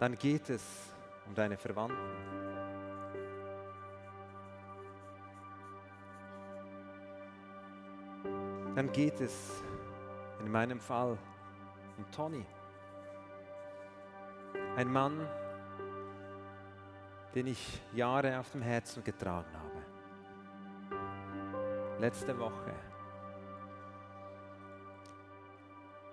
Dann 0.03 0.19
geht 0.19 0.51
es 0.51 0.91
um 1.29 1.35
deine 1.37 1.57
Verwandten. 1.57 1.97
Dann 8.75 8.91
geht 8.91 9.21
es 9.21 9.63
in 10.41 10.51
meinem 10.51 10.81
Fall 10.81 11.17
um 11.97 12.11
Tony. 12.11 12.45
Ein 14.75 14.91
Mann, 14.91 15.25
den 17.37 17.47
ich 17.47 17.81
Jahre 17.93 18.41
auf 18.41 18.51
dem 18.51 18.63
Herzen 18.63 19.05
getragen 19.05 19.53
habe. 19.55 19.85
Letzte 22.01 22.37
Woche. 22.41 22.75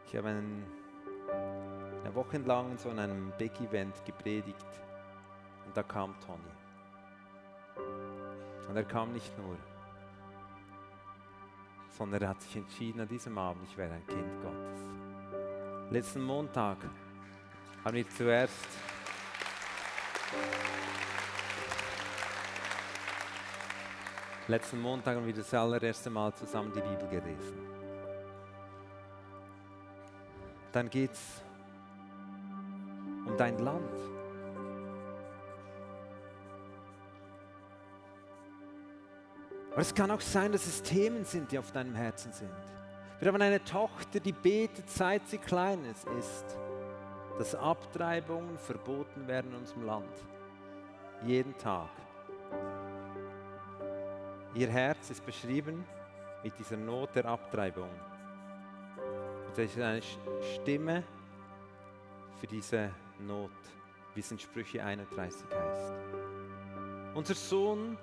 Ich 0.06 0.16
habe 0.16 0.28
einen, 0.28 0.79
eine 2.10 2.16
Woche 2.16 2.38
lang 2.40 2.76
so 2.78 2.90
in 2.90 2.98
einem 2.98 3.32
Big 3.38 3.52
Event 3.62 3.94
gepredigt 4.04 4.66
und 5.66 5.78
da 5.78 5.84
kam 5.84 6.16
Tony. 6.26 6.42
Und 8.68 8.76
er 8.76 8.84
kam 8.84 9.14
nicht 9.14 9.38
nur, 9.38 9.56
sondern 11.92 12.24
er 12.24 12.30
hat 12.30 12.42
sich 12.42 12.56
entschieden 12.56 13.02
an 13.02 13.08
diesem 13.08 13.38
Abend, 13.38 13.64
ich 13.70 13.78
werde 13.78 13.94
ein 13.94 14.08
Kind 14.08 14.42
Gottes. 14.42 14.80
Letzten 15.92 16.24
Montag 16.24 16.78
haben 17.86 17.96
wir 17.96 18.10
zuerst 18.10 18.68
letzten 24.48 24.82
Montag 24.82 25.16
haben 25.16 25.28
wir 25.28 25.34
das 25.34 25.54
allererste 25.54 26.10
Mal 26.10 26.34
zusammen 26.34 26.72
die 26.74 26.82
Bibel 26.82 27.08
gelesen. 27.08 27.60
Dann 30.72 30.90
geht 30.90 31.12
es 31.12 31.44
dein 33.40 33.58
Land. 33.60 33.94
Aber 39.72 39.82
es 39.82 39.94
kann 39.94 40.12
auch 40.12 40.22
sein, 40.22 40.52
dass 40.52 40.68
es 40.68 40.82
Themen 40.82 41.24
sind, 41.24 41.52
die 41.52 41.58
auf 41.58 41.72
deinem 41.72 41.96
Herzen 41.96 42.34
sind. 42.34 42.52
Wir 43.20 43.28
haben 43.30 43.42
eine 43.42 43.64
Tochter, 43.64 44.20
die 44.20 44.32
betet, 44.32 44.90
seit 44.90 45.28
sie 45.28 45.38
klein 45.38 45.86
ist, 45.86 46.58
dass 47.38 47.56
Abtreibungen 47.56 48.58
verboten 48.58 49.28
werden 49.28 49.52
in 49.52 49.58
unserem 49.58 49.86
Land. 49.86 50.12
Jeden 51.26 51.58
Tag. 51.58 51.90
Ihr 54.54 54.70
Herz 54.70 55.10
ist 55.10 55.26
beschrieben 55.26 55.86
mit 56.44 56.58
dieser 56.58 56.78
Not 56.78 57.16
der 57.16 57.26
Abtreibung. 57.26 57.90
Das 59.50 59.60
ist 59.60 59.80
eine 59.80 60.02
Stimme 60.56 61.04
für 62.40 62.48
diese 62.48 62.90
Not, 63.20 63.52
wie 64.16 64.20
es 64.20 64.32
in 64.32 64.40
Sprüche 64.40 64.84
31 64.84 65.46
heißt. 65.52 65.94
Unser 67.14 67.36
Sohn 67.36 67.98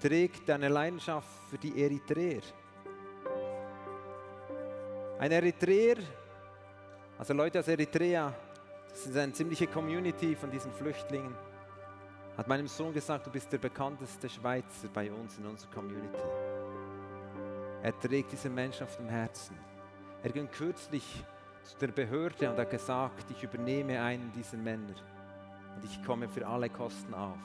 trägt 0.00 0.48
eine 0.50 0.68
Leidenschaft 0.68 1.28
für 1.50 1.58
die 1.58 1.82
Eritreer. 1.82 2.42
Ein 5.18 5.32
Eritreer, 5.32 5.96
also 7.18 7.32
Leute 7.32 7.60
aus 7.60 7.68
Eritrea, 7.68 8.34
das 8.90 9.06
ist 9.06 9.16
eine 9.16 9.32
ziemliche 9.32 9.66
Community 9.66 10.34
von 10.36 10.50
diesen 10.50 10.72
Flüchtlingen, 10.72 11.34
hat 12.36 12.48
meinem 12.48 12.68
Sohn 12.68 12.92
gesagt, 12.92 13.26
du 13.26 13.30
bist 13.30 13.50
der 13.50 13.58
bekannteste 13.58 14.28
Schweizer 14.28 14.88
bei 14.92 15.10
uns 15.10 15.38
in 15.38 15.46
unserer 15.46 15.70
Community. 15.70 16.22
Er 17.82 17.98
trägt 17.98 18.32
diese 18.32 18.50
Menschen 18.50 18.84
auf 18.84 18.96
dem 18.96 19.08
Herzen. 19.08 19.56
Er 20.22 20.30
ging 20.30 20.50
kürzlich 20.50 21.24
zu 21.66 21.76
der 21.78 21.88
Behörde 21.88 22.50
und 22.50 22.58
hat 22.58 22.70
gesagt, 22.70 23.30
ich 23.30 23.42
übernehme 23.42 24.00
einen 24.00 24.32
dieser 24.32 24.56
Männer 24.56 24.94
und 25.74 25.84
ich 25.84 26.02
komme 26.04 26.28
für 26.28 26.46
alle 26.46 26.70
Kosten 26.70 27.12
auf. 27.12 27.38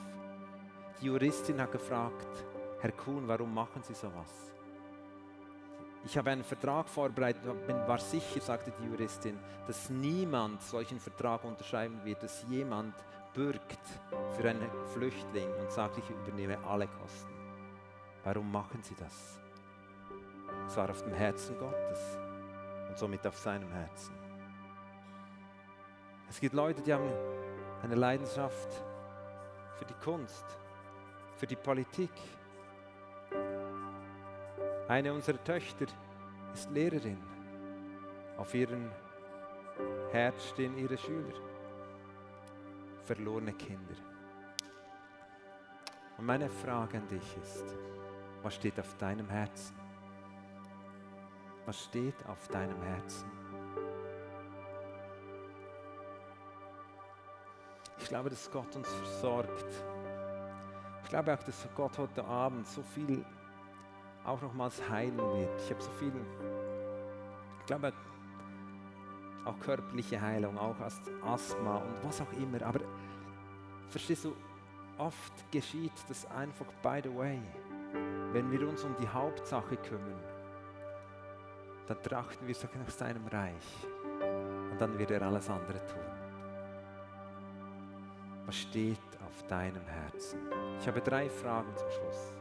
Die 0.99 1.07
Juristin 1.07 1.59
hat 1.59 1.71
gefragt, 1.71 2.45
Herr 2.79 2.91
Kuhn, 2.91 3.27
warum 3.27 3.53
machen 3.53 3.81
Sie 3.83 3.93
sowas? 3.93 4.53
Ich 6.05 6.17
habe 6.17 6.31
einen 6.31 6.43
Vertrag 6.43 6.87
vorbereitet 6.87 7.43
und 7.45 7.87
war 7.87 7.99
sicher, 7.99 8.41
sagte 8.41 8.71
die 8.79 8.87
Juristin, 8.87 9.37
dass 9.67 9.89
niemand 9.89 10.61
solchen 10.63 10.99
Vertrag 10.99 11.43
unterschreiben 11.43 11.99
wird, 12.03 12.23
dass 12.23 12.45
jemand 12.49 12.95
bürgt 13.33 13.79
für 14.35 14.49
einen 14.49 14.69
Flüchtling 14.93 15.47
und 15.59 15.71
sagt, 15.71 15.97
ich 15.97 16.09
übernehme 16.09 16.57
alle 16.67 16.87
Kosten. 16.87 17.33
Warum 18.23 18.51
machen 18.51 18.81
sie 18.83 18.95
das? 18.95 19.39
Es 20.67 20.77
war 20.77 20.89
auf 20.89 21.01
dem 21.03 21.13
Herzen 21.13 21.57
Gottes 21.57 22.17
und 22.91 22.97
somit 22.97 23.25
auf 23.25 23.37
seinem 23.37 23.71
Herzen. 23.71 24.13
Es 26.29 26.41
gibt 26.41 26.53
Leute, 26.53 26.81
die 26.81 26.93
haben 26.93 27.09
eine 27.81 27.95
Leidenschaft 27.95 28.69
für 29.77 29.85
die 29.85 29.93
Kunst, 30.03 30.45
für 31.37 31.47
die 31.47 31.55
Politik, 31.55 32.11
eine 34.89 35.13
unserer 35.13 35.41
Töchter 35.41 35.85
ist 36.53 36.69
Lehrerin. 36.69 37.17
Auf 38.37 38.53
ihrem 38.53 38.91
Herz 40.11 40.49
stehen 40.49 40.77
ihre 40.77 40.97
Schüler. 40.97 41.39
Verlorene 43.05 43.53
Kinder. 43.53 43.95
Und 46.17 46.25
meine 46.25 46.49
Frage 46.49 46.97
an 46.97 47.07
dich 47.07 47.37
ist, 47.41 47.73
was 48.43 48.55
steht 48.55 48.77
auf 48.81 48.97
deinem 48.97 49.29
Herzen? 49.29 49.77
Was 51.71 51.85
steht 51.85 52.15
auf 52.27 52.49
deinem 52.49 52.81
Herzen? 52.81 53.31
Ich 57.97 58.09
glaube, 58.09 58.29
dass 58.29 58.51
Gott 58.51 58.75
uns 58.75 58.89
versorgt. 58.89 59.65
Ich 61.01 61.09
glaube 61.09 61.33
auch, 61.33 61.41
dass 61.41 61.65
Gott 61.73 61.97
heute 61.97 62.25
Abend 62.25 62.67
so 62.67 62.83
viel 62.83 63.23
auch 64.25 64.41
nochmals 64.41 64.81
heilen 64.89 65.15
wird. 65.15 65.61
Ich 65.61 65.71
habe 65.71 65.81
so 65.81 65.91
viel, 65.91 66.11
ich 67.61 67.65
glaube, 67.67 67.93
auch 69.45 69.57
körperliche 69.61 70.19
Heilung, 70.19 70.57
auch 70.57 70.75
Asthma 71.23 71.77
und 71.77 72.03
was 72.03 72.19
auch 72.19 72.33
immer. 72.33 72.61
Aber 72.63 72.81
verstehst 73.87 74.25
du, 74.25 74.35
oft 74.97 75.51
geschieht 75.51 75.93
das 76.09 76.25
einfach 76.31 76.67
by 76.83 76.99
the 77.01 77.15
way. 77.15 77.39
Wenn 78.33 78.51
wir 78.51 78.67
uns 78.67 78.83
um 78.83 78.93
die 78.97 79.07
Hauptsache 79.07 79.77
kümmern, 79.77 80.30
dann 81.91 82.03
trachten 82.03 82.47
wir 82.47 82.55
nach 82.79 82.89
seinem 82.89 83.27
Reich. 83.27 83.87
Und 84.71 84.79
dann 84.79 84.97
wird 84.97 85.11
er 85.11 85.21
alles 85.23 85.49
andere 85.49 85.85
tun. 85.85 85.99
Was 88.45 88.55
steht 88.55 88.97
auf 89.25 89.47
deinem 89.47 89.85
Herzen? 89.85 90.39
Ich 90.79 90.87
habe 90.87 91.01
drei 91.01 91.29
Fragen 91.29 91.75
zum 91.75 91.89
Schluss. 91.91 92.33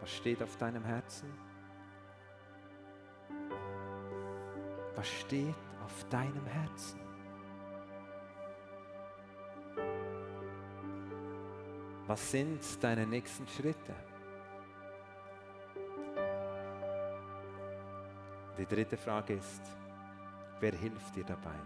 Was 0.00 0.10
steht 0.10 0.42
auf 0.42 0.56
deinem 0.56 0.84
Herzen? 0.84 1.32
Was 4.94 5.08
steht 5.08 5.54
auf 5.84 6.04
deinem 6.08 6.46
Herzen? 6.46 7.00
Was 12.06 12.30
sind 12.30 12.84
deine 12.84 13.06
nächsten 13.06 13.46
Schritte? 13.48 13.94
Die 18.60 18.66
dritte 18.66 18.98
Frage 18.98 19.32
ist, 19.32 19.62
wer 20.60 20.72
hilft 20.72 21.16
dir 21.16 21.24
dabei? 21.24 21.56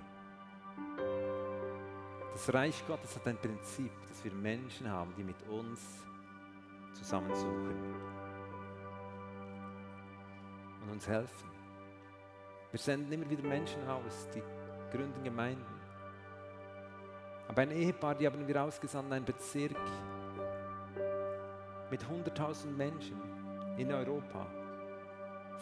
Das 2.32 2.54
Reich 2.54 2.86
Gottes 2.86 3.16
hat 3.16 3.26
ein 3.26 3.36
Prinzip, 3.36 3.90
dass 4.08 4.22
wir 4.22 4.32
Menschen 4.32 4.88
haben, 4.88 5.12
die 5.16 5.24
mit 5.24 5.42
uns 5.48 5.80
zusammensuchen 6.92 7.94
und 10.82 10.92
uns 10.92 11.08
helfen. 11.08 11.50
Wir 12.70 12.78
senden 12.78 13.12
immer 13.12 13.28
wieder 13.28 13.42
Menschen 13.42 13.84
aus, 13.88 14.28
die 14.32 14.42
gründen 14.96 15.24
Gemeinden. 15.24 15.80
Aber 17.48 17.62
ein 17.62 17.72
Ehepaar, 17.72 18.14
die 18.14 18.28
haben 18.28 18.46
wir 18.46 18.62
ausgesandt, 18.62 19.12
ein 19.12 19.24
Bezirk 19.24 19.74
mit 21.90 22.04
100.000 22.04 22.66
Menschen 22.66 23.20
in 23.78 23.92
Europa, 23.92 24.46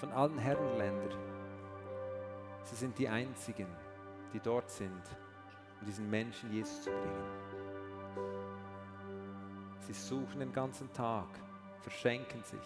von 0.02 0.10
allen 0.10 0.36
Herrenländern. 0.36 1.16
Sie 2.64 2.74
sind 2.74 2.98
die 2.98 3.08
Einzigen, 3.08 3.68
die 4.32 4.40
dort 4.40 4.68
sind, 4.68 5.00
um 5.78 5.86
diesen 5.86 6.10
Menschen 6.10 6.52
Jesus 6.52 6.82
zu 6.82 6.90
bringen. 6.90 7.30
Sie 9.78 9.92
suchen 9.92 10.40
den 10.40 10.52
ganzen 10.52 10.92
Tag, 10.92 11.28
verschenken 11.82 12.42
sich 12.42 12.58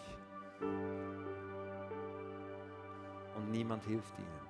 und 3.36 3.50
niemand 3.50 3.84
hilft 3.84 4.14
ihnen. 4.18 4.46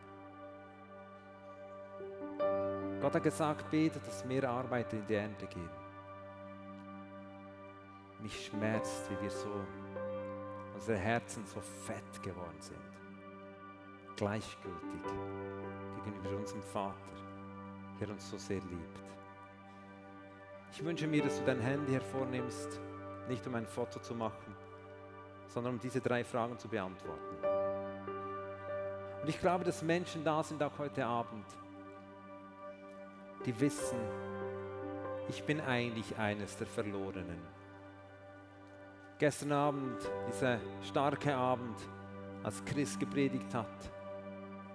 Gott 3.01 3.17
hat 3.17 3.23
gesagt, 3.25 3.69
bete, 3.69 3.99
dass 3.99 4.25
mehr 4.25 4.49
Arbeiter 4.49 4.97
in 4.97 5.07
die 5.09 5.15
Ernte 5.15 5.49
gehen. 5.49 5.71
Mich 8.21 8.47
schmerzt, 8.47 9.11
wie 9.11 9.23
wir 9.23 9.31
so, 9.31 9.51
unsere 10.87 10.99
Herzen 11.05 11.45
so 11.47 11.61
fett 11.61 12.23
geworden 12.23 12.61
sind. 12.61 12.79
Gleichgültig 14.15 15.03
gegenüber 16.05 16.37
unserem 16.37 16.63
Vater, 16.63 16.95
der 17.99 18.11
uns 18.11 18.31
so 18.31 18.39
sehr 18.39 18.61
liebt. 18.61 19.01
Ich 20.71 20.85
wünsche 20.85 21.09
mir, 21.09 21.25
dass 21.25 21.41
du 21.41 21.45
dein 21.45 21.59
Handy 21.59 21.91
hervornimmst, 21.91 22.81
nicht 23.29 23.45
um 23.49 23.57
ein 23.57 23.67
Foto 23.67 23.99
zu 23.99 24.15
machen, 24.15 24.55
sondern 25.49 25.75
um 25.75 25.81
diese 25.81 26.01
drei 26.01 26.23
Fragen 26.23 26.57
zu 26.57 26.69
beantworten. 26.69 27.37
Und 29.23 29.29
ich 29.29 29.41
glaube, 29.41 29.65
dass 29.65 29.83
Menschen 29.83 30.23
da 30.23 30.41
sind, 30.45 30.63
auch 30.63 30.79
heute 30.79 31.05
Abend, 31.05 31.47
die 33.45 33.59
wissen, 33.59 33.99
ich 35.29 35.43
bin 35.43 35.61
eigentlich 35.61 36.17
eines 36.17 36.57
der 36.57 36.69
Verlorenen. 36.69 37.56
Gestern 39.19 39.53
Abend, 39.53 39.97
dieser 40.29 40.59
starke 40.83 41.35
Abend, 41.35 41.81
als 42.43 42.63
Chris 42.67 42.99
gepredigt 42.99 43.55
hat, 43.55 43.67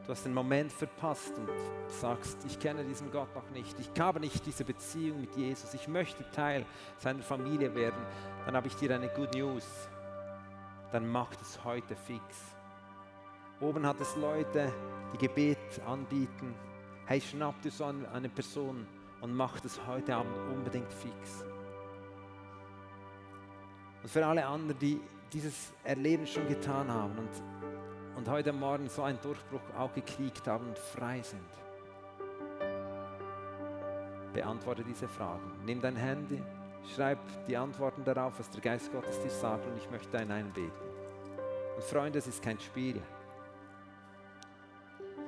du 0.04 0.10
hast 0.10 0.26
den 0.26 0.34
Moment 0.34 0.72
verpasst 0.72 1.38
und 1.38 1.48
sagst, 1.88 2.44
ich 2.48 2.60
kenne 2.60 2.84
diesen 2.84 3.12
Gott 3.12 3.34
noch 3.36 3.48
nicht, 3.52 3.80
ich 3.80 4.02
habe 4.02 4.20
nicht 4.20 4.44
diese 4.44 4.66
Beziehung 4.66 5.22
mit 5.22 5.36
Jesus, 5.36 5.76
ich 5.76 5.88
möchte 5.88 6.28
Teil 6.32 6.66
seiner 6.98 7.22
Familie 7.22 7.76
werden, 7.76 8.04
dann 8.48 8.56
habe 8.56 8.68
ich 8.68 8.76
dir 8.76 8.96
eine 8.96 9.10
Good 9.10 9.36
News. 9.36 9.88
Dann 10.92 11.08
mach 11.08 11.32
es 11.40 11.64
heute 11.64 11.96
fix. 11.96 12.56
Oben 13.60 13.86
hat 13.86 14.02
es 14.02 14.16
Leute, 14.16 14.74
die 15.14 15.20
Gebet 15.20 15.80
anbieten. 15.86 16.56
Hey, 17.06 17.22
schnapp 17.22 17.62
dir 17.62 17.70
so 17.70 17.86
eine 17.86 18.28
Person 18.28 18.88
und 19.22 19.36
mach 19.36 19.60
das 19.60 19.80
heute 19.86 20.16
Abend 20.16 20.36
unbedingt 20.52 20.92
fix. 20.92 21.46
Und 24.02 24.10
für 24.10 24.26
alle 24.26 24.46
anderen, 24.46 24.80
die 24.80 25.00
dieses 25.32 25.72
Erleben 25.84 26.28
schon 26.28 26.48
getan 26.48 26.92
haben 26.92 27.18
und, 27.18 28.18
und 28.18 28.28
heute 28.28 28.52
Morgen 28.52 28.90
so 28.90 29.04
einen 29.04 29.20
Durchbruch 29.22 29.62
auch 29.78 29.94
gekriegt 29.94 30.48
haben 30.48 30.68
und 30.68 30.78
frei 30.78 31.22
sind, 31.22 31.40
beantworte 34.34 34.84
diese 34.84 35.08
Fragen. 35.08 35.52
Nimm 35.66 35.82
dein 35.82 35.96
Handy, 35.96 36.42
schreib 36.96 37.20
die 37.48 37.56
Antworten 37.56 38.04
darauf, 38.04 38.40
was 38.40 38.50
der 38.50 38.62
Geist 38.62 38.92
Gottes 38.92 39.22
dir 39.22 39.30
sagt 39.30 39.66
und 39.68 39.78
ich 39.78 39.90
möchte 39.90 40.18
in 40.18 40.32
einen 40.32 40.52
beten. 40.52 40.72
Und 41.76 41.84
Freunde, 41.84 42.20
es 42.20 42.28
ist 42.28 42.42
kein 42.42 42.60
Spiel. 42.60 43.02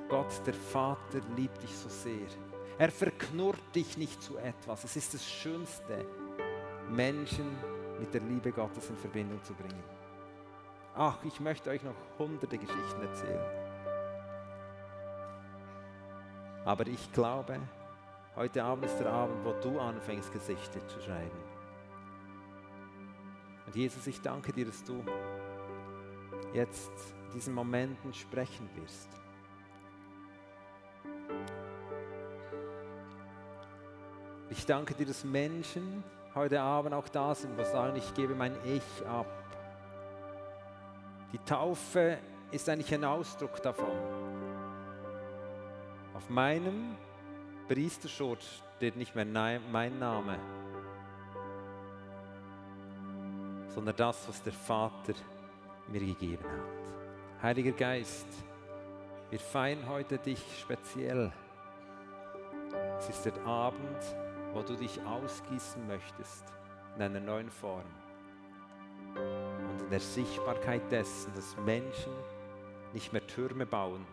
Gott, 0.08 0.46
der 0.46 0.54
Vater, 0.54 1.20
liebt 1.36 1.62
dich 1.62 1.74
so 1.74 1.88
sehr. 1.88 2.26
Er 2.78 2.90
verknurrt 2.90 3.74
dich 3.74 3.96
nicht 3.96 4.22
zu 4.22 4.36
etwas. 4.36 4.84
Es 4.84 4.96
ist 4.96 5.14
das 5.14 5.24
Schönste, 5.24 6.04
Menschen 6.90 7.56
mit 7.98 8.12
der 8.12 8.20
Liebe 8.22 8.52
Gottes 8.52 8.90
in 8.90 8.96
Verbindung 8.96 9.42
zu 9.42 9.54
bringen. 9.54 9.82
Ach, 10.96 11.18
ich 11.24 11.40
möchte 11.40 11.70
euch 11.70 11.82
noch 11.82 11.94
hunderte 12.18 12.56
Geschichten 12.56 13.02
erzählen. 13.02 13.44
Aber 16.64 16.86
ich 16.86 17.12
glaube, 17.12 17.58
heute 18.36 18.64
Abend 18.64 18.86
ist 18.86 18.98
der 18.98 19.12
Abend, 19.12 19.44
wo 19.44 19.52
du 19.60 19.78
anfängst, 19.80 20.32
Gesichter 20.32 20.86
zu 20.86 21.00
schreiben. 21.00 21.38
Und 23.66 23.74
Jesus, 23.76 24.06
ich 24.06 24.20
danke 24.20 24.52
dir, 24.52 24.66
dass 24.66 24.82
du 24.84 25.04
jetzt 26.52 26.92
in 27.26 27.32
diesen 27.34 27.54
Momenten 27.54 28.14
sprechen 28.14 28.68
wirst. 28.76 29.08
Ich 34.50 34.64
danke 34.64 34.94
dir, 34.94 35.06
dass 35.06 35.24
Menschen 35.24 36.04
heute 36.34 36.60
Abend 36.60 36.94
auch 36.94 37.08
da 37.08 37.34
sind, 37.34 37.58
die 37.58 37.64
sagen, 37.64 37.96
ich 37.96 38.14
gebe 38.14 38.34
mein 38.34 38.56
Ich 38.64 39.06
ab. 39.06 39.26
Die 41.32 41.38
Taufe 41.38 42.18
ist 42.50 42.68
eigentlich 42.68 42.92
ein 42.94 43.04
Ausdruck 43.04 43.62
davon. 43.62 43.90
Auf 46.14 46.28
meinem 46.28 46.96
Priesterschutz 47.68 48.62
steht 48.76 48.96
nicht 48.96 49.14
mehr 49.14 49.24
mein 49.24 49.98
Name, 49.98 50.38
sondern 53.68 53.96
das, 53.96 54.28
was 54.28 54.42
der 54.42 54.52
Vater 54.52 55.14
mir 55.88 56.00
gegeben 56.00 56.44
hat. 56.44 57.42
Heiliger 57.42 57.72
Geist, 57.72 58.26
wir 59.30 59.40
feiern 59.40 59.88
heute 59.88 60.18
dich 60.18 60.42
speziell. 60.60 61.32
Es 62.98 63.08
ist 63.08 63.24
der 63.26 63.44
Abend, 63.44 64.16
wo 64.54 64.62
du 64.62 64.76
dich 64.76 65.00
ausgießen 65.04 65.86
möchtest 65.86 66.44
in 66.96 67.02
einer 67.02 67.20
neuen 67.20 67.50
Form 67.50 67.84
und 69.16 69.82
in 69.82 69.90
der 69.90 70.00
Sichtbarkeit 70.00 70.90
dessen, 70.90 71.34
dass 71.34 71.56
Menschen 71.58 72.12
nicht 72.92 73.12
mehr 73.12 73.26
Türme 73.26 73.66
bauen, 73.66 74.06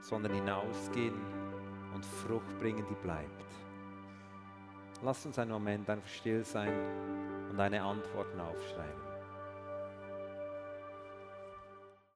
sondern 0.00 0.32
hinausgehen 0.32 1.14
und 1.94 2.04
Frucht 2.04 2.58
bringen, 2.58 2.84
die 2.88 3.06
bleibt. 3.06 3.46
Lass 5.02 5.26
uns 5.26 5.38
einen 5.38 5.50
Moment 5.50 5.88
einfach 5.90 6.08
still 6.08 6.44
sein 6.44 6.72
und 7.50 7.60
eine 7.60 7.82
Antworten 7.82 8.40
aufschreiben. 8.40 9.05